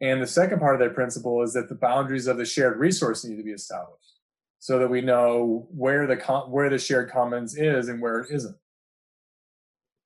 And 0.00 0.22
the 0.22 0.26
second 0.26 0.60
part 0.60 0.74
of 0.74 0.80
that 0.80 0.94
principle 0.94 1.42
is 1.42 1.52
that 1.52 1.68
the 1.68 1.74
boundaries 1.74 2.26
of 2.26 2.38
the 2.38 2.44
shared 2.44 2.78
resource 2.78 3.24
need 3.24 3.36
to 3.36 3.42
be 3.42 3.52
established 3.52 4.20
so 4.58 4.78
that 4.78 4.88
we 4.88 5.00
know 5.00 5.66
where 5.70 6.06
the 6.06 6.16
where 6.48 6.70
the 6.70 6.78
shared 6.78 7.10
commons 7.10 7.56
is 7.56 7.88
and 7.88 8.00
where 8.00 8.20
it 8.20 8.30
isn't. 8.30 8.56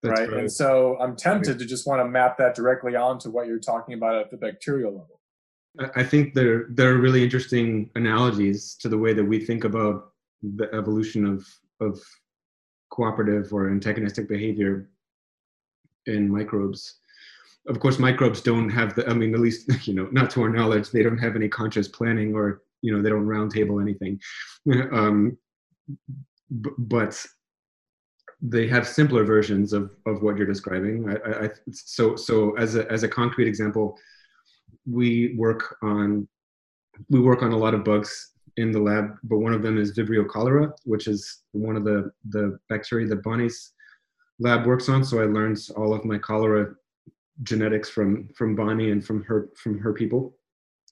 Right? 0.02 0.28
right? 0.28 0.32
And 0.32 0.52
so 0.52 0.98
I'm 1.00 1.16
tempted 1.16 1.52
right. 1.52 1.58
to 1.60 1.66
just 1.66 1.86
want 1.86 2.00
to 2.00 2.04
map 2.04 2.36
that 2.38 2.54
directly 2.54 2.94
onto 2.94 3.30
what 3.30 3.46
you're 3.46 3.58
talking 3.58 3.94
about 3.94 4.16
at 4.16 4.30
the 4.30 4.36
bacterial 4.36 4.92
level. 4.92 5.20
I 5.96 6.04
think 6.04 6.34
there 6.34 6.66
there 6.70 6.90
are 6.90 6.98
really 6.98 7.22
interesting 7.22 7.90
analogies 7.94 8.74
to 8.80 8.88
the 8.88 8.98
way 8.98 9.12
that 9.12 9.24
we 9.24 9.44
think 9.44 9.64
about 9.64 10.12
the 10.42 10.72
evolution 10.74 11.24
of 11.24 11.46
of 11.80 12.00
cooperative 12.90 13.52
or 13.52 13.70
antagonistic 13.70 14.28
behavior 14.28 14.88
in 16.06 16.30
microbes 16.30 17.00
of 17.68 17.80
course 17.80 17.98
microbes 17.98 18.40
don't 18.40 18.68
have 18.68 18.94
the 18.94 19.08
i 19.08 19.14
mean 19.14 19.34
at 19.34 19.40
least 19.40 19.70
you 19.86 19.94
know 19.94 20.08
not 20.12 20.30
to 20.30 20.42
our 20.42 20.48
knowledge 20.48 20.90
they 20.90 21.02
don't 21.02 21.18
have 21.18 21.36
any 21.36 21.48
conscious 21.48 21.88
planning 21.88 22.34
or 22.34 22.62
you 22.82 22.94
know 22.94 23.02
they 23.02 23.10
don't 23.10 23.26
roundtable 23.26 23.80
anything 23.80 24.20
um, 24.92 25.36
b- 26.60 26.70
but 26.78 27.24
they 28.42 28.66
have 28.66 28.86
simpler 28.86 29.24
versions 29.24 29.72
of 29.72 29.94
of 30.06 30.22
what 30.22 30.36
you're 30.36 30.46
describing 30.46 31.08
I, 31.08 31.46
I, 31.46 31.50
so 31.70 32.16
so 32.16 32.56
as 32.56 32.76
a 32.76 32.90
as 32.92 33.02
a 33.02 33.08
concrete 33.08 33.48
example 33.48 33.98
we 34.86 35.34
work 35.36 35.76
on 35.82 36.28
we 37.08 37.20
work 37.20 37.42
on 37.42 37.52
a 37.52 37.56
lot 37.56 37.74
of 37.74 37.84
bugs 37.84 38.34
in 38.56 38.70
the 38.70 38.78
lab, 38.78 39.16
but 39.24 39.38
one 39.38 39.52
of 39.52 39.62
them 39.62 39.78
is 39.78 39.96
Vibrio 39.96 40.26
cholerae, 40.26 40.72
which 40.84 41.08
is 41.08 41.42
one 41.52 41.76
of 41.76 41.84
the, 41.84 42.10
the 42.28 42.58
bacteria 42.68 43.06
that 43.08 43.22
Bonnie's 43.22 43.72
lab 44.38 44.66
works 44.66 44.88
on. 44.88 45.04
So 45.04 45.20
I 45.20 45.24
learned 45.24 45.58
all 45.76 45.92
of 45.92 46.04
my 46.04 46.18
cholera 46.18 46.74
genetics 47.42 47.90
from, 47.90 48.28
from 48.36 48.54
Bonnie 48.54 48.90
and 48.90 49.04
from 49.04 49.22
her, 49.24 49.50
from 49.56 49.78
her 49.78 49.92
people. 49.92 50.36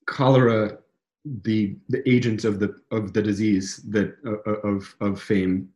Cholera, 0.07 0.79
the, 1.25 1.77
the 1.89 2.09
agent 2.09 2.45
of 2.45 2.59
the, 2.59 2.75
of 2.91 3.13
the 3.13 3.23
disease 3.23 3.77
that, 3.89 4.17
uh, 4.27 4.69
of, 4.69 4.95
of 5.01 5.23
fame, 5.23 5.69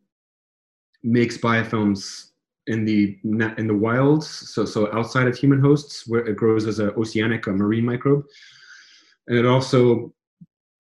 makes 1.03 1.39
biofilms 1.39 2.31
in 2.67 2.85
the 2.85 3.17
in 3.25 3.67
the 3.69 3.75
wild, 3.75 4.25
so 4.25 4.65
so 4.65 4.93
outside 4.93 5.29
of 5.29 5.37
human 5.37 5.61
hosts, 5.61 6.07
where 6.09 6.27
it 6.27 6.37
grows 6.37 6.67
as 6.67 6.81
an 6.81 6.91
oceanic, 6.97 7.47
a 7.47 7.53
marine 7.53 7.85
microbe, 7.85 8.25
and 9.29 9.39
it 9.39 9.47
also, 9.47 10.13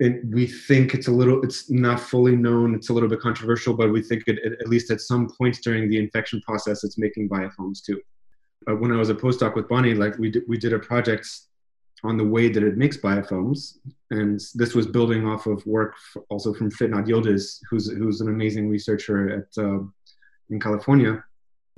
it, 0.01 0.24
we 0.26 0.47
think 0.47 0.95
it's 0.95 1.07
a 1.07 1.12
little, 1.12 1.43
it's 1.45 1.70
not 1.70 2.01
fully 2.01 2.34
known, 2.34 2.74
it's 2.74 2.89
a 2.89 2.93
little 2.93 3.09
bit 3.09 3.20
controversial, 3.20 3.74
but 3.74 3.93
we 3.93 4.03
think 4.03 4.24
it, 4.26 4.39
at 4.61 4.68
least 4.68 4.91
at 4.91 5.01
some 5.01 5.28
points 5.39 5.61
during 5.61 5.89
the 5.89 5.99
infection 5.99 6.41
process, 6.41 6.82
it's 6.82 6.99
making 6.99 7.28
biofilms 7.28 7.84
too. 7.84 8.01
Uh, 8.69 8.75
when 8.75 8.93
I 8.93 8.97
was 8.97 9.11
a 9.11 9.14
postdoc 9.14 9.55
with 9.55 9.69
Bonnie, 9.69 9.95
like 9.95 10.19
we 10.19 10.31
did, 10.31 10.43
we 10.49 10.59
did 10.59 10.73
a 10.73 10.79
project 10.79 11.29
on 12.05 12.17
the 12.17 12.25
way 12.25 12.49
that 12.49 12.62
it 12.62 12.77
makes 12.77 12.97
biofilms, 12.97 13.79
and 14.11 14.41
this 14.55 14.75
was 14.75 14.87
building 14.87 15.27
off 15.27 15.47
of 15.47 15.64
work 15.67 15.95
also 16.29 16.53
from 16.53 16.71
Fitnat 16.71 17.07
Yildiz, 17.07 17.61
who's 17.71 17.91
who's 17.91 18.21
an 18.21 18.29
amazing 18.29 18.69
researcher 18.69 19.31
at 19.31 19.62
uh, 19.62 19.79
in 20.51 20.61
California. 20.61 21.23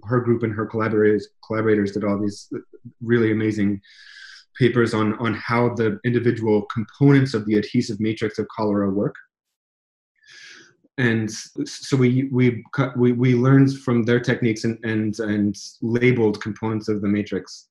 Her 0.04 0.20
group 0.20 0.42
and 0.42 0.52
her 0.52 0.66
collaborators 0.66 1.28
collaborators 1.46 1.92
did 1.92 2.04
all 2.04 2.18
these 2.18 2.52
really 3.02 3.32
amazing 3.32 3.80
papers 4.58 4.94
on 4.94 5.14
on 5.18 5.34
how 5.34 5.74
the 5.74 6.00
individual 6.04 6.62
components 6.62 7.34
of 7.34 7.44
the 7.46 7.56
adhesive 7.58 8.00
matrix 8.00 8.38
of 8.38 8.46
cholera 8.48 8.90
work 8.90 9.14
and 10.98 11.30
so 11.30 11.96
we 11.96 12.28
we 12.32 12.64
we, 12.96 13.12
we 13.12 13.34
learned 13.34 13.78
from 13.78 14.02
their 14.02 14.20
techniques 14.20 14.64
and, 14.64 14.84
and 14.84 15.18
and 15.20 15.56
labeled 15.80 16.42
components 16.42 16.88
of 16.88 17.00
the 17.00 17.08
matrix 17.08 17.68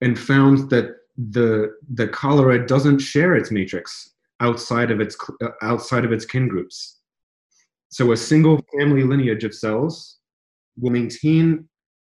and 0.00 0.18
found 0.18 0.68
that 0.70 0.96
the 1.30 1.74
the 1.94 2.08
cholera 2.08 2.66
doesn't 2.66 2.98
share 2.98 3.36
its 3.36 3.50
matrix 3.50 4.10
outside 4.40 4.90
of 4.90 5.00
its 5.00 5.16
uh, 5.42 5.48
outside 5.62 6.04
of 6.04 6.12
its 6.12 6.26
kin 6.26 6.48
groups. 6.48 7.00
So 7.88 8.12
a 8.12 8.16
single 8.16 8.60
family 8.76 9.04
lineage 9.04 9.44
of 9.44 9.54
cells 9.54 10.18
will 10.76 10.90
maintain 10.90 11.68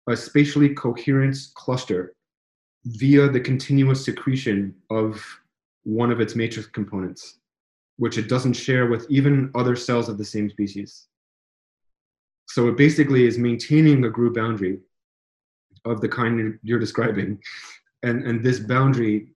a 0.09 0.17
spatially 0.17 0.75
coherent 0.75 1.37
cluster 1.55 2.15
via 2.85 3.29
the 3.29 3.41
continuous 3.41 4.05
secretion 4.05 4.75
of 4.91 5.25
one 5.85 6.13
of 6.13 6.21
its 6.21 6.37
matrix 6.37 6.69
components, 6.69 7.39
which 7.97 8.19
it 8.19 8.29
doesn't 8.29 8.55
share 8.55 8.87
with 8.87 9.07
even 9.11 9.51
other 9.55 9.77
cells 9.77 10.09
of 10.09 10.19
the 10.19 10.25
same 10.25 10.51
species. 10.51 11.07
So 12.47 12.69
it 12.69 12.77
basically 12.77 13.27
is 13.27 13.39
maintaining 13.39 14.01
the 14.01 14.11
group 14.11 14.35
boundary 14.35 14.81
of 15.85 16.01
the 16.01 16.09
kind 16.09 16.59
you're 16.63 16.79
describing. 16.79 17.41
And, 18.03 18.25
and 18.25 18.45
this 18.45 18.59
boundary 18.59 19.29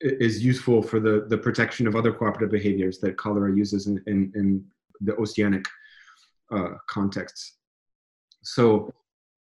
is 0.00 0.44
useful 0.44 0.82
for 0.82 1.00
the, 1.00 1.26
the 1.28 1.38
protection 1.38 1.86
of 1.86 1.96
other 1.96 2.12
cooperative 2.12 2.50
behaviors 2.50 2.98
that 3.00 3.16
cholera 3.16 3.54
uses 3.54 3.86
in, 3.86 4.02
in, 4.06 4.32
in 4.34 4.64
the 5.00 5.14
oceanic 5.16 5.64
uh, 6.50 6.74
contexts. 6.88 7.56
So 8.42 8.92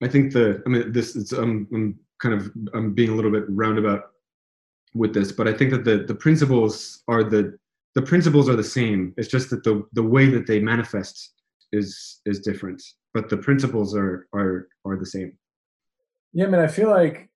I 0.01 0.07
think 0.07 0.33
the 0.33 0.61
I 0.65 0.69
mean 0.69 0.91
this 0.91 1.15
is 1.15 1.33
um, 1.33 1.67
I'm 1.73 1.99
kind 2.19 2.35
of 2.35 2.51
I'm 2.73 2.93
being 2.93 3.09
a 3.09 3.15
little 3.15 3.31
bit 3.31 3.45
roundabout 3.47 4.11
with 4.93 5.13
this, 5.13 5.31
but 5.31 5.47
I 5.47 5.53
think 5.53 5.71
that 5.71 5.85
the 5.85 6.03
the 6.07 6.15
principles 6.15 7.03
are 7.07 7.23
the 7.23 7.57
the 7.95 8.01
principles 8.01 8.49
are 8.49 8.55
the 8.55 8.63
same. 8.63 9.13
It's 9.17 9.27
just 9.27 9.49
that 9.49 9.63
the 9.63 9.85
the 9.93 10.03
way 10.03 10.27
that 10.27 10.47
they 10.47 10.59
manifest 10.59 11.33
is 11.71 12.21
is 12.25 12.39
different, 12.39 12.81
but 13.13 13.29
the 13.29 13.37
principles 13.37 13.95
are 13.95 14.27
are 14.33 14.67
are 14.85 14.97
the 14.97 15.05
same. 15.05 15.37
Yeah, 16.33 16.45
I 16.45 16.49
mean, 16.49 16.61
I 16.61 16.67
feel 16.67 16.89
like 16.89 17.29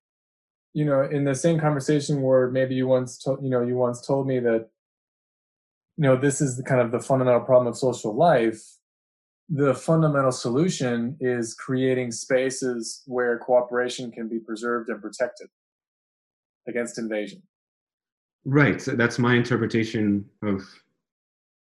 you 0.74 0.86
know 0.86 1.04
in 1.04 1.24
the 1.24 1.36
same 1.36 1.60
conversation 1.60 2.22
where 2.22 2.50
maybe 2.50 2.76
you 2.76 2.88
once 2.88 3.18
told 3.18 3.44
you 3.44 3.50
know 3.50 3.62
you 3.62 3.76
once 3.76 4.06
told 4.06 4.28
me 4.28 4.40
that 4.40 4.70
you 5.98 6.04
know 6.04 6.16
this 6.16 6.42
is 6.42 6.58
the 6.58 6.64
kind 6.64 6.82
of 6.82 6.92
the 6.92 7.00
fundamental 7.00 7.42
problem 7.42 7.68
of 7.68 7.78
social 7.78 8.14
life 8.16 8.62
the 9.50 9.76
fundamental 9.76 10.32
solution 10.32 11.16
is 11.20 11.54
creating 11.54 12.12
spaces 12.12 13.04
where 13.06 13.38
cooperation 13.38 14.12
can 14.12 14.28
be 14.28 14.40
preserved 14.40 14.90
and 14.90 15.02
protected 15.02 15.48
against 16.68 16.98
invasion. 16.98 17.44
Right. 18.46 18.82
So 18.82 18.92
that's 18.92 19.20
my 19.20 19.36
interpretation 19.36 20.26
of. 20.44 20.64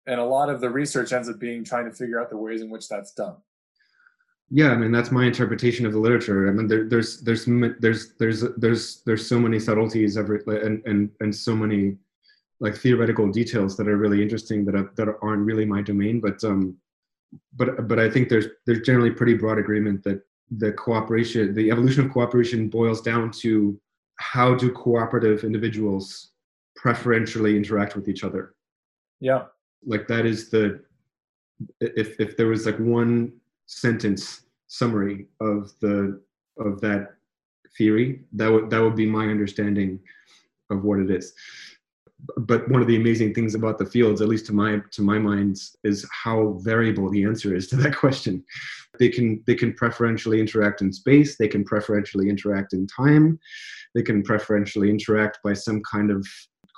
And 0.06 0.20
a 0.20 0.26
lot 0.26 0.50
of 0.50 0.62
the 0.62 0.70
research 0.70 1.12
ends 1.12 1.28
up 1.28 1.40
being 1.40 1.64
trying 1.64 1.86
to 1.86 1.92
figure 1.92 2.22
out 2.22 2.30
the 2.30 2.38
ways 2.38 2.62
in 2.62 2.70
which 2.70 2.88
that's 2.88 3.12
done. 3.12 3.36
Yeah, 4.50 4.72
I 4.72 4.78
mean 4.78 4.94
that's 4.94 5.12
my 5.12 5.26
interpretation 5.26 5.86
of 5.86 5.92
the 5.92 6.00
literature. 6.00 6.48
I 6.48 6.54
mean 6.54 6.68
there, 6.68 6.88
there's 6.88 7.20
there's 7.22 7.46
there's 7.46 8.14
there's 8.14 8.54
there's 8.56 9.02
there's 9.06 9.28
so 9.28 9.40
many 9.40 9.60
subtleties 9.60 10.18
every 10.18 10.40
and 10.48 10.82
and 10.86 11.10
and 11.20 11.36
so 11.36 11.54
many 11.54 11.98
like 12.60 12.76
theoretical 12.76 13.30
details 13.30 13.76
that 13.78 13.88
are 13.88 13.98
really 13.98 14.22
interesting 14.22 14.64
that 14.66 14.76
are, 14.76 14.92
that 14.96 15.10
aren't 15.22 15.46
really 15.46 15.66
my 15.66 15.82
domain. 15.82 16.22
But 16.22 16.42
um, 16.46 16.78
but 17.58 17.88
but 17.90 18.00
I 18.00 18.10
think 18.10 18.30
there's 18.30 18.46
there's 18.66 18.86
generally 18.86 19.12
pretty 19.12 19.34
broad 19.34 19.58
agreement 19.58 20.04
that 20.04 20.22
the 20.50 20.72
cooperation, 20.72 21.54
the 21.54 21.70
evolution 21.70 22.06
of 22.06 22.14
cooperation, 22.14 22.70
boils 22.70 23.02
down 23.02 23.32
to 23.42 23.78
how 24.16 24.56
do 24.56 24.72
cooperative 24.72 25.44
individuals 25.44 26.32
preferentially 26.78 27.58
interact 27.58 27.96
with 27.96 28.08
each 28.08 28.24
other. 28.24 28.54
Yeah, 29.20 29.46
like 29.86 30.08
that 30.08 30.26
is 30.26 30.50
the 30.50 30.82
if 31.82 32.20
if 32.20 32.38
there 32.38 32.48
was 32.48 32.66
like 32.66 32.78
one 32.78 33.34
sentence 33.66 34.44
summary 34.68 35.28
of 35.42 35.74
the 35.82 36.22
of 36.60 36.80
that 36.82 37.16
theory, 37.78 38.22
that 38.34 38.52
would 38.52 38.70
that 38.70 38.82
would 38.82 38.96
be 38.96 39.06
my 39.06 39.26
understanding 39.26 40.00
of 40.70 40.84
what 40.84 41.00
it 41.00 41.12
is. 41.12 41.34
But 42.38 42.68
one 42.70 42.82
of 42.82 42.88
the 42.88 42.96
amazing 42.96 43.36
things 43.36 43.54
about 43.54 43.78
the 43.78 43.86
fields 43.86 44.22
at 44.22 44.28
least 44.28 44.48
to 44.48 44.54
my 44.54 44.82
to 44.92 45.02
my 45.02 45.20
mind 45.20 45.58
is 45.84 46.08
how 46.12 46.60
variable 46.64 47.10
the 47.10 47.24
answer 47.24 47.56
is 47.56 47.68
to 47.70 47.76
that 47.78 47.96
question. 47.96 48.44
They 49.00 49.10
can 49.10 49.44
they 49.46 49.56
can 49.56 49.74
preferentially 49.74 50.40
interact 50.40 50.82
in 50.82 50.92
space 50.92 51.38
they 51.38 51.48
can 51.48 51.64
preferentially 51.64 52.30
interact 52.30 52.74
in 52.74 52.88
time 52.88 53.40
they 53.94 54.02
can 54.02 54.24
preferentially 54.24 54.90
interact 54.90 55.40
by 55.44 55.54
some 55.54 55.82
kind 55.84 56.12
of 56.12 56.28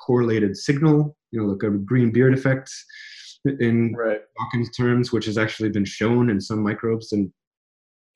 correlated 0.05 0.55
signal 0.55 1.15
you 1.31 1.39
know 1.39 1.47
like 1.47 1.63
a 1.63 1.69
green 1.69 2.11
beard 2.11 2.33
effect 2.33 2.71
in 3.59 3.93
right. 3.95 4.21
Dawkins 4.37 4.69
terms 4.75 5.11
which 5.11 5.25
has 5.25 5.37
actually 5.37 5.69
been 5.69 5.85
shown 5.85 6.29
in 6.29 6.41
some 6.41 6.61
microbes 6.61 7.13
and 7.13 7.31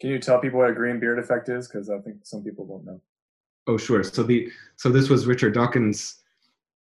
can 0.01 0.09
you 0.09 0.19
tell 0.19 0.39
people 0.39 0.59
what 0.59 0.69
a 0.69 0.73
green 0.73 0.99
beard 0.99 1.17
effect 1.17 1.47
is? 1.49 1.67
Because 1.67 1.89
i 1.89 1.97
think 1.99 2.17
some 2.23 2.43
people 2.43 2.65
don't 2.65 2.86
know. 2.86 2.99
Oh 3.67 3.77
sure. 3.77 4.03
So 4.03 4.23
the 4.23 4.51
so 4.75 4.89
this 4.89 5.09
was 5.09 5.25
richard 5.25 5.53
dawkins 5.53 6.23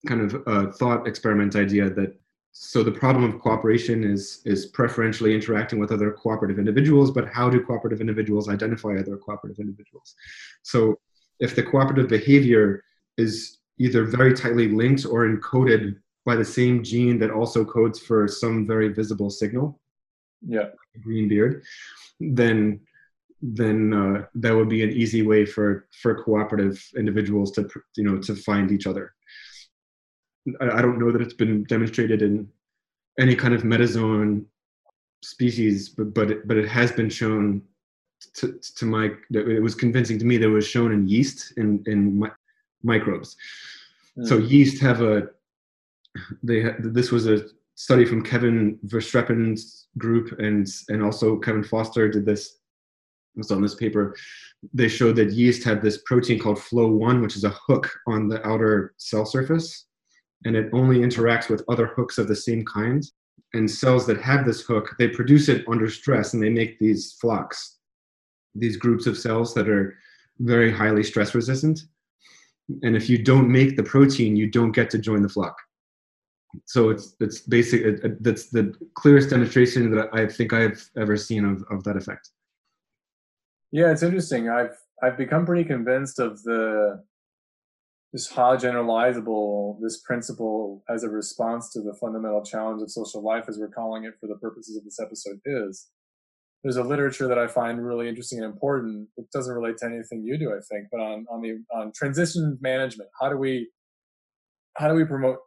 kind 0.08 0.22
of 0.22 0.42
uh, 0.48 0.72
thought 0.72 1.08
experiment 1.08 1.56
idea 1.56 1.90
that 1.90 2.20
so 2.54 2.84
the 2.84 2.92
problem 2.92 3.24
of 3.24 3.40
cooperation 3.40 4.04
is 4.04 4.42
is 4.46 4.66
preferentially 4.66 5.36
interacting 5.36 5.80
with 5.80 5.92
other 5.92 6.12
cooperative 6.12 6.58
individuals 6.58 7.12
but 7.12 7.28
how 7.28 7.50
do 7.50 7.64
cooperative 7.64 8.02
individuals 8.02 8.50
identify 8.50 8.96
other 8.96 9.18
cooperative 9.18 9.60
individuals? 9.60 10.16
So 10.64 11.00
if 11.40 11.56
the 11.56 11.64
cooperative 11.64 12.08
behavior 12.08 12.84
is 13.18 13.60
either 13.82 14.04
very 14.04 14.34
tightly 14.34 14.68
linked 14.68 15.06
or 15.06 15.28
encoded 15.28 15.96
by 16.26 16.36
the 16.36 16.46
same 16.46 16.84
gene 16.84 17.18
that 17.20 17.32
also 17.32 17.66
codes 17.66 18.00
for 18.00 18.28
some 18.28 18.68
very 18.68 18.90
visible 18.90 19.30
signal. 19.30 19.80
Yeah. 20.46 20.68
Green 21.04 21.28
beard. 21.28 21.64
Then 22.20 22.82
then 23.42 23.92
uh, 23.92 24.26
that 24.36 24.56
would 24.56 24.70
be 24.70 24.84
an 24.84 24.92
easy 24.92 25.24
way 25.24 25.46
for 25.46 25.88
for 26.02 26.24
cooperative 26.24 26.78
individuals 26.96 27.52
to 27.52 27.68
you 27.96 28.04
know 28.04 28.20
to 28.20 28.36
find 28.36 28.72
each 28.72 28.86
other. 28.86 29.14
I 30.60 30.82
don't 30.82 31.00
know 31.00 31.12
that 31.12 31.22
it's 31.22 31.34
been 31.34 31.64
demonstrated 31.64 32.22
in 32.22 32.48
any 33.20 33.36
kind 33.36 33.54
of 33.54 33.64
metazoan 33.64 34.46
species, 35.24 35.90
but 35.90 36.14
but 36.14 36.32
it, 36.32 36.48
but 36.48 36.58
it 36.58 36.68
has 36.68 36.92
been 36.92 37.10
shown 37.10 37.64
to, 38.36 38.60
to 38.76 38.86
my 38.86 39.10
it 39.32 39.62
was 39.62 39.74
convincing 39.74 40.20
to 40.20 40.26
me 40.26 40.38
that 40.38 40.46
it 40.46 40.60
was 40.60 40.68
shown 40.68 40.92
in 40.92 41.08
yeast 41.08 41.54
in 41.58 41.84
in 41.88 42.20
microbes. 42.84 43.36
Mm. 44.18 44.28
So 44.28 44.38
yeast 44.38 44.82
have 44.82 45.02
a 45.02 45.30
they 46.44 46.64
ha- 46.64 46.76
this 46.80 47.12
was 47.12 47.28
a 47.28 47.46
study 47.76 48.06
from 48.06 48.24
Kevin 48.24 48.78
Verstrepen's 48.86 49.88
group 49.98 50.40
and 50.40 50.68
and 50.90 51.04
also 51.04 51.38
Kevin 51.38 51.64
Foster 51.64 52.10
did 52.10 52.26
this 52.26 52.58
was 53.36 53.52
on 53.52 53.62
this 53.62 53.76
paper. 53.76 54.16
They 54.74 54.90
showed 54.90 55.16
that 55.16 55.32
yeast 55.32 55.64
had 55.64 55.82
this 55.82 56.02
protein 56.06 56.38
called 56.38 56.58
FLO1, 56.58 57.22
which 57.22 57.38
is 57.38 57.46
a 57.46 57.56
hook 57.68 57.90
on 58.06 58.28
the 58.28 58.46
outer 58.46 58.94
cell 58.98 59.26
surface 59.26 59.86
and 60.46 60.56
it 60.56 60.70
only 60.74 61.00
interacts 61.00 61.50
with 61.50 61.64
other 61.70 61.88
hooks 61.88 62.18
of 62.18 62.28
the 62.28 62.36
same 62.36 62.66
kind. 62.66 63.04
And 63.54 63.70
cells 63.70 64.06
that 64.08 64.22
have 64.22 64.46
this 64.46 64.62
hook, 64.62 64.96
they 64.98 65.10
produce 65.10 65.50
it 65.50 65.66
under 65.68 65.90
stress 65.90 66.34
and 66.34 66.42
they 66.42 66.50
make 66.50 66.80
these 66.80 67.14
flocks, 67.20 67.78
these 68.56 68.78
groups 68.78 69.08
of 69.08 69.18
cells 69.18 69.54
that 69.56 69.70
are 69.70 69.98
very 70.40 70.72
highly 70.72 71.04
stress 71.04 71.36
resistant. 71.36 71.82
And 72.84 72.96
if 72.96 73.10
you 73.10 73.18
don't 73.18 73.50
make 73.52 73.76
the 73.76 73.84
protein, 73.84 74.36
you 74.36 74.50
don't 74.50 74.72
get 74.72 74.90
to 74.92 74.98
join 74.98 75.22
the 75.22 75.30
flock. 75.30 75.58
so 76.66 76.90
it's 76.90 77.16
it's 77.20 77.40
basic. 77.40 77.82
It, 77.82 78.04
it, 78.04 78.24
that's 78.24 78.50
the 78.50 78.74
clearest 78.96 79.30
demonstration 79.30 79.92
that 79.92 80.10
I 80.14 80.28
think 80.28 80.54
I've 80.54 80.84
ever 80.98 81.18
seen 81.18 81.46
of 81.46 81.64
of 81.70 81.84
that 81.86 81.98
effect. 81.98 82.30
Yeah, 83.72 83.92
it's 83.92 84.04
interesting. 84.04 84.50
I've 84.50 84.78
I've 85.02 85.18
become 85.18 85.46
pretty 85.46 85.64
convinced 85.64 86.20
of 86.20 86.42
the 86.44 87.04
this 88.14 88.30
how 88.30 88.58
generalizable 88.58 89.80
this 89.82 90.02
principle 90.02 90.84
as 90.90 91.04
a 91.04 91.10
response 91.10 91.72
to 91.72 91.82
the 91.82 91.94
fundamental 91.94 92.44
challenge 92.44 92.82
of 92.82 92.92
social 92.92 93.22
life, 93.22 93.46
as 93.48 93.58
we're 93.58 93.70
calling 93.70 94.04
it 94.04 94.16
for 94.20 94.28
the 94.28 94.36
purposes 94.36 94.76
of 94.76 94.84
this 94.84 95.00
episode, 95.00 95.40
is. 95.46 95.88
There's 96.64 96.78
a 96.78 96.84
literature 96.84 97.28
that 97.28 97.40
I 97.40 97.48
find 97.48 97.84
really 97.84 98.08
interesting 98.08 98.40
and 98.40 98.54
important. 98.54 99.08
It 99.18 99.26
doesn't 99.34 99.54
relate 99.54 99.78
to 99.78 99.86
anything 99.86 100.24
you 100.24 100.38
do, 100.38 100.52
I 100.52 100.60
think, 100.70 100.88
but 100.92 101.00
on 101.00 101.26
on 101.32 101.42
the 101.42 101.64
on 101.74 101.92
transition 101.96 102.58
management, 102.62 103.10
how 103.20 103.30
do 103.30 103.38
we 103.38 103.70
how 104.78 104.88
do 104.88 104.94
we 104.94 105.06
promote 105.06 105.40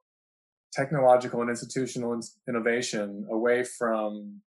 technological 0.72 1.40
and 1.40 1.50
institutional 1.50 2.18
innovation 2.48 3.26
away 3.30 3.62
from 3.62 4.40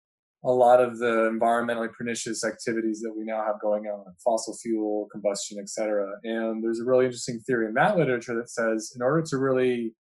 a 0.45 0.51
lot 0.51 0.81
of 0.81 0.99
the 0.99 1.31
environmentally 1.33 1.93
pernicious 1.93 2.45
activities 2.45 3.01
that 3.01 3.13
we 3.17 3.25
now 3.25 3.43
have 3.45 3.61
going 3.61 3.85
on, 3.85 4.05
fossil 4.25 4.57
fuel 4.63 5.09
combustion, 5.11 5.59
et 5.61 5.69
cetera. 5.69 6.07
And 6.25 6.63
there's 6.63 6.81
a 6.81 6.85
really 6.85 7.05
interesting 7.05 7.41
theory 7.41 7.67
in 7.67 7.75
that 7.75 7.97
literature 7.97 8.35
that 8.37 8.51
says 8.51 8.93
in 8.95 9.03
order 9.03 9.23
to 9.29 9.39
really 9.39 9.95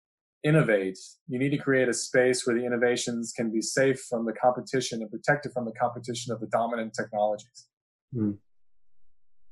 innovate, 0.45 0.99
you 1.29 1.39
need 1.39 1.51
to 1.51 1.59
create 1.59 1.89
a 1.89 1.95
space 1.95 2.47
where 2.47 2.57
the 2.57 2.65
innovations 2.65 3.33
can 3.33 3.51
be 3.51 3.61
safe 3.61 4.01
from 4.09 4.25
the 4.25 4.33
competition 4.33 5.03
and 5.03 5.11
protected 5.11 5.53
from 5.53 5.65
the 5.65 5.73
competition 5.73 6.33
of 6.33 6.41
the 6.41 6.47
dominant 6.47 6.95
technologies. 6.95 7.69
Mm. 8.15 8.39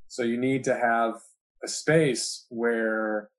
So 0.09 0.23
you 0.23 0.39
need 0.39 0.63
to 0.65 0.75
have 0.75 1.21
a 1.65 1.69
space 1.69 2.47
where 2.49 3.31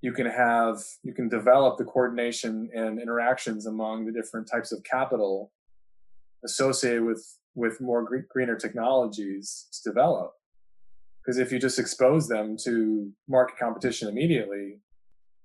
you 0.00 0.12
can 0.12 0.26
have 0.26 0.82
you 1.02 1.12
can 1.14 1.28
develop 1.28 1.78
the 1.78 1.84
coordination 1.84 2.68
and 2.74 3.00
interactions 3.00 3.66
among 3.66 4.04
the 4.04 4.12
different 4.12 4.48
types 4.50 4.72
of 4.72 4.82
capital 4.84 5.52
associated 6.44 7.04
with 7.04 7.38
with 7.54 7.80
more 7.80 8.04
greener 8.28 8.56
technologies 8.56 9.66
to 9.72 9.90
develop 9.90 10.32
because 11.20 11.38
if 11.38 11.52
you 11.52 11.58
just 11.58 11.78
expose 11.78 12.28
them 12.28 12.56
to 12.64 13.12
market 13.28 13.56
competition 13.58 14.08
immediately 14.08 14.78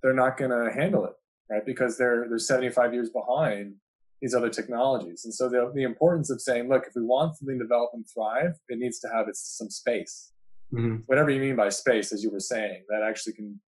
they're 0.01 0.13
not 0.13 0.37
going 0.37 0.51
to 0.51 0.71
handle 0.73 1.05
it 1.05 1.13
right 1.49 1.65
because 1.65 1.97
they're 1.97 2.27
they're 2.29 2.39
75 2.39 2.93
years 2.93 3.09
behind 3.09 3.75
these 4.21 4.33
other 4.33 4.49
technologies 4.49 5.25
and 5.25 5.33
so 5.33 5.47
the, 5.47 5.71
the 5.75 5.83
importance 5.83 6.29
of 6.29 6.41
saying 6.41 6.69
look 6.69 6.85
if 6.87 6.93
we 6.95 7.03
want 7.03 7.37
something 7.37 7.57
to 7.57 7.63
develop 7.63 7.91
and 7.93 8.05
thrive 8.07 8.55
it 8.69 8.79
needs 8.79 8.99
to 8.99 9.07
have 9.13 9.27
its, 9.27 9.57
some 9.57 9.69
space 9.69 10.31
mm-hmm. 10.73 10.97
whatever 11.05 11.29
you 11.29 11.39
mean 11.39 11.55
by 11.55 11.69
space 11.69 12.11
as 12.11 12.23
you 12.23 12.31
were 12.31 12.39
saying 12.39 12.83
that 12.89 13.03
actually 13.03 13.33
can 13.33 13.59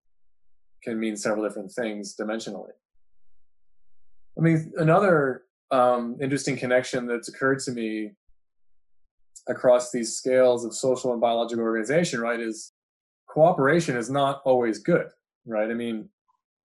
can 0.83 0.99
mean 0.99 1.17
several 1.17 1.47
different 1.47 1.71
things 1.71 2.17
dimensionally 2.19 2.71
i 4.39 4.41
mean 4.41 4.73
another 4.79 5.43
um, 5.71 6.17
interesting 6.23 6.57
connection 6.57 7.07
that's 7.07 7.29
occurred 7.29 7.59
to 7.61 7.73
me 7.73 8.13
across 9.49 9.91
these 9.91 10.17
scales 10.17 10.65
of 10.65 10.75
social 10.75 11.13
and 11.13 11.21
biological 11.21 11.65
organization, 11.65 12.21
right, 12.21 12.41
is 12.41 12.73
cooperation 13.29 13.97
is 13.97 14.11
not 14.11 14.43
always 14.45 14.79
good, 14.79 15.09
right? 15.47 15.71
I 15.71 15.75
mean, 15.75 16.09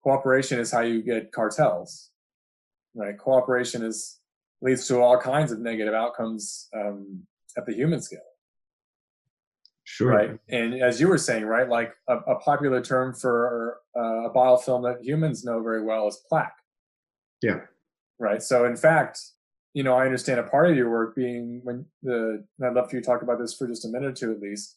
cooperation 0.03 0.59
is 0.59 0.71
how 0.71 0.81
you 0.81 1.03
get 1.03 1.33
cartels, 1.33 2.11
right? 2.95 3.19
Cooperation 3.19 3.83
is 3.83 4.21
leads 4.61 4.89
to 4.89 5.01
all 5.01 5.19
kinds 5.19 5.53
of 5.53 5.61
negative 5.61 5.95
outcomes 5.95 6.69
um, 6.75 7.23
at 7.57 7.65
the 7.67 7.73
human 7.73 8.03
scale. 8.03 8.21
Sure. 9.85 10.11
Right. 10.11 10.39
And 10.49 10.83
as 10.83 11.01
you 11.01 11.09
were 11.09 11.17
saying, 11.17 11.45
right, 11.45 11.69
like 11.69 11.95
a, 12.09 12.17
a 12.17 12.39
popular 12.41 12.83
term 12.83 13.15
for 13.15 13.79
uh, 13.97 14.29
a 14.29 14.31
biofilm 14.35 14.83
that 14.83 15.05
humans 15.05 15.45
know 15.45 15.63
very 15.63 15.83
well 15.83 16.09
is 16.09 16.23
plaque. 16.29 16.57
Yeah 17.41 17.61
right? 18.19 18.43
So 18.43 18.65
in 18.65 18.77
fact, 18.77 19.21
you 19.75 19.83
know, 19.83 19.95
I 19.95 20.05
understand 20.05 20.41
a 20.41 20.45
part 20.45 20.71
of 20.71 20.77
your 20.77 20.91
work 20.91 21.15
being 21.15 21.61
when 21.63 21.87
the, 22.03 22.45
and 22.59 22.69
I'd 22.69 22.75
love 22.75 22.91
for 22.91 22.97
you 22.97 23.03
to 23.03 23.07
talk 23.07 23.23
about 23.23 23.39
this 23.39 23.55
for 23.55 23.67
just 23.67 23.85
a 23.85 23.89
minute 23.89 24.09
or 24.09 24.13
two 24.13 24.33
at 24.33 24.41
least, 24.41 24.77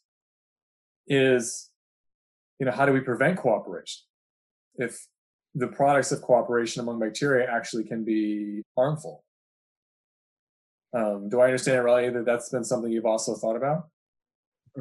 is, 1.07 1.69
you 2.59 2.65
know, 2.65 2.71
how 2.71 2.85
do 2.85 2.93
we 2.93 2.99
prevent 2.99 3.37
cooperation? 3.37 4.01
If 4.75 5.07
the 5.55 5.67
products 5.67 6.11
of 6.11 6.21
cooperation 6.21 6.81
among 6.81 6.99
bacteria 6.99 7.49
actually 7.49 7.83
can 7.83 8.03
be 8.03 8.63
harmful. 8.77 9.23
Um, 10.93 11.29
do 11.29 11.39
I 11.39 11.45
understand 11.45 11.77
it 11.77 11.81
right 11.81 12.13
that 12.13 12.25
that's 12.25 12.49
been 12.49 12.63
something 12.63 12.91
you've 12.91 13.05
also 13.05 13.35
thought 13.35 13.55
about? 13.55 13.87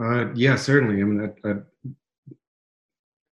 Uh, 0.01 0.33
yeah, 0.35 0.57
certainly. 0.57 1.01
I 1.01 1.05
mean, 1.05 1.35
I, 1.45 1.49
I, 1.49 1.55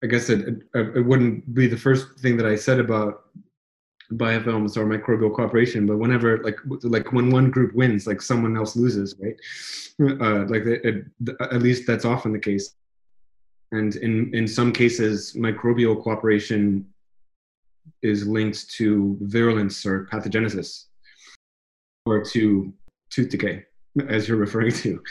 I 0.03 0.07
guess 0.07 0.29
it, 0.29 0.47
it, 0.47 0.97
it, 0.97 1.05
wouldn't 1.05 1.53
be 1.53 1.67
the 1.67 1.77
first 1.77 2.19
thing 2.19 2.35
that 2.37 2.45
I 2.45 2.55
said 2.55 2.79
about 2.79 3.25
biofilms 4.11 4.77
or 4.77 4.85
microbial 4.85 5.33
cooperation 5.33 5.87
but 5.87 5.97
whenever 5.97 6.43
like 6.43 6.57
like 6.83 7.11
when 7.13 7.31
one 7.31 7.49
group 7.49 7.73
wins 7.73 8.05
like 8.05 8.21
someone 8.21 8.55
else 8.55 8.75
loses 8.75 9.15
right 9.19 9.35
uh, 10.21 10.45
like 10.49 10.65
it, 10.65 11.05
at 11.39 11.61
least 11.63 11.87
that's 11.87 12.05
often 12.05 12.31
the 12.31 12.37
case 12.37 12.75
and 13.71 13.95
in 13.95 14.33
in 14.35 14.47
some 14.47 14.71
cases 14.71 15.33
microbial 15.33 15.99
cooperation 15.99 16.85
is 18.01 18.27
linked 18.27 18.69
to 18.71 19.17
virulence 19.21 19.85
or 19.85 20.07
pathogenesis 20.11 20.85
or 22.05 22.23
to 22.23 22.73
tooth 23.09 23.29
decay 23.29 23.63
as 24.07 24.27
you're 24.27 24.37
referring 24.37 24.71
to. 24.71 25.01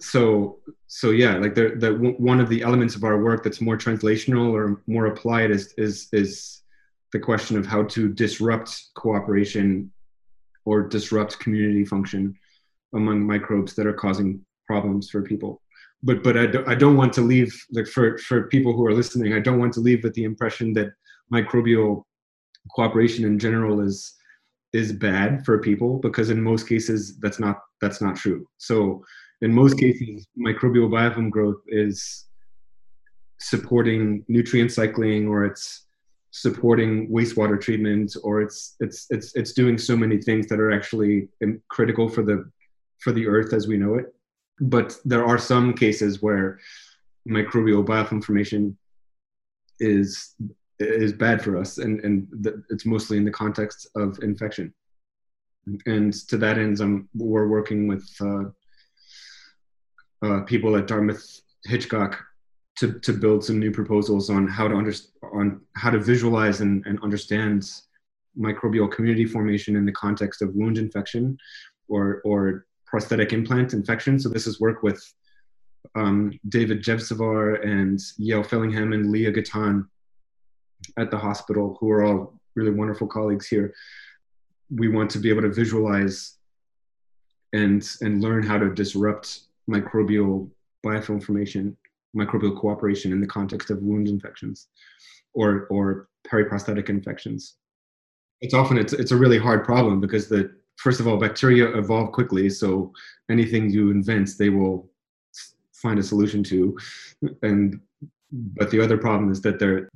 So 0.00 0.58
so 0.86 1.10
yeah 1.10 1.36
like 1.36 1.54
the, 1.54 1.74
the 1.76 1.94
one 2.18 2.40
of 2.40 2.48
the 2.48 2.62
elements 2.62 2.94
of 2.94 3.04
our 3.04 3.22
work 3.22 3.42
that's 3.42 3.60
more 3.60 3.78
translational 3.78 4.52
or 4.52 4.82
more 4.86 5.06
applied 5.06 5.50
is 5.50 5.74
is 5.78 6.08
is 6.12 6.62
the 7.12 7.18
question 7.18 7.56
of 7.56 7.66
how 7.66 7.84
to 7.84 8.08
disrupt 8.12 8.70
cooperation 8.94 9.90
or 10.66 10.82
disrupt 10.82 11.38
community 11.38 11.84
function 11.84 12.34
among 12.94 13.26
microbes 13.26 13.74
that 13.74 13.86
are 13.86 13.94
causing 13.94 14.44
problems 14.66 15.08
for 15.08 15.22
people. 15.22 15.62
But 16.02 16.22
but 16.22 16.36
I, 16.36 16.46
do, 16.46 16.64
I 16.66 16.74
don't 16.74 16.96
want 16.96 17.12
to 17.14 17.22
leave 17.22 17.52
like 17.72 17.86
for 17.86 18.18
for 18.18 18.48
people 18.48 18.72
who 18.72 18.86
are 18.86 18.92
listening 18.92 19.32
i 19.32 19.40
don't 19.40 19.58
want 19.58 19.72
to 19.74 19.80
leave 19.80 20.04
with 20.04 20.14
the 20.14 20.24
impression 20.24 20.72
that 20.74 20.90
microbial 21.32 22.02
cooperation 22.74 23.24
in 23.24 23.38
general 23.38 23.80
is 23.80 24.14
is 24.74 24.92
bad 24.92 25.44
for 25.44 25.58
people 25.58 25.98
because 25.98 26.28
in 26.28 26.42
most 26.42 26.68
cases 26.68 27.18
that's 27.18 27.38
not 27.38 27.60
that's 27.80 28.00
not 28.00 28.16
true. 28.16 28.46
So 28.58 29.04
in 29.40 29.52
most 29.52 29.78
cases 29.78 30.26
microbial 30.38 30.90
biofilm 30.90 31.30
growth 31.30 31.60
is 31.68 32.26
supporting 33.40 34.24
nutrient 34.28 34.72
cycling 34.72 35.28
or 35.28 35.44
it's 35.44 35.86
supporting 36.30 37.08
wastewater 37.08 37.58
treatment 37.60 38.14
or 38.22 38.42
it's 38.42 38.76
it's 38.80 39.06
it's 39.10 39.34
it's 39.34 39.52
doing 39.52 39.78
so 39.78 39.96
many 39.96 40.18
things 40.20 40.46
that 40.48 40.60
are 40.60 40.72
actually 40.72 41.28
critical 41.68 42.08
for 42.08 42.22
the 42.22 42.50
for 42.98 43.12
the 43.12 43.26
earth 43.26 43.52
as 43.52 43.66
we 43.66 43.76
know 43.76 43.94
it. 43.94 44.06
But 44.60 44.96
there 45.04 45.24
are 45.24 45.38
some 45.38 45.72
cases 45.72 46.20
where 46.20 46.58
microbial 47.28 47.84
biofilm 47.84 48.22
formation 48.24 48.76
is 49.80 50.34
is 50.78 51.12
bad 51.12 51.42
for 51.42 51.56
us 51.56 51.78
and 51.78 52.00
and 52.00 52.28
the, 52.40 52.62
it's 52.70 52.86
mostly 52.86 53.16
in 53.16 53.24
the 53.24 53.30
context 53.30 53.88
of 53.96 54.18
infection 54.22 54.72
and 55.86 56.12
to 56.28 56.36
that 56.36 56.58
end 56.58 56.80
um, 56.80 57.08
we're 57.14 57.48
working 57.48 57.86
with 57.88 58.08
uh, 58.20 58.44
uh, 60.24 60.40
people 60.42 60.76
at 60.76 60.86
dartmouth 60.86 61.40
hitchcock 61.64 62.24
to, 62.78 62.98
to 63.00 63.12
build 63.12 63.44
some 63.44 63.58
new 63.58 63.72
proposals 63.72 64.30
on 64.30 64.46
how 64.46 64.68
to 64.68 64.76
under, 64.76 64.94
on 65.32 65.60
how 65.74 65.90
to 65.90 65.98
visualize 65.98 66.60
and, 66.60 66.86
and 66.86 67.02
understand 67.02 67.68
microbial 68.38 68.90
community 68.90 69.24
formation 69.24 69.74
in 69.74 69.84
the 69.84 69.92
context 69.92 70.42
of 70.42 70.54
wound 70.54 70.78
infection 70.78 71.36
or, 71.88 72.22
or 72.24 72.66
prosthetic 72.86 73.32
implant 73.32 73.72
infection. 73.72 74.18
So 74.18 74.28
this 74.28 74.46
is 74.46 74.60
work 74.60 74.82
with 74.84 75.02
um, 75.96 76.38
David 76.48 76.82
Jevsevar 76.82 77.66
and 77.66 77.98
Yale 78.16 78.44
Fillingham 78.44 78.94
and 78.94 79.10
Leah 79.10 79.32
Gitajn 79.32 79.86
at 80.96 81.10
the 81.10 81.18
hospital, 81.18 81.76
who 81.80 81.90
are 81.90 82.04
all 82.04 82.34
really 82.54 82.70
wonderful 82.70 83.06
colleagues 83.06 83.46
here. 83.46 83.74
We 84.70 84.88
want 84.88 85.10
to 85.12 85.18
be 85.18 85.30
able 85.30 85.42
to 85.42 85.52
visualize 85.52 86.36
and 87.52 87.88
and 88.02 88.22
learn 88.22 88.42
how 88.42 88.58
to 88.58 88.74
disrupt 88.74 89.40
microbial 89.70 90.50
biofilm 90.84 91.22
formation 91.22 91.76
microbial 92.16 92.58
cooperation 92.58 93.12
in 93.12 93.20
the 93.20 93.26
context 93.26 93.70
of 93.70 93.82
wound 93.82 94.08
infections 94.08 94.68
or, 95.34 95.66
or 95.70 96.08
periprosthetic 96.26 96.88
infections. 96.88 97.56
It's 98.40 98.54
often 98.54 98.78
it's, 98.78 98.92
it's 98.92 99.12
a 99.12 99.16
really 99.16 99.38
hard 99.38 99.64
problem 99.64 100.00
because 100.00 100.28
the 100.28 100.54
first 100.76 101.00
of 101.00 101.08
all 101.08 101.16
bacteria 101.16 101.76
evolve 101.76 102.12
quickly 102.12 102.48
so 102.48 102.92
anything 103.30 103.68
you 103.68 103.90
invent 103.90 104.30
they 104.38 104.48
will 104.48 104.88
find 105.72 105.98
a 105.98 106.02
solution 106.02 106.42
to 106.44 106.76
and 107.42 107.80
but 108.30 108.70
the 108.70 108.80
other 108.80 108.96
problem 108.96 109.32
is 109.32 109.40
that 109.42 109.58
they're 109.58 109.88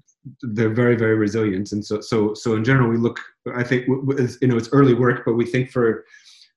they're 0.43 0.71
very 0.71 0.97
very 0.97 1.17
resilient 1.17 1.73
and 1.73 1.85
so 1.85 2.01
so 2.01 2.33
so 2.35 2.55
in 2.55 2.63
general 2.63 2.89
we 2.89 2.97
look 2.97 3.19
i 3.57 3.63
think 3.63 3.87
you 3.87 4.49
know 4.49 4.57
it's 4.57 4.69
early 4.73 4.95
work 4.95 5.23
but 5.27 5.35
we 5.35 5.45
think 5.45 5.71
for 5.71 6.05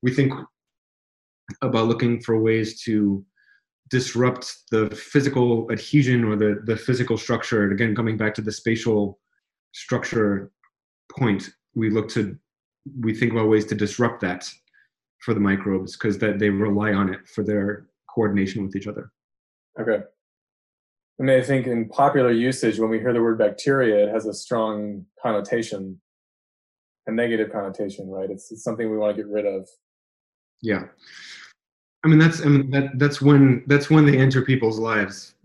we 0.04 0.12
think 0.12 0.32
about 1.62 1.88
looking 1.88 2.22
for 2.22 2.40
ways 2.40 2.82
to 2.82 3.26
disrupt 3.90 4.56
the 4.72 4.90
physical 4.90 5.70
adhesion 5.72 6.24
or 6.24 6.36
the, 6.36 6.62
the 6.66 6.76
physical 6.76 7.18
structure. 7.18 7.64
And 7.64 7.72
again, 7.72 7.96
coming 7.96 8.18
back 8.18 8.34
to 8.36 8.42
the 8.42 8.52
spatial 8.52 9.20
structure 9.74 10.52
point, 11.12 11.50
we 11.76 11.90
look 11.90 12.10
to 12.10 12.38
we 13.02 13.16
think 13.16 13.32
about 13.32 13.50
ways 13.50 13.66
to 13.66 13.76
disrupt 13.76 14.22
that 14.22 14.48
for 15.20 15.34
the 15.34 15.40
microbes 15.40 15.98
because 15.98 16.20
that 16.20 16.38
they 16.38 16.50
rely 16.50 16.94
on 16.94 17.12
it 17.12 17.28
for 17.28 17.44
their 17.44 17.88
coordination 18.14 18.64
with 18.64 18.76
each 18.76 18.88
other. 18.88 19.12
Okay. 19.80 20.04
I 21.20 21.24
mean, 21.24 21.40
I 21.40 21.44
think 21.44 21.68
in 21.68 21.88
popular 21.88 22.32
usage, 22.32 22.78
when 22.78 22.90
we 22.90 23.00
hear 23.00 23.14
the 23.14 23.22
word 23.22 23.38
bacteria, 23.38 24.08
it 24.08 24.12
has 24.12 24.26
a 24.26 24.34
strong 24.34 25.06
connotation, 25.22 26.02
a 27.08 27.12
negative 27.12 27.52
connotation, 27.52 28.10
right? 28.10 28.30
It's, 28.30 28.52
it's 28.52 28.64
something 28.64 28.90
we 28.90 28.98
want 28.98 29.16
to 29.16 29.24
get 29.24 29.32
rid 29.32 29.46
of. 29.46 29.68
Yeah. 30.62 30.84
I 32.04 32.08
mean, 32.08 32.20
that's 32.20 32.42
I 32.42 32.46
mean 32.46 32.70
that 32.70 33.00
that's 33.00 33.22
when 33.22 33.64
that's 33.66 33.90
when 33.90 34.06
they 34.06 34.18
enter 34.18 34.44
people's 34.44 34.78
lives. 34.78 35.36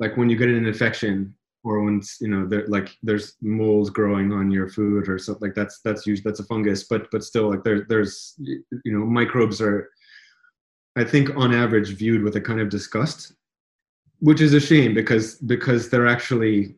Like 0.00 0.16
when 0.16 0.28
you 0.28 0.36
get 0.36 0.48
an 0.48 0.66
infection, 0.66 1.34
or 1.64 1.82
when 1.82 2.02
you 2.20 2.28
know 2.28 2.48
like 2.68 2.96
there's 3.02 3.36
moles 3.40 3.90
growing 3.90 4.32
on 4.32 4.50
your 4.50 4.68
food 4.68 5.08
or 5.08 5.18
something 5.18 5.48
like 5.48 5.54
that's 5.54 5.80
that's 5.80 6.06
usually 6.06 6.22
that's 6.22 6.40
a 6.40 6.44
fungus 6.44 6.84
but 6.84 7.10
but 7.10 7.24
still 7.24 7.50
like 7.50 7.64
there 7.64 7.86
there's 7.88 8.34
you 8.38 8.62
know 8.84 9.04
microbes 9.04 9.60
are 9.60 9.90
i 10.96 11.02
think 11.02 11.34
on 11.36 11.54
average 11.54 11.96
viewed 11.96 12.22
with 12.22 12.36
a 12.36 12.40
kind 12.40 12.60
of 12.60 12.68
disgust 12.68 13.32
which 14.24 14.40
is 14.40 14.54
a 14.54 14.60
shame 14.60 14.94
because 14.94 15.34
because 15.52 15.90
they're 15.90 16.06
actually 16.06 16.74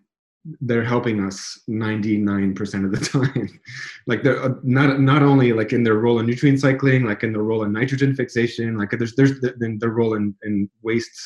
they're 0.61 0.85
helping 0.85 1.25
us 1.25 1.61
99% 1.69 2.85
of 2.85 2.93
the 2.93 3.05
time. 3.05 3.61
Like 4.09 4.23
they're 4.23 4.43
uh, 4.43 4.55
not 4.63 5.01
not 5.01 5.23
only 5.23 5.53
like 5.53 5.73
in 5.73 5.83
their 5.83 5.99
role 6.05 6.21
in 6.21 6.27
nutrient 6.27 6.61
cycling 6.61 7.05
like 7.05 7.25
in 7.25 7.33
their 7.33 7.43
role 7.43 7.65
in 7.65 7.73
nitrogen 7.73 8.15
fixation 8.15 8.77
like 8.79 8.91
there's 8.91 9.15
there's 9.17 9.41
their 9.41 9.95
role 10.01 10.15
in, 10.15 10.33
in 10.45 10.71
wastes 10.83 11.23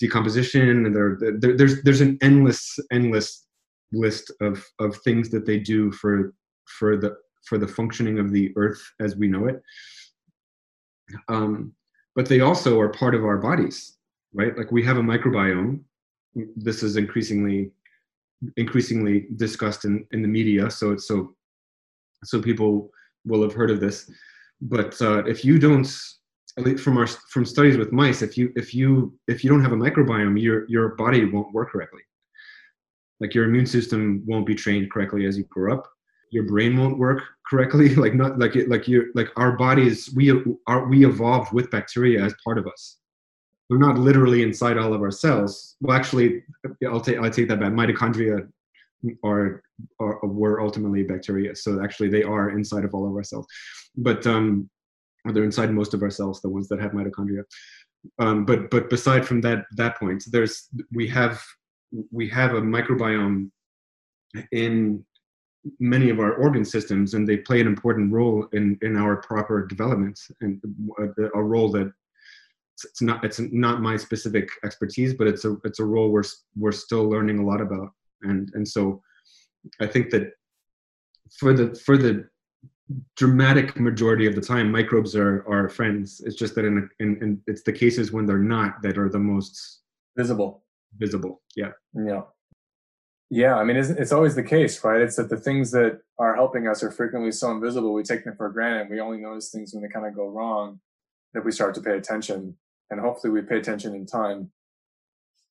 decomposition 0.00 0.86
and 0.86 0.96
there, 0.96 1.16
there's 1.60 1.82
there's 1.84 2.00
an 2.00 2.18
endless 2.22 2.78
endless 2.90 3.46
list 3.92 4.32
of 4.40 4.64
of 4.80 4.96
things 4.98 5.30
that 5.30 5.46
they 5.46 5.58
do 5.58 5.92
for 5.92 6.34
for 6.66 6.96
the 6.96 7.14
for 7.46 7.56
the 7.56 7.72
functioning 7.78 8.18
of 8.18 8.32
the 8.32 8.52
earth 8.56 8.82
as 9.00 9.16
we 9.16 9.28
know 9.28 9.46
it. 9.46 9.62
Um, 11.28 11.72
but 12.16 12.26
they 12.26 12.40
also 12.40 12.80
are 12.80 12.88
part 12.88 13.14
of 13.14 13.24
our 13.24 13.38
bodies 13.38 13.96
right 14.34 14.56
like 14.56 14.70
we 14.72 14.82
have 14.82 14.98
a 14.98 15.02
microbiome 15.02 15.80
this 16.56 16.82
is 16.82 16.96
increasingly 16.96 17.70
increasingly 18.56 19.26
discussed 19.36 19.84
in, 19.84 20.04
in 20.12 20.22
the 20.22 20.28
media 20.28 20.70
so 20.70 20.92
it's 20.92 21.06
so 21.06 21.34
so 22.24 22.40
people 22.40 22.90
will 23.24 23.42
have 23.42 23.52
heard 23.52 23.70
of 23.70 23.80
this 23.80 24.10
but 24.62 25.00
uh, 25.02 25.24
if 25.24 25.44
you 25.44 25.58
don't 25.58 25.86
from 26.78 26.98
our 26.98 27.06
from 27.06 27.44
studies 27.44 27.76
with 27.76 27.92
mice, 27.92 28.22
if 28.22 28.36
you 28.36 28.52
if 28.56 28.74
you 28.74 29.18
if 29.26 29.42
you 29.42 29.50
don't 29.50 29.62
have 29.62 29.72
a 29.72 29.76
microbiome, 29.76 30.40
your 30.40 30.68
your 30.68 30.90
body 30.96 31.24
won't 31.24 31.52
work 31.52 31.70
correctly. 31.70 32.02
Like 33.20 33.34
your 33.34 33.44
immune 33.44 33.66
system 33.66 34.22
won't 34.26 34.46
be 34.46 34.54
trained 34.54 34.90
correctly 34.90 35.26
as 35.26 35.38
you 35.38 35.44
grow 35.44 35.74
up. 35.74 35.88
Your 36.30 36.44
brain 36.44 36.76
won't 36.76 36.98
work 36.98 37.22
correctly. 37.48 37.94
Like 38.02 38.14
not 38.14 38.38
like 38.38 38.56
it, 38.56 38.68
like 38.68 38.86
you 38.86 39.10
like 39.14 39.28
our 39.36 39.56
bodies 39.56 40.12
we 40.14 40.30
are 40.66 40.86
we 40.88 41.06
evolved 41.06 41.52
with 41.52 41.70
bacteria 41.70 42.22
as 42.22 42.34
part 42.44 42.58
of 42.58 42.66
us. 42.66 42.98
They're 43.72 43.78
not 43.78 43.96
literally 43.96 44.42
inside 44.42 44.76
all 44.76 44.92
of 44.92 45.00
our 45.00 45.10
cells. 45.10 45.76
Well, 45.80 45.96
actually, 45.96 46.42
I'll 46.86 47.00
take 47.00 47.16
I'll 47.16 47.30
take 47.30 47.48
that 47.48 47.58
back. 47.58 47.72
Mitochondria 47.72 48.46
are, 49.24 49.62
are 49.98 50.18
were 50.26 50.60
ultimately 50.60 51.04
bacteria, 51.04 51.56
so 51.56 51.82
actually 51.82 52.10
they 52.10 52.22
are 52.22 52.50
inside 52.50 52.84
of 52.84 52.92
all 52.94 53.08
of 53.08 53.14
our 53.14 53.22
cells. 53.22 53.46
But 53.96 54.26
um, 54.26 54.68
they're 55.24 55.44
inside 55.44 55.72
most 55.72 55.94
of 55.94 56.02
our 56.02 56.10
cells, 56.10 56.42
the 56.42 56.50
ones 56.50 56.68
that 56.68 56.82
have 56.82 56.92
mitochondria. 56.92 57.44
Um, 58.18 58.44
but 58.44 58.70
but 58.70 58.90
beside 58.90 59.26
from 59.26 59.40
that 59.40 59.64
that 59.76 59.96
point, 59.96 60.22
there's 60.30 60.68
we 60.92 61.08
have 61.08 61.42
we 62.10 62.28
have 62.28 62.52
a 62.52 62.60
microbiome 62.60 63.50
in 64.50 65.02
many 65.80 66.10
of 66.10 66.20
our 66.20 66.34
organ 66.34 66.66
systems, 66.66 67.14
and 67.14 67.26
they 67.26 67.38
play 67.38 67.62
an 67.62 67.66
important 67.66 68.12
role 68.12 68.48
in 68.52 68.78
in 68.82 68.98
our 68.98 69.16
proper 69.16 69.66
development, 69.66 70.20
and 70.42 70.60
a, 70.98 71.38
a 71.38 71.42
role 71.42 71.70
that 71.70 71.90
it's 72.84 73.02
not 73.02 73.24
it's 73.24 73.40
not 73.40 73.80
my 73.80 73.96
specific 73.96 74.50
expertise, 74.64 75.14
but 75.14 75.26
it's 75.26 75.44
a 75.44 75.56
it's 75.64 75.80
a 75.80 75.84
role 75.84 76.10
we're 76.10 76.24
we're 76.56 76.72
still 76.72 77.08
learning 77.08 77.38
a 77.38 77.46
lot 77.46 77.60
about, 77.60 77.90
and 78.22 78.50
and 78.54 78.66
so 78.66 79.02
I 79.80 79.86
think 79.86 80.10
that 80.10 80.32
for 81.38 81.52
the 81.52 81.74
for 81.74 81.96
the 81.96 82.28
dramatic 83.16 83.78
majority 83.78 84.26
of 84.26 84.34
the 84.34 84.40
time 84.40 84.70
microbes 84.70 85.14
are 85.16 85.46
are 85.48 85.68
friends. 85.68 86.20
It's 86.24 86.36
just 86.36 86.54
that 86.56 86.64
in, 86.64 86.88
in, 87.00 87.16
in 87.22 87.42
it's 87.46 87.62
the 87.62 87.72
cases 87.72 88.12
when 88.12 88.26
they're 88.26 88.38
not 88.38 88.82
that 88.82 88.98
are 88.98 89.08
the 89.08 89.18
most 89.18 89.80
visible. 90.16 90.64
visible. 90.98 91.40
Yeah. 91.56 91.72
Yeah. 91.94 92.22
Yeah 93.30 93.56
i 93.56 93.64
mean 93.64 93.76
it's, 93.76 93.88
it's 93.88 94.12
always 94.12 94.34
the 94.34 94.42
case 94.42 94.82
right? 94.84 95.00
It's 95.00 95.16
that 95.16 95.30
the 95.30 95.38
things 95.38 95.70
that 95.70 96.00
are 96.18 96.34
helping 96.34 96.68
us 96.68 96.82
are 96.82 96.90
frequently 96.90 97.32
so 97.32 97.50
invisible 97.50 97.94
we 97.94 98.02
take 98.02 98.24
them 98.24 98.36
for 98.36 98.50
granted. 98.50 98.90
We 98.90 99.00
only 99.00 99.18
notice 99.18 99.50
things 99.50 99.72
when 99.72 99.82
they 99.82 99.88
kind 99.88 100.06
of 100.06 100.14
go 100.14 100.28
wrong 100.28 100.80
that 101.32 101.44
we 101.44 101.52
start 101.52 101.74
to 101.76 101.80
pay 101.80 101.96
attention 101.96 102.56
and 102.92 103.00
hopefully 103.00 103.32
we 103.32 103.42
pay 103.42 103.58
attention 103.58 103.94
in 103.94 104.06
time 104.06 104.50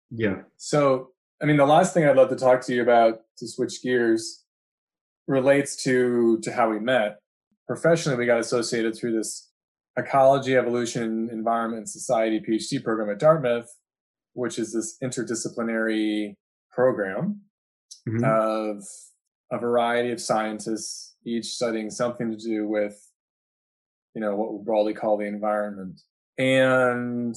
yeah 0.10 0.38
so 0.58 1.10
i 1.42 1.46
mean 1.46 1.58
the 1.58 1.66
last 1.66 1.94
thing 1.94 2.06
i'd 2.06 2.16
love 2.16 2.30
to 2.30 2.36
talk 2.36 2.62
to 2.62 2.74
you 2.74 2.82
about 2.82 3.20
to 3.38 3.48
switch 3.48 3.84
gears 3.84 4.46
relates 5.28 5.76
to 5.84 6.40
to 6.40 6.52
how 6.52 6.70
we 6.70 6.80
met 6.80 7.20
professionally 7.68 8.18
we 8.18 8.26
got 8.26 8.40
associated 8.40 8.96
through 8.96 9.12
this 9.12 9.52
ecology, 9.98 10.56
evolution, 10.56 11.30
environment, 11.32 11.90
society 11.90 12.40
PhD 12.40 12.84
program 12.84 13.10
at 13.10 13.20
Dartmouth, 13.20 13.70
which 14.34 14.60
is 14.60 14.74
this 14.74 14.98
interdisciplinary 15.04 16.36
program 16.72 17.42
mm-hmm. 18.08 18.24
of 18.24 18.84
a 19.52 19.60
variety 19.60 20.12
of 20.12 20.22
scientists, 20.22 21.16
each 21.26 21.46
studying 21.46 21.90
something 21.90 22.32
to 22.32 22.38
do 22.38 22.68
with, 22.68 22.96
you 24.16 24.22
know, 24.22 24.36
what 24.36 24.54
we 24.54 24.64
broadly 24.64 24.94
call 24.94 25.18
the 25.18 25.26
environment. 25.26 26.00
And, 26.42 27.36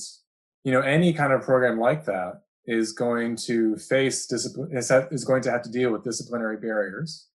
you 0.64 0.72
know, 0.72 0.80
any 0.80 1.12
kind 1.12 1.32
of 1.32 1.42
program 1.42 1.78
like 1.78 2.04
that 2.06 2.42
is 2.66 2.92
going 2.92 3.36
to 3.36 3.76
face 3.76 4.26
discipline, 4.26 4.70
is 4.76 5.24
going 5.24 5.42
to 5.42 5.50
have 5.50 5.62
to 5.62 5.70
deal 5.70 5.92
with 5.92 6.02
disciplinary 6.02 6.56
barriers 6.56 7.28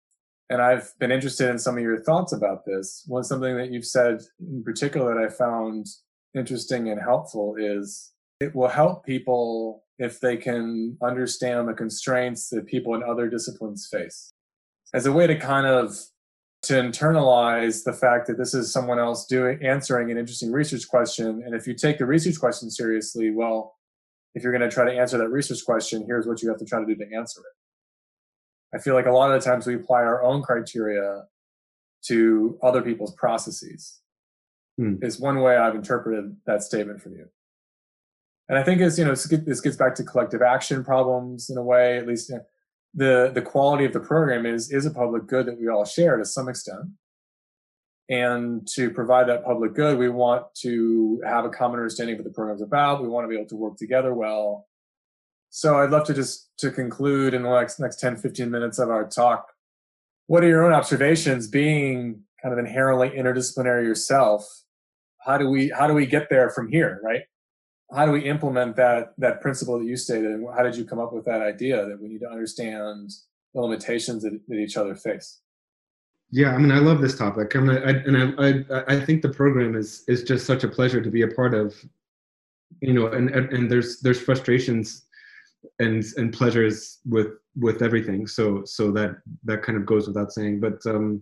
and 0.50 0.62
I've 0.62 0.92
been 1.00 1.12
interested 1.12 1.50
in 1.50 1.60
some 1.60 1.78
of 1.78 1.84
your 1.84 2.00
thoughts 2.00 2.34
about 2.34 2.66
this. 2.66 3.04
One 3.08 3.24
something 3.24 3.56
that 3.58 3.72
you've 3.72 3.86
said 3.86 4.22
in 4.40 4.64
particular 4.64 5.14
that 5.14 5.24
I 5.24 5.30
found 5.30 5.86
interesting 6.36 6.90
and 6.90 7.00
helpful 7.00 7.56
is 7.58 8.12
it 8.40 8.56
will 8.56 8.68
help 8.68 9.06
people 9.06 9.84
if 10.00 10.20
they 10.20 10.38
can 10.38 10.98
understand 11.04 11.68
the 11.68 11.74
constraints 11.74 12.50
that 12.50 12.66
people 12.66 12.96
in 12.96 13.04
other 13.04 13.30
disciplines 13.30 13.88
face 13.92 14.32
as 14.94 15.06
a 15.06 15.12
way 15.12 15.28
to 15.28 15.38
kind 15.38 15.68
of 15.68 15.96
to 16.62 16.74
internalize 16.74 17.84
the 17.84 17.94
fact 17.94 18.28
that 18.28 18.38
this 18.38 18.54
is 18.54 18.72
someone 18.72 19.00
else 19.00 19.26
doing 19.26 19.64
answering 19.64 20.12
an 20.12 20.18
interesting 20.18 20.52
research 20.52 20.88
question 20.88 21.42
and 21.46 21.56
if 21.56 21.66
you 21.66 21.74
take 21.74 21.98
the 21.98 22.06
research 22.06 22.40
question 22.40 22.70
seriously 22.70 23.32
well 23.32 23.78
if 24.36 24.44
you're 24.44 24.52
going 24.52 24.68
to 24.68 24.74
try 24.74 24.86
to 24.86 24.98
answer 24.98 25.18
that 25.18 25.30
research 25.30 25.64
question 25.66 26.04
here's 26.06 26.28
what 26.28 26.42
you 26.42 26.50
have 26.50 26.58
to 26.58 26.66
try 26.66 26.80
to 26.80 26.86
do 26.86 26.96
to 26.96 27.16
answer 27.16 27.40
it 27.40 27.60
I 28.74 28.78
feel 28.78 28.94
like 28.94 29.08
a 29.08 29.12
lot 29.12 29.32
of 29.32 29.42
the 29.42 29.50
times 29.50 29.66
we 29.66 29.76
apply 29.76 30.00
our 30.00 30.24
own 30.24 30.42
criteria 30.42 31.24
to 32.06 32.58
other 32.62 32.82
people's 32.82 33.14
processes. 33.16 34.00
Hmm. 34.78 34.96
Is 35.02 35.20
one 35.20 35.42
way 35.42 35.58
I've 35.58 35.76
interpreted 35.76 36.38
that 36.46 36.64
statement 36.64 37.02
from 37.02 37.14
you. 37.14 37.26
And 38.48 38.58
I 38.58 38.64
think 38.64 38.82
it's 38.82 38.98
you 38.98 39.06
know 39.06 39.12
this 39.12 39.62
gets 39.62 39.76
back 39.76 39.96
to 39.96 40.04
collective 40.04 40.42
action 40.42 40.84
problems 40.84 41.50
in 41.50 41.58
a 41.58 41.64
way. 41.64 41.98
At 41.98 42.08
least 42.08 42.30
you 42.30 42.36
know, 42.36 42.46
the 42.94 43.32
the 43.34 43.42
quality 43.42 43.86
of 43.86 43.94
the 43.94 44.00
program 44.00 44.46
is 44.46 44.72
is 44.72 44.86
a 44.86 44.92
public 44.92 45.28
good 45.28 45.46
that 45.46 45.60
we 45.60 45.68
all 45.68 45.86
share 45.86 46.18
to 46.18 46.26
some 46.26 46.50
extent. 46.50 46.86
And 48.10 48.68
to 48.70 48.90
provide 48.90 49.28
that 49.28 49.46
public 49.46 49.76
good, 49.76 50.00
we 50.00 50.10
want 50.10 50.46
to 50.62 51.22
have 51.26 51.46
a 51.46 51.50
common 51.50 51.80
understanding 51.80 52.16
of 52.16 52.20
what 52.20 52.32
the 52.32 52.34
program's 52.34 52.64
about. 52.64 53.04
We 53.04 53.08
want 53.08 53.26
to 53.26 53.30
be 53.30 53.36
able 53.36 53.50
to 53.50 53.56
work 53.56 53.78
together 53.78 54.16
well 54.16 54.66
so 55.50 55.78
I'd 55.78 55.90
love 55.90 56.06
to 56.08 56.14
just 56.14 56.50
to 56.58 56.72
conclude 56.72 57.34
in 57.34 57.44
the 57.44 57.60
next 57.60 57.80
next 57.80 58.00
10, 58.00 58.18
15 58.18 58.50
minutes 58.50 58.80
of 58.80 58.90
our 58.90 59.08
talk. 59.08 59.52
What 60.28 60.44
are 60.44 60.48
your 60.48 60.64
own 60.64 60.74
observations 60.74 61.48
being 61.48 62.22
kind 62.42 62.54
of 62.54 62.60
inherently 62.60 63.10
interdisciplinary 63.10 63.84
yourself? 63.84 64.48
How 65.26 65.38
do 65.38 65.50
we 65.50 65.70
how 65.70 65.88
do 65.88 65.94
we 65.94 66.06
get 66.06 66.30
there 66.30 66.50
from 66.52 66.70
here, 66.70 67.02
right? 67.04 67.24
How 67.94 68.06
do 68.06 68.12
we 68.12 68.22
implement 68.26 68.76
that 68.76 69.14
that 69.18 69.42
principle 69.42 69.80
that 69.80 69.86
you 69.86 69.98
stated 69.98 70.32
and 70.32 70.48
how 70.56 70.64
did 70.64 70.76
you 70.76 70.86
come 70.86 71.00
up 71.00 71.12
with 71.12 71.26
that 71.26 71.42
idea 71.42 71.86
that 71.86 72.00
we 72.00 72.08
need 72.08 72.20
to 72.20 72.30
understand 72.30 73.12
the 73.54 73.62
limitations 73.62 74.24
that, 74.24 74.40
that 74.48 74.56
each 74.56 74.78
other 74.78 74.96
face? 74.96 75.40
Yeah, 76.32 76.54
I 76.54 76.60
mean, 76.60 76.72
I 76.72 76.78
love 76.78 77.02
this 77.02 77.18
topic. 77.18 77.56
I 77.56 77.60
mean, 77.60 77.78
I, 77.78 77.90
and 77.90 78.40
I, 78.40 78.78
I, 78.78 78.96
I 78.96 79.00
think 79.00 79.24
the 79.24 79.30
program 79.30 79.76
is 79.76 80.04
is 80.08 80.24
just 80.24 80.46
such 80.46 80.64
a 80.64 80.68
pleasure 80.68 81.02
to 81.02 81.10
be 81.10 81.24
a 81.24 81.28
part 81.28 81.54
of. 81.54 81.76
You 82.82 82.94
know, 82.94 83.08
and 83.08 83.32
and 83.32 83.70
there's 83.70 84.00
there's 84.02 84.22
frustrations 84.22 85.08
and 85.80 86.04
and 86.18 86.34
pleasures 86.34 87.00
with 87.06 87.28
with 87.60 87.82
everything 87.82 88.28
so 88.28 88.64
so 88.66 88.92
that 88.92 89.18
that 89.44 89.64
kind 89.64 89.78
of 89.78 89.86
goes 89.86 90.08
without 90.08 90.32
saying 90.32 90.60
but 90.60 90.80
um 90.86 91.22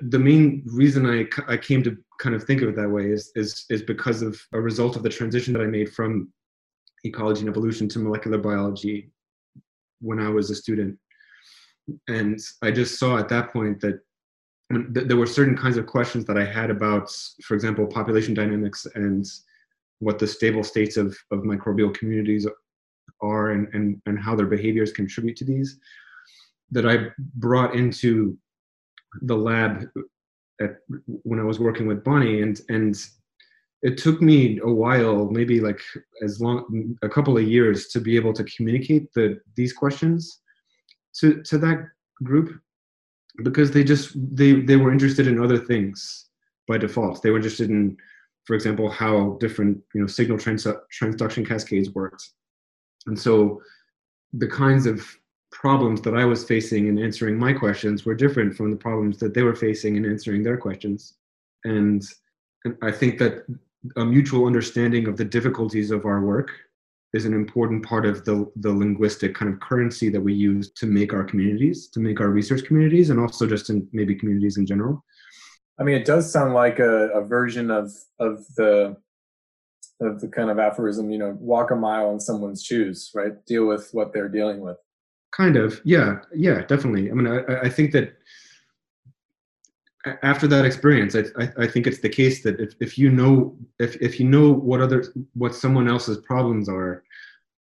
the 0.00 0.18
main 0.18 0.62
reason 0.66 1.06
i 1.06 1.26
i 1.52 1.56
came 1.56 1.82
to 1.82 1.96
kind 2.18 2.34
of 2.34 2.44
think 2.44 2.62
of 2.62 2.68
it 2.68 2.76
that 2.76 2.90
way 2.90 3.10
is 3.10 3.30
is 3.36 3.64
is 3.70 3.82
because 3.82 4.22
of 4.22 4.40
a 4.52 4.60
result 4.60 4.96
of 4.96 5.02
the 5.02 5.08
transition 5.08 5.52
that 5.52 5.62
i 5.62 5.66
made 5.66 5.92
from 5.92 6.32
ecology 7.04 7.40
and 7.40 7.48
evolution 7.48 7.88
to 7.88 7.98
molecular 7.98 8.38
biology 8.38 9.10
when 10.00 10.18
i 10.18 10.28
was 10.28 10.50
a 10.50 10.54
student. 10.54 10.98
And 12.08 12.38
I 12.62 12.70
just 12.70 12.98
saw 12.98 13.18
at 13.18 13.28
that 13.30 13.52
point 13.52 13.80
that 13.80 14.00
there 14.70 15.16
were 15.16 15.26
certain 15.26 15.56
kinds 15.56 15.76
of 15.78 15.86
questions 15.86 16.26
that 16.26 16.36
I 16.36 16.44
had 16.44 16.70
about, 16.70 17.10
for 17.42 17.54
example, 17.54 17.86
population 17.86 18.34
dynamics 18.34 18.86
and 18.94 19.24
what 20.00 20.18
the 20.18 20.26
stable 20.26 20.62
states 20.62 20.96
of, 20.96 21.16
of 21.30 21.40
microbial 21.40 21.94
communities 21.94 22.46
are 23.22 23.50
and, 23.52 23.68
and, 23.72 24.00
and 24.06 24.18
how 24.18 24.36
their 24.36 24.46
behaviors 24.46 24.92
contribute 24.92 25.36
to 25.36 25.44
these 25.44 25.78
that 26.70 26.86
I 26.86 27.06
brought 27.36 27.74
into 27.74 28.36
the 29.22 29.36
lab 29.36 29.88
at, 30.60 30.78
when 31.22 31.38
I 31.40 31.44
was 31.44 31.58
working 31.58 31.86
with 31.86 32.04
Bonnie 32.04 32.42
and 32.42 32.60
and 32.68 32.96
it 33.82 33.96
took 33.96 34.20
me 34.20 34.58
a 34.64 34.72
while, 34.72 35.30
maybe 35.30 35.60
like 35.60 35.80
as 36.22 36.40
long 36.40 36.96
a 37.02 37.08
couple 37.08 37.36
of 37.36 37.44
years 37.44 37.88
to 37.88 38.00
be 38.00 38.16
able 38.16 38.32
to 38.32 38.44
communicate 38.44 39.12
the 39.14 39.40
these 39.56 39.72
questions 39.72 40.40
to 41.20 41.42
to 41.44 41.58
that 41.58 41.86
group 42.22 42.60
because 43.44 43.70
they 43.70 43.84
just 43.84 44.16
they 44.36 44.52
they 44.52 44.76
were 44.76 44.92
interested 44.92 45.26
in 45.26 45.42
other 45.42 45.58
things 45.58 46.26
by 46.66 46.78
default. 46.78 47.22
They 47.22 47.30
were 47.30 47.36
interested 47.36 47.70
in, 47.70 47.96
for 48.44 48.54
example, 48.54 48.90
how 48.90 49.36
different 49.40 49.78
you 49.94 50.00
know 50.00 50.06
signal 50.06 50.38
trans- 50.38 50.66
transduction 50.92 51.46
cascades 51.46 51.90
worked, 51.90 52.30
and 53.06 53.18
so 53.18 53.62
the 54.32 54.48
kinds 54.48 54.86
of 54.86 55.06
problems 55.50 56.00
that 56.02 56.14
I 56.14 56.24
was 56.24 56.44
facing 56.44 56.88
in 56.88 56.98
answering 56.98 57.38
my 57.38 57.52
questions 57.52 58.04
were 58.04 58.14
different 58.14 58.54
from 58.54 58.70
the 58.70 58.76
problems 58.76 59.18
that 59.18 59.34
they 59.34 59.42
were 59.42 59.54
facing 59.54 59.96
in 59.96 60.04
answering 60.04 60.42
their 60.42 60.56
questions, 60.56 61.14
and, 61.64 62.04
and 62.64 62.76
I 62.82 62.90
think 62.90 63.18
that 63.18 63.44
a 63.96 64.04
mutual 64.04 64.46
understanding 64.46 65.06
of 65.08 65.16
the 65.16 65.24
difficulties 65.24 65.90
of 65.90 66.04
our 66.04 66.20
work 66.20 66.50
is 67.14 67.24
an 67.24 67.32
important 67.32 67.84
part 67.84 68.04
of 68.04 68.24
the, 68.24 68.50
the 68.56 68.70
linguistic 68.70 69.34
kind 69.34 69.52
of 69.52 69.60
currency 69.60 70.10
that 70.10 70.20
we 70.20 70.34
use 70.34 70.70
to 70.72 70.86
make 70.86 71.12
our 71.12 71.24
communities, 71.24 71.88
to 71.88 72.00
make 72.00 72.20
our 72.20 72.28
research 72.28 72.64
communities, 72.64 73.10
and 73.10 73.18
also 73.18 73.46
just 73.46 73.70
in 73.70 73.88
maybe 73.92 74.14
communities 74.14 74.58
in 74.58 74.66
general. 74.66 75.02
I 75.80 75.84
mean, 75.84 75.94
it 75.94 76.04
does 76.04 76.30
sound 76.30 76.54
like 76.54 76.80
a, 76.80 77.08
a 77.10 77.24
version 77.24 77.70
of 77.70 77.92
of 78.18 78.44
the 78.56 78.96
of 80.00 80.20
the 80.20 80.28
kind 80.28 80.50
of 80.50 80.58
aphorism, 80.58 81.10
you 81.10 81.18
know, 81.18 81.36
walk 81.40 81.70
a 81.70 81.76
mile 81.76 82.12
in 82.12 82.20
someone's 82.20 82.62
shoes, 82.62 83.10
right? 83.14 83.44
Deal 83.46 83.66
with 83.66 83.88
what 83.92 84.12
they're 84.12 84.28
dealing 84.28 84.60
with. 84.60 84.76
Kind 85.38 85.56
of, 85.56 85.80
yeah, 85.84 86.16
yeah, 86.34 86.62
definitely. 86.62 87.10
I 87.10 87.14
mean, 87.14 87.28
I, 87.28 87.60
I 87.60 87.68
think 87.68 87.92
that 87.92 88.18
after 90.24 90.48
that 90.48 90.64
experience, 90.64 91.14
I, 91.14 91.24
I, 91.40 91.48
I, 91.58 91.66
think 91.68 91.86
it's 91.86 92.00
the 92.00 92.08
case 92.08 92.42
that 92.42 92.58
if, 92.58 92.74
if 92.80 92.98
you 92.98 93.08
know 93.10 93.56
if, 93.78 93.94
if 94.02 94.18
you 94.18 94.26
know 94.26 94.52
what 94.52 94.80
other 94.80 95.04
what 95.34 95.54
someone 95.54 95.86
else's 95.86 96.18
problems 96.18 96.68
are, 96.68 97.04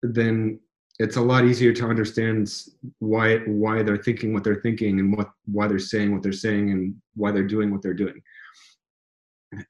then 0.02 0.60
it's 0.98 1.16
a 1.16 1.22
lot 1.22 1.46
easier 1.46 1.72
to 1.72 1.86
understand 1.86 2.52
why 2.98 3.38
why 3.46 3.82
they're 3.82 3.96
thinking 3.96 4.34
what 4.34 4.44
they're 4.44 4.60
thinking 4.60 5.00
and 5.00 5.16
what 5.16 5.30
why 5.46 5.66
they're 5.66 5.78
saying 5.78 6.12
what 6.12 6.22
they're 6.22 6.32
saying 6.32 6.70
and 6.70 6.94
why 7.14 7.30
they're 7.30 7.48
doing 7.48 7.70
what 7.70 7.80
they're 7.80 7.94
doing. 7.94 8.20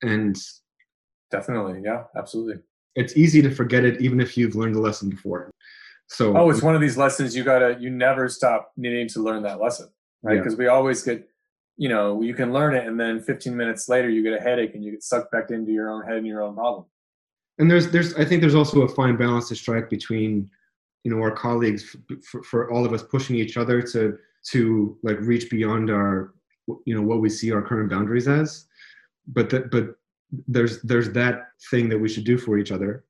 And 0.03 0.37
definitely, 1.31 1.83
yeah, 1.85 2.05
absolutely. 2.17 2.61
It's 2.97 3.17
easy 3.17 3.41
to 3.43 3.51
forget 3.51 3.85
it 3.85 4.01
even 4.01 4.21
if 4.21 4.37
you've 4.37 4.57
learned 4.57 4.75
the 4.75 4.81
lesson 4.81 5.11
before. 5.11 5.53
So 6.09 6.37
oh, 6.37 6.51
it's 6.51 6.63
one 6.63 6.75
of 6.75 6.81
these 6.81 6.97
lessons 6.97 7.35
you 7.35 7.45
gotta 7.45 7.77
you 7.81 7.91
never 7.91 8.29
stop 8.29 8.73
needing 8.77 9.09
to 9.09 9.21
learn 9.21 9.43
that 9.43 9.61
lesson, 9.61 9.89
right? 10.23 10.37
Because 10.37 10.55
yeah. 10.55 10.59
we 10.59 10.67
always 10.69 11.03
get 11.03 11.29
you 11.77 11.89
know, 11.89 12.23
you 12.23 12.35
can 12.35 12.53
learn 12.53 12.75
it 12.75 12.87
and 12.87 12.99
then 12.99 13.21
15 13.21 13.57
minutes 13.57 13.89
later 13.89 14.09
you 14.09 14.23
get 14.23 14.33
a 14.33 14.41
headache 14.41 14.75
and 14.75 14.85
you 14.85 14.93
get 14.93 15.03
sucked 15.03 15.33
back 15.33 15.51
into 15.51 15.73
your 15.73 15.91
own 15.91 16.05
head 16.05 16.17
and 16.17 16.27
your 16.27 16.43
own 16.43 16.55
problem. 16.55 16.87
And 17.59 17.71
there's, 17.71 17.91
there's, 17.91 18.15
I 18.15 18.25
think 18.25 18.41
there's 18.41 18.55
also 18.55 18.83
a 18.83 18.89
fine 18.89 19.17
balance 19.17 19.49
to 19.49 19.57
strike 19.57 19.91
between, 19.91 20.51
you 21.03 21.15
know, 21.15 21.21
our 21.21 21.31
colleagues 21.31 21.97
for, 22.25 22.43
for 22.43 22.71
all 22.71 22.85
of 22.85 22.93
us 22.93 23.03
pushing 23.03 23.37
each 23.37 23.57
other 23.57 23.83
to, 23.83 24.17
to 24.51 24.97
like 25.03 25.19
reach 25.21 25.51
beyond 25.51 25.91
our, 25.91 26.35
you 26.85 26.95
know, 26.95 27.03
what 27.03 27.21
we 27.21 27.29
see 27.29 27.53
our 27.53 27.63
current 27.63 27.91
boundaries 27.91 28.29
as. 28.29 28.67
But 29.27 29.51
that, 29.51 29.71
but 29.71 29.97
there's, 30.49 30.81
there's 30.83 31.11
that 31.13 31.49
thing 31.71 31.89
that 31.89 31.99
we 31.99 32.09
should 32.09 32.25
do 32.25 32.39
for 32.39 32.59
each 32.59 32.73
other. 32.73 33.05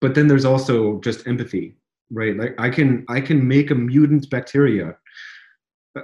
But 0.00 0.14
then 0.14 0.28
there's 0.28 0.44
also 0.44 1.00
just 1.00 1.26
empathy, 1.26 1.76
right? 2.14 2.36
Like 2.36 2.54
I 2.58 2.70
can, 2.70 3.04
I 3.08 3.20
can 3.20 3.46
make 3.46 3.70
a 3.70 3.74
mutant 3.74 4.30
bacteria 4.30 4.96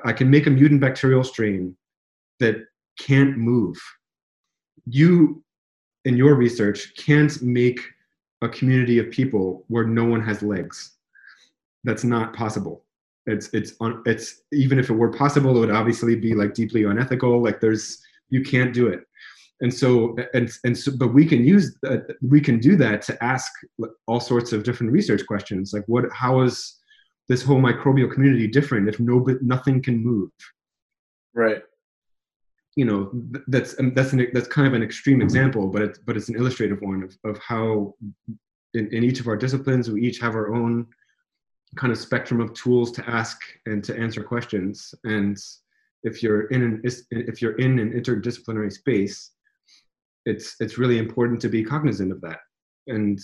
I 0.04 0.12
can 0.12 0.30
make 0.30 0.46
a 0.46 0.50
mutant 0.50 0.80
bacterial 0.80 1.24
strain 1.24 1.76
that 2.38 2.64
can't 2.98 3.36
move. 3.36 3.76
You, 4.86 5.42
in 6.04 6.16
your 6.16 6.34
research, 6.34 6.94
can't 6.96 7.40
make 7.42 7.80
a 8.42 8.48
community 8.48 8.98
of 8.98 9.10
people 9.10 9.64
where 9.68 9.84
no 9.84 10.04
one 10.04 10.22
has 10.22 10.42
legs. 10.42 10.92
That's 11.84 12.04
not 12.04 12.34
possible. 12.34 12.84
It's 13.26 13.48
it's 13.52 13.74
on 13.80 14.02
it's 14.06 14.42
even 14.52 14.78
if 14.78 14.90
it 14.90 14.94
were 14.94 15.12
possible, 15.12 15.56
it 15.56 15.60
would 15.60 15.70
obviously 15.70 16.16
be 16.16 16.34
like 16.34 16.54
deeply 16.54 16.84
unethical. 16.84 17.42
Like 17.42 17.60
there's 17.60 18.00
you 18.30 18.42
can't 18.42 18.72
do 18.72 18.88
it. 18.88 19.06
And 19.62 19.72
so 19.72 20.16
and 20.32 20.50
and 20.64 20.76
so, 20.76 20.92
but 20.96 21.12
we 21.12 21.26
can 21.26 21.44
use 21.44 21.76
that. 21.82 22.16
We 22.22 22.40
can 22.40 22.60
do 22.60 22.76
that 22.76 23.02
to 23.02 23.22
ask 23.22 23.52
all 24.06 24.20
sorts 24.20 24.52
of 24.52 24.62
different 24.62 24.92
research 24.92 25.26
questions, 25.26 25.72
like 25.74 25.84
what 25.86 26.04
how 26.12 26.40
is 26.40 26.80
this 27.30 27.44
whole 27.44 27.60
microbial 27.60 28.12
community 28.12 28.48
different 28.48 28.88
if 28.88 28.98
no 28.98 29.24
nothing 29.40 29.80
can 29.80 29.96
move 29.96 30.30
right 31.32 31.62
you 32.74 32.84
know 32.84 33.08
that's 33.46 33.78
um, 33.78 33.94
that's 33.94 34.12
an 34.12 34.26
that's 34.34 34.48
kind 34.48 34.66
of 34.66 34.74
an 34.74 34.82
extreme 34.82 35.22
example 35.22 35.68
but 35.68 35.80
it's 35.80 35.98
but 36.00 36.16
it's 36.16 36.28
an 36.28 36.34
illustrative 36.34 36.80
one 36.82 37.04
of, 37.04 37.16
of 37.24 37.40
how 37.40 37.94
in, 38.74 38.92
in 38.92 39.04
each 39.04 39.20
of 39.20 39.28
our 39.28 39.36
disciplines 39.36 39.88
we 39.88 40.02
each 40.02 40.18
have 40.18 40.34
our 40.34 40.52
own 40.52 40.84
kind 41.76 41.92
of 41.92 41.98
spectrum 41.98 42.40
of 42.40 42.52
tools 42.52 42.90
to 42.90 43.08
ask 43.08 43.38
and 43.66 43.84
to 43.84 43.96
answer 43.96 44.24
questions 44.24 44.92
and 45.04 45.38
if 46.02 46.24
you're 46.24 46.46
in 46.48 46.62
an 46.62 46.82
if 47.10 47.40
you're 47.40 47.58
in 47.58 47.78
an 47.78 47.92
interdisciplinary 47.92 48.72
space 48.72 49.30
it's 50.26 50.56
it's 50.60 50.78
really 50.78 50.98
important 50.98 51.40
to 51.40 51.48
be 51.48 51.64
cognizant 51.64 52.12
of 52.12 52.20
that 52.20 52.40
and 52.86 53.18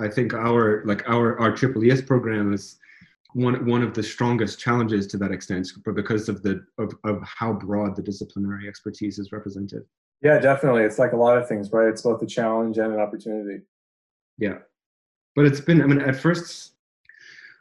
i 0.00 0.08
think 0.08 0.34
our 0.34 0.84
like 0.84 1.08
our 1.08 1.38
our 1.40 1.52
triple 1.54 1.90
es 1.90 2.00
program 2.00 2.52
is 2.52 2.78
one 3.34 3.64
one 3.66 3.82
of 3.82 3.94
the 3.94 4.02
strongest 4.02 4.58
challenges 4.58 5.06
to 5.08 5.16
that 5.18 5.32
extent, 5.32 5.68
but 5.84 5.94
because 5.94 6.28
of 6.28 6.42
the 6.42 6.64
of, 6.78 6.94
of 7.04 7.22
how 7.22 7.52
broad 7.52 7.96
the 7.96 8.02
disciplinary 8.02 8.68
expertise 8.68 9.18
is 9.18 9.32
represented. 9.32 9.84
Yeah, 10.22 10.38
definitely. 10.38 10.82
It's 10.82 10.98
like 10.98 11.12
a 11.12 11.16
lot 11.16 11.38
of 11.38 11.48
things, 11.48 11.72
right? 11.72 11.88
It's 11.88 12.02
both 12.02 12.22
a 12.22 12.26
challenge 12.26 12.78
and 12.78 12.92
an 12.92 13.00
opportunity. 13.00 13.62
Yeah, 14.38 14.58
but 15.34 15.46
it's 15.46 15.60
been. 15.60 15.82
I 15.82 15.86
mean, 15.86 16.00
at 16.00 16.16
first, 16.16 16.72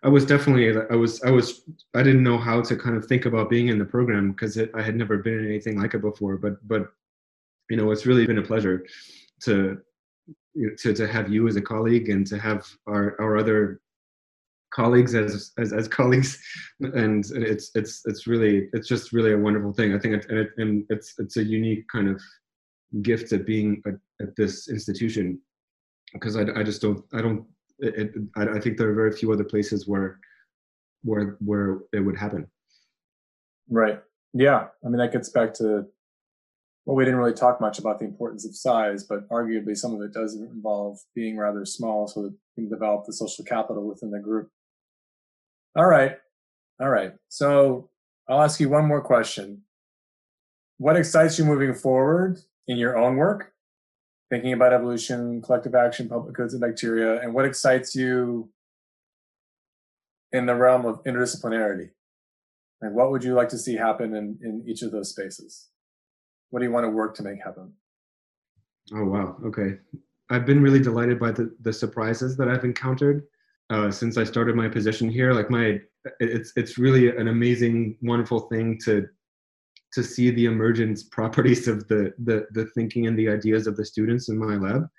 I 0.03 0.09
was 0.09 0.25
definitely. 0.25 0.77
I 0.89 0.95
was. 0.95 1.21
I 1.23 1.31
was. 1.31 1.63
I 1.95 2.03
didn't 2.03 2.23
know 2.23 2.37
how 2.37 2.61
to 2.61 2.75
kind 2.75 2.97
of 2.97 3.05
think 3.05 3.25
about 3.25 3.49
being 3.49 3.69
in 3.69 3.79
the 3.79 3.85
program 3.85 4.31
because 4.31 4.57
I 4.57 4.81
had 4.81 4.95
never 4.95 5.17
been 5.17 5.39
in 5.39 5.45
anything 5.45 5.79
like 5.79 5.93
it 5.93 6.01
before. 6.01 6.37
But 6.37 6.65
but, 6.67 6.91
you 7.69 7.77
know, 7.77 7.91
it's 7.91 8.05
really 8.05 8.25
been 8.25 8.39
a 8.39 8.43
pleasure 8.43 8.85
to 9.43 9.79
to 10.77 10.93
to 10.93 11.07
have 11.07 11.31
you 11.31 11.47
as 11.47 11.55
a 11.55 11.61
colleague 11.61 12.09
and 12.09 12.27
to 12.27 12.37
have 12.37 12.67
our 12.87 13.19
our 13.21 13.37
other 13.37 13.81
colleagues 14.71 15.15
as, 15.15 15.51
as 15.57 15.73
as 15.73 15.87
colleagues. 15.87 16.39
And 16.79 17.23
it's 17.35 17.71
it's 17.75 18.01
it's 18.05 18.25
really 18.25 18.69
it's 18.73 18.87
just 18.87 19.13
really 19.13 19.33
a 19.33 19.37
wonderful 19.37 19.73
thing. 19.73 19.93
I 19.93 19.99
think 19.99 20.15
it, 20.15 20.25
and, 20.29 20.39
it, 20.39 20.49
and 20.57 20.85
it's 20.89 21.13
it's 21.19 21.37
a 21.37 21.43
unique 21.43 21.85
kind 21.91 22.09
of 22.09 22.21
gift 23.01 23.31
at 23.33 23.45
being 23.45 23.81
at, 23.87 24.35
this 24.35 24.69
institution. 24.69 25.39
Because 26.13 26.35
I, 26.35 26.43
I 26.55 26.63
just 26.63 26.81
don't 26.81 27.03
i 27.13 27.21
don't 27.21 27.45
it, 27.79 28.11
I, 28.35 28.43
I 28.57 28.59
think 28.59 28.77
there 28.77 28.89
are 28.89 28.93
very 28.93 29.11
few 29.11 29.31
other 29.31 29.43
places 29.43 29.87
where 29.87 30.19
where 31.03 31.37
where 31.39 31.79
it 31.93 31.99
would 31.99 32.17
happen. 32.17 32.47
Right. 33.69 34.01
Yeah. 34.33 34.67
I 34.83 34.89
mean 34.89 34.97
that 34.97 35.13
gets 35.13 35.29
back 35.29 35.53
to 35.55 35.85
well 36.85 36.95
we 36.95 37.05
didn't 37.05 37.19
really 37.19 37.33
talk 37.33 37.61
much 37.61 37.79
about 37.79 37.99
the 37.99 38.05
importance 38.05 38.45
of 38.45 38.55
size 38.55 39.03
but 39.03 39.27
arguably 39.29 39.75
some 39.75 39.93
of 39.93 40.01
it 40.01 40.13
does 40.13 40.35
involve 40.35 40.99
being 41.15 41.37
rather 41.37 41.65
small 41.65 42.07
so 42.07 42.23
that 42.23 42.31
you 42.31 42.63
can 42.63 42.69
develop 42.69 43.05
the 43.05 43.13
social 43.13 43.45
capital 43.45 43.87
within 43.87 44.11
the 44.11 44.19
group 44.19 44.49
all 45.75 45.85
right. 45.85 46.17
All 46.81 46.89
right. 46.89 47.13
So 47.29 47.89
I'll 48.27 48.41
ask 48.41 48.59
you 48.59 48.67
one 48.67 48.85
more 48.85 49.01
question. 49.01 49.61
What 50.79 50.97
excites 50.97 51.39
you 51.39 51.45
moving 51.45 51.73
forward 51.73 52.39
in 52.67 52.77
your 52.77 52.97
own 52.97 53.15
work, 53.15 53.53
thinking 54.29 54.51
about 54.51 54.73
evolution, 54.73 55.41
collective 55.41 55.75
action, 55.75 56.09
public 56.09 56.35
goods, 56.35 56.53
and 56.53 56.61
bacteria? 56.61 57.21
And 57.21 57.33
what 57.33 57.45
excites 57.45 57.95
you 57.95 58.49
in 60.33 60.45
the 60.45 60.55
realm 60.55 60.85
of 60.85 61.03
interdisciplinarity? 61.03 61.91
And 62.81 62.95
what 62.95 63.11
would 63.11 63.23
you 63.23 63.33
like 63.33 63.49
to 63.49 63.57
see 63.57 63.75
happen 63.75 64.15
in, 64.15 64.39
in 64.41 64.63
each 64.67 64.81
of 64.81 64.91
those 64.91 65.09
spaces? 65.09 65.69
What 66.51 66.59
do 66.59 66.65
you 66.65 66.71
want 66.71 66.85
to 66.85 66.89
work 66.89 67.15
to 67.15 67.23
make 67.23 67.43
happen? 67.43 67.73
Oh, 68.93 69.05
wow. 69.05 69.37
Okay. 69.45 69.77
I've 70.29 70.45
been 70.45 70.61
really 70.61 70.79
delighted 70.79 71.19
by 71.19 71.31
the, 71.31 71.53
the 71.61 71.73
surprises 71.73 72.37
that 72.37 72.47
I've 72.47 72.63
encountered 72.63 73.23
uh, 73.69 73.89
since 73.89 74.17
I 74.17 74.23
started 74.23 74.55
my 74.55 74.67
position 74.67 75.09
here. 75.09 75.33
Like 75.33 75.49
my, 75.49 75.79
it's 76.19 76.51
it's 76.55 76.77
really 76.77 77.15
an 77.15 77.27
amazing, 77.27 77.97
wonderful 78.01 78.41
thing 78.41 78.77
to 78.85 79.07
to 79.93 80.03
see 80.03 80.31
the 80.31 80.45
emergence 80.45 81.03
properties 81.17 81.67
of 81.67 81.87
the 81.87 82.13
the 82.23 82.47
the 82.51 82.65
thinking 82.75 83.07
and 83.07 83.17
the 83.17 83.29
ideas 83.29 83.67
of 83.67 83.77
the 83.77 83.85
students 83.85 84.29
in 84.29 84.37
my 84.37 84.55
lab. 84.55 84.89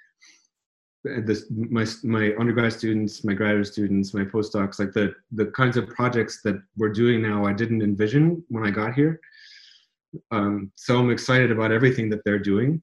this 1.04 1.50
my 1.50 1.86
my 2.02 2.32
undergrad 2.38 2.72
students, 2.72 3.24
my 3.24 3.34
graduate 3.34 3.66
students, 3.66 4.14
my 4.14 4.24
postdocs, 4.24 4.78
like 4.78 4.92
the 4.92 5.14
the 5.32 5.46
kinds 5.46 5.76
of 5.76 5.88
projects 5.88 6.40
that 6.42 6.62
we're 6.76 6.92
doing 6.92 7.20
now, 7.20 7.44
I 7.44 7.52
didn't 7.52 7.82
envision 7.82 8.42
when 8.48 8.66
I 8.66 8.70
got 8.70 8.94
here. 8.94 9.20
Um, 10.30 10.72
so 10.76 10.98
I'm 10.98 11.10
excited 11.10 11.50
about 11.50 11.72
everything 11.72 12.10
that 12.10 12.20
they're 12.24 12.38
doing, 12.38 12.82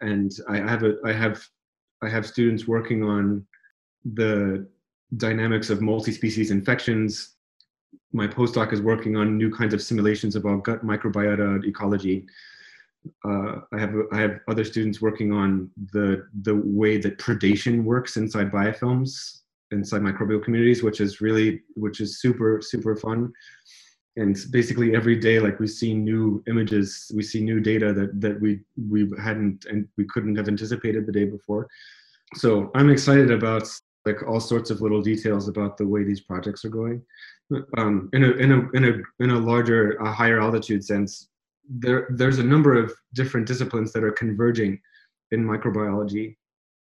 and 0.00 0.30
I 0.48 0.58
have 0.58 0.82
a 0.82 0.96
I 1.04 1.12
have 1.12 1.42
I 2.02 2.08
have 2.08 2.26
students 2.26 2.66
working 2.66 3.02
on 3.02 3.46
the 4.14 4.66
dynamics 5.16 5.70
of 5.70 5.82
multi-species 5.82 6.50
infections. 6.50 7.36
My 8.12 8.26
postdoc 8.26 8.72
is 8.72 8.80
working 8.80 9.16
on 9.16 9.36
new 9.36 9.52
kinds 9.52 9.74
of 9.74 9.82
simulations 9.82 10.36
about 10.36 10.64
gut 10.64 10.84
microbiota 10.84 11.64
ecology 11.64 12.26
uh, 13.24 13.60
I 13.72 13.78
have 13.78 13.94
I 14.12 14.20
have 14.20 14.40
other 14.48 14.64
students 14.64 15.00
working 15.00 15.32
on 15.32 15.70
the 15.92 16.26
the 16.42 16.54
way 16.54 16.98
that 16.98 17.18
predation 17.18 17.82
works 17.82 18.16
inside 18.16 18.50
biofilms 18.50 19.38
inside 19.72 20.02
microbial 20.02 20.42
communities, 20.42 20.82
which 20.82 21.00
is 21.00 21.20
really 21.20 21.62
which 21.74 22.00
is 22.00 22.20
super 22.20 22.60
super 22.60 22.96
fun. 22.96 23.32
And 24.16 24.36
basically 24.50 24.94
every 24.94 25.16
day, 25.16 25.38
like 25.38 25.60
we 25.60 25.68
see 25.68 25.94
new 25.94 26.42
images, 26.48 27.10
we 27.14 27.22
see 27.22 27.40
new 27.40 27.60
data 27.60 27.92
that 27.92 28.20
that 28.20 28.40
we 28.40 28.60
we 28.88 29.08
hadn't 29.22 29.66
and 29.66 29.88
we 29.96 30.04
couldn't 30.06 30.36
have 30.36 30.48
anticipated 30.48 31.06
the 31.06 31.12
day 31.12 31.24
before. 31.24 31.68
So 32.34 32.70
I'm 32.74 32.90
excited 32.90 33.30
about 33.30 33.68
like 34.06 34.22
all 34.26 34.40
sorts 34.40 34.70
of 34.70 34.80
little 34.80 35.02
details 35.02 35.48
about 35.48 35.76
the 35.76 35.86
way 35.86 36.04
these 36.04 36.20
projects 36.20 36.64
are 36.64 36.70
going. 36.70 37.02
Um, 37.76 38.08
in 38.12 38.24
a 38.24 38.30
in 38.32 38.52
a 38.52 38.70
in 38.76 38.84
a 38.84 39.24
in 39.24 39.30
a 39.30 39.38
larger, 39.38 39.92
a 39.96 40.12
higher 40.12 40.40
altitude 40.40 40.84
sense, 40.84 41.28
there 41.68 42.08
there's 42.10 42.38
a 42.38 42.44
number 42.44 42.74
of 42.82 42.92
different 43.14 43.46
disciplines 43.46 43.92
that 43.92 44.04
are 44.04 44.12
converging 44.12 44.80
in 45.32 45.44
microbiology. 45.44 46.36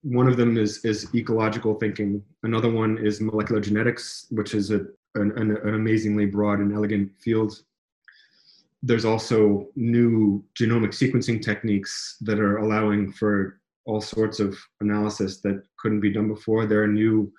One 0.01 0.27
of 0.27 0.37
them 0.37 0.57
is 0.57 0.83
is 0.83 1.13
ecological 1.13 1.75
thinking. 1.75 2.23
Another 2.43 2.69
one 2.69 2.97
is 2.97 3.21
molecular 3.21 3.61
genetics, 3.61 4.27
which 4.29 4.53
is 4.53 4.71
a, 4.71 4.85
an, 5.15 5.31
an, 5.37 5.57
an 5.57 5.75
amazingly 5.75 6.25
broad 6.25 6.59
and 6.59 6.73
elegant 6.73 7.11
field. 7.19 7.61
There's 8.81 9.05
also 9.05 9.67
new 9.75 10.43
genomic 10.59 10.89
sequencing 10.89 11.41
techniques 11.41 12.17
that 12.21 12.39
are 12.39 12.57
allowing 12.57 13.11
for 13.13 13.59
all 13.85 14.01
sorts 14.01 14.39
of 14.39 14.57
analysis 14.81 15.39
that 15.41 15.63
couldn't 15.77 16.01
be 16.01 16.11
done 16.11 16.27
before. 16.27 16.65
There 16.65 16.83
are 16.83 16.87
new 16.87 17.31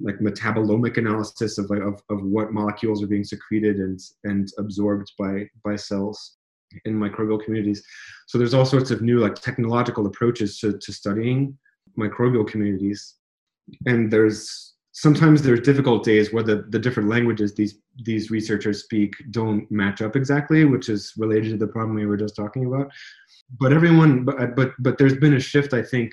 like 0.00 0.18
metabolomic 0.18 0.96
analysis 0.96 1.58
of, 1.58 1.70
of, 1.70 2.02
of 2.08 2.22
what 2.22 2.52
molecules 2.52 3.02
are 3.02 3.08
being 3.08 3.24
secreted 3.24 3.76
and, 3.76 4.00
and 4.24 4.48
absorbed 4.58 5.12
by, 5.18 5.48
by 5.64 5.76
cells 5.76 6.36
in 6.84 6.94
microbial 6.94 7.42
communities. 7.42 7.84
So 8.26 8.38
there's 8.38 8.54
all 8.54 8.64
sorts 8.64 8.90
of 8.90 9.02
new 9.02 9.18
like 9.18 9.34
technological 9.34 10.06
approaches 10.06 10.58
to, 10.60 10.78
to 10.78 10.92
studying 10.92 11.58
microbial 11.98 12.46
communities. 12.46 13.16
And 13.86 14.10
there's 14.10 14.74
sometimes 14.92 15.42
there's 15.42 15.60
difficult 15.60 16.04
days 16.04 16.32
where 16.32 16.42
the, 16.42 16.66
the 16.68 16.78
different 16.78 17.08
languages 17.08 17.54
these 17.54 17.78
these 18.04 18.30
researchers 18.30 18.82
speak 18.82 19.12
don't 19.30 19.70
match 19.70 20.00
up 20.00 20.16
exactly, 20.16 20.64
which 20.64 20.88
is 20.88 21.12
related 21.16 21.50
to 21.50 21.56
the 21.56 21.66
problem 21.66 21.96
we 21.96 22.06
were 22.06 22.16
just 22.16 22.36
talking 22.36 22.66
about. 22.66 22.90
But 23.58 23.72
everyone 23.72 24.24
but 24.24 24.54
but 24.54 24.72
but 24.78 24.98
there's 24.98 25.16
been 25.16 25.34
a 25.34 25.40
shift, 25.40 25.74
I 25.74 25.82
think, 25.82 26.12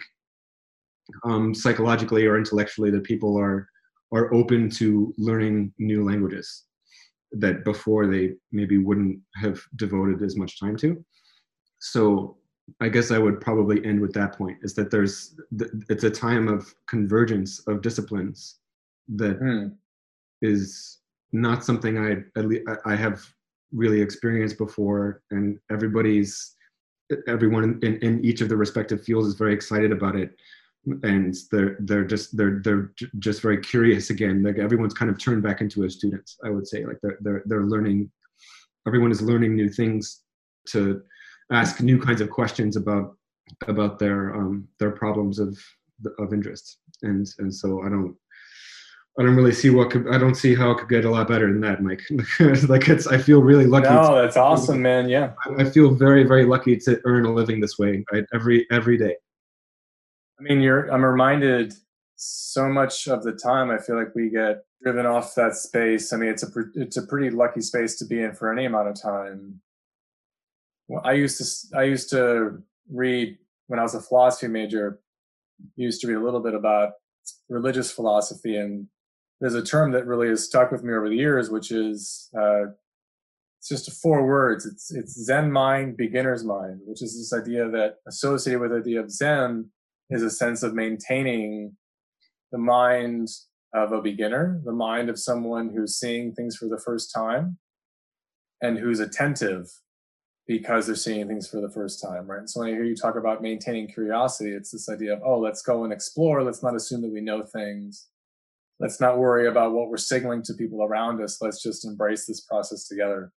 um, 1.24 1.54
psychologically 1.54 2.26
or 2.26 2.38
intellectually 2.38 2.92
that 2.92 3.04
people 3.04 3.38
are 3.38 3.68
are 4.12 4.34
open 4.34 4.70
to 4.72 5.14
learning 5.18 5.72
new 5.78 6.04
languages 6.04 6.64
that 7.32 7.64
before 7.64 8.08
they 8.08 8.32
maybe 8.52 8.78
wouldn't 8.78 9.20
have 9.36 9.62
devoted 9.76 10.24
as 10.24 10.36
much 10.36 10.60
time 10.60 10.76
to. 10.78 11.04
So 11.80 12.38
I 12.82 12.90
guess 12.90 13.12
I 13.12 13.20
would 13.20 13.40
probably 13.40 13.84
end 13.86 14.00
with 14.00 14.14
that 14.14 14.36
point 14.38 14.58
is 14.64 14.74
that 14.76 14.90
there's 14.90 15.36
it's 15.90 16.04
a 16.04 16.10
time 16.10 16.48
of 16.48 16.74
convergence 16.88 17.60
of 17.68 17.82
disciplines 17.82 18.59
that 19.16 19.40
mm. 19.40 19.72
is 20.42 21.00
not 21.32 21.64
something 21.64 21.98
I 21.98 22.40
at 22.40 22.46
least 22.46 22.64
I 22.86 22.96
have 22.96 23.26
really 23.72 24.02
experienced 24.02 24.58
before, 24.58 25.22
and 25.32 25.60
everybody's 25.72 26.56
everyone 27.28 27.80
in, 27.82 27.98
in 28.00 28.24
each 28.24 28.42
of 28.42 28.50
the 28.50 28.58
respective 28.58 29.04
fields 29.04 29.28
is 29.28 29.34
very 29.34 29.54
excited 29.54 29.92
about 29.92 30.16
it 30.16 30.36
and 31.04 31.36
they're 31.52 31.76
they're 31.82 32.06
just 32.06 32.36
they're 32.38 32.62
they're 32.64 32.92
just 33.20 33.42
very 33.42 33.58
curious 33.58 34.10
again 34.10 34.42
like 34.44 34.58
everyone's 34.58 34.94
kind 34.94 35.12
of 35.12 35.18
turned 35.18 35.44
back 35.44 35.62
into 35.62 35.84
a 35.84 35.90
student 35.90 36.30
i 36.46 36.50
would 36.50 36.68
say 36.68 36.86
like 36.86 36.98
they're 37.02 37.18
they're, 37.22 37.44
they're 37.46 37.66
learning 37.66 38.10
everyone 38.88 39.12
is 39.12 39.22
learning 39.22 39.56
new 39.56 39.70
things 39.70 40.22
to 40.68 41.02
ask 41.52 41.82
new 41.82 42.00
kinds 42.00 42.22
of 42.22 42.30
questions 42.30 42.76
about 42.76 43.16
about 43.68 44.00
their 44.00 44.36
um 44.36 44.68
their 44.80 44.92
problems 44.92 45.38
of 45.40 45.58
of 46.18 46.34
interest 46.34 46.78
and 47.04 47.28
and 47.40 47.54
so 47.54 47.82
i 47.84 47.90
don't 47.90 48.16
I 49.20 49.24
don't 49.24 49.36
really 49.36 49.52
see 49.52 49.70
what 49.70 49.92
could, 49.92 50.08
I 50.08 50.18
don't 50.18 50.36
see 50.36 50.56
how 50.56 50.72
it 50.72 50.78
could 50.78 50.88
get 50.88 51.04
a 51.04 51.12
lot 51.12 51.28
better 51.28 51.52
than 51.52 51.60
that, 51.60 51.84
Mike. 51.84 52.04
like 52.70 52.88
it's, 52.88 53.06
I 53.06 53.18
feel 53.18 53.42
really 53.42 53.66
lucky. 53.66 53.90
No, 53.90 54.16
to, 54.16 54.22
that's 54.22 54.38
awesome, 54.38 54.82
man. 54.82 55.10
Yeah. 55.10 55.34
I 55.58 55.66
feel 55.66 55.94
very, 55.94 56.24
very 56.24 56.46
lucky 56.46 56.78
to 56.78 57.02
earn 57.04 57.26
a 57.26 57.34
living 57.34 57.60
this 57.60 57.78
way 57.78 58.06
right? 58.14 58.24
every, 58.34 58.66
every 58.72 58.98
day. 58.98 59.18
I 60.40 60.44
mean, 60.44 60.62
you're, 60.62 60.88
I'm 60.88 61.04
reminded 61.04 61.74
so 62.16 62.70
much 62.70 63.10
of 63.10 63.24
the 63.24 63.34
time. 63.34 63.72
I 63.72 63.78
feel 63.78 63.98
like 63.98 64.16
we 64.16 64.30
get 64.30 64.64
driven 64.82 65.06
off 65.06 65.36
that 65.36 65.56
space. 65.56 66.14
I 66.14 66.18
mean, 66.18 66.30
it's 66.30 66.44
a, 66.44 66.50
it's 66.76 66.96
a 66.96 67.06
pretty 67.06 67.30
lucky 67.30 67.60
space 67.60 67.98
to 67.98 68.06
be 68.06 68.22
in 68.22 68.34
for 68.34 68.54
any 68.54 68.64
amount 68.64 68.88
of 68.88 69.02
time. 69.02 69.60
Well, 70.88 71.02
I 71.04 71.12
used 71.12 71.38
to, 71.40 71.78
I 71.78 71.84
used 71.84 72.10
to 72.12 72.64
read 72.90 73.38
when 73.68 73.80
I 73.80 73.84
was 73.84 73.96
a 73.96 74.02
philosophy 74.02 74.48
major, 74.48 75.02
used 75.76 76.00
to 76.02 76.08
read 76.08 76.16
a 76.16 76.24
little 76.24 76.40
bit 76.40 76.54
about 76.54 76.94
religious 77.50 77.92
philosophy 77.92 78.56
and 78.56 78.88
there's 79.40 79.56
a 79.56 79.64
term 79.64 79.92
that 79.92 80.06
really 80.06 80.28
has 80.28 80.46
stuck 80.46 80.72
with 80.72 80.84
me 80.84 80.94
over 80.94 81.10
the 81.10 81.16
years, 81.16 81.50
which 81.50 81.72
is, 81.72 82.30
uh, 82.38 82.66
it's 83.60 83.70
just 83.70 83.92
four 84.02 84.26
words. 84.26 84.66
It's, 84.66 84.92
it's 84.94 85.14
Zen 85.14 85.52
mind, 85.52 85.98
beginner's 85.98 86.44
mind, 86.44 86.80
which 86.86 87.02
is 87.02 87.18
this 87.18 87.38
idea 87.38 87.70
that 87.70 87.96
associated 88.08 88.62
with 88.62 88.72
the 88.72 88.78
idea 88.78 89.02
of 89.02 89.12
Zen 89.12 89.70
is 90.10 90.24
a 90.24 90.30
sense 90.30 90.64
of 90.64 90.74
maintaining 90.74 91.76
the 92.52 92.58
mind 92.58 93.28
of 93.74 93.92
a 93.92 94.02
beginner, 94.02 94.62
the 94.66 94.72
mind 94.72 95.10
of 95.10 95.20
someone 95.20 95.70
who's 95.70 96.00
seeing 96.00 96.34
things 96.34 96.56
for 96.56 96.68
the 96.68 96.82
first 96.84 97.14
time 97.14 97.58
and 98.62 98.78
who's 98.78 99.00
attentive 99.00 99.68
because 100.48 100.88
they're 100.88 100.96
seeing 100.96 101.28
things 101.28 101.48
for 101.48 101.62
the 101.62 101.70
first 101.70 102.02
time, 102.02 102.26
right? 102.26 102.50
So 102.50 102.62
when 102.62 102.70
I 102.70 102.72
hear 102.72 102.84
you 102.84 102.96
talk 102.96 103.16
about 103.16 103.44
maintaining 103.44 103.88
curiosity, 103.88 104.52
it's 104.52 104.72
this 104.72 104.90
idea 104.90 105.14
of, 105.14 105.22
oh, 105.24 105.38
let's 105.40 105.62
go 105.62 105.84
and 105.84 105.94
explore. 105.94 106.44
Let's 106.44 106.64
not 106.64 106.76
assume 106.76 107.04
that 107.04 107.12
we 107.12 107.22
know 107.22 107.44
things. 107.44 108.08
Let's 108.80 109.02
not 109.02 109.18
worry 109.18 109.48
about 109.48 109.74
what 109.74 109.90
we're 109.90 109.98
signaling 109.98 110.42
to 110.44 110.54
people 110.54 110.84
around 110.84 111.22
us. 111.22 111.42
Let's 111.42 111.62
just 111.62 111.86
embrace 111.86 112.26
this 112.26 112.42
process 112.42 112.88
together. 112.88 113.32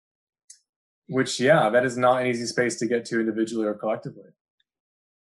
Which, 1.09 1.39
yeah, 1.39 1.69
that 1.69 1.83
is 1.83 1.97
not 1.97 2.21
an 2.21 2.27
easy 2.27 2.45
space 2.45 2.77
to 2.79 2.87
get 2.87 3.05
to 3.05 3.19
individually 3.19 3.65
or 3.65 3.73
collectively. 3.73 4.29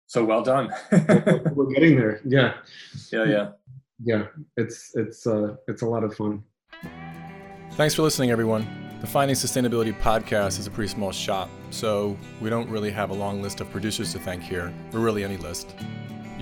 So 0.07 0.23
well 0.23 0.43
done. 0.43 0.71
We're 0.91 1.73
getting 1.73 1.95
there. 1.95 2.21
Yeah. 2.25 2.53
Yeah, 3.11 3.25
yeah. 3.25 3.49
Yeah, 4.03 4.25
it's 4.57 4.91
it's 4.95 5.25
uh 5.25 5.55
it's 5.67 5.81
a 5.81 5.85
lot 5.85 6.03
of 6.03 6.13
fun. 6.15 6.43
Thanks 7.71 7.95
for 7.95 8.01
listening 8.01 8.31
everyone. 8.31 8.67
The 8.99 9.07
Finding 9.07 9.35
Sustainability 9.35 9.97
podcast 9.99 10.59
is 10.59 10.67
a 10.67 10.71
pretty 10.71 10.89
small 10.89 11.11
shop, 11.11 11.49
so 11.71 12.17
we 12.41 12.49
don't 12.49 12.69
really 12.69 12.91
have 12.91 13.09
a 13.09 13.13
long 13.13 13.41
list 13.41 13.61
of 13.61 13.69
producers 13.71 14.11
to 14.13 14.19
thank 14.19 14.43
here, 14.43 14.73
or 14.93 14.99
really 14.99 15.23
any 15.23 15.37
list. 15.37 15.75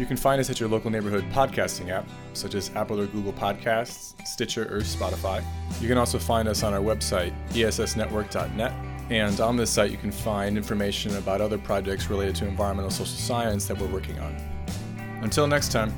You 0.01 0.07
can 0.07 0.17
find 0.17 0.41
us 0.41 0.49
at 0.49 0.59
your 0.59 0.67
local 0.67 0.89
neighborhood 0.89 1.23
podcasting 1.31 1.89
app, 1.91 2.09
such 2.33 2.55
as 2.55 2.71
Apple 2.75 2.99
or 2.99 3.05
Google 3.05 3.33
Podcasts, 3.33 4.15
Stitcher, 4.25 4.63
or 4.63 4.79
Spotify. 4.79 5.43
You 5.79 5.87
can 5.87 5.99
also 5.99 6.17
find 6.17 6.47
us 6.47 6.63
on 6.63 6.73
our 6.73 6.79
website, 6.79 7.31
essnetwork.net, 7.51 8.73
and 9.11 9.39
on 9.39 9.57
this 9.57 9.69
site, 9.69 9.91
you 9.91 9.97
can 9.97 10.11
find 10.11 10.57
information 10.57 11.15
about 11.17 11.39
other 11.39 11.59
projects 11.59 12.09
related 12.09 12.35
to 12.37 12.47
environmental 12.47 12.89
social 12.89 13.15
science 13.15 13.67
that 13.67 13.77
we're 13.77 13.93
working 13.93 14.17
on. 14.17 14.35
Until 15.21 15.45
next 15.45 15.71
time. 15.71 15.93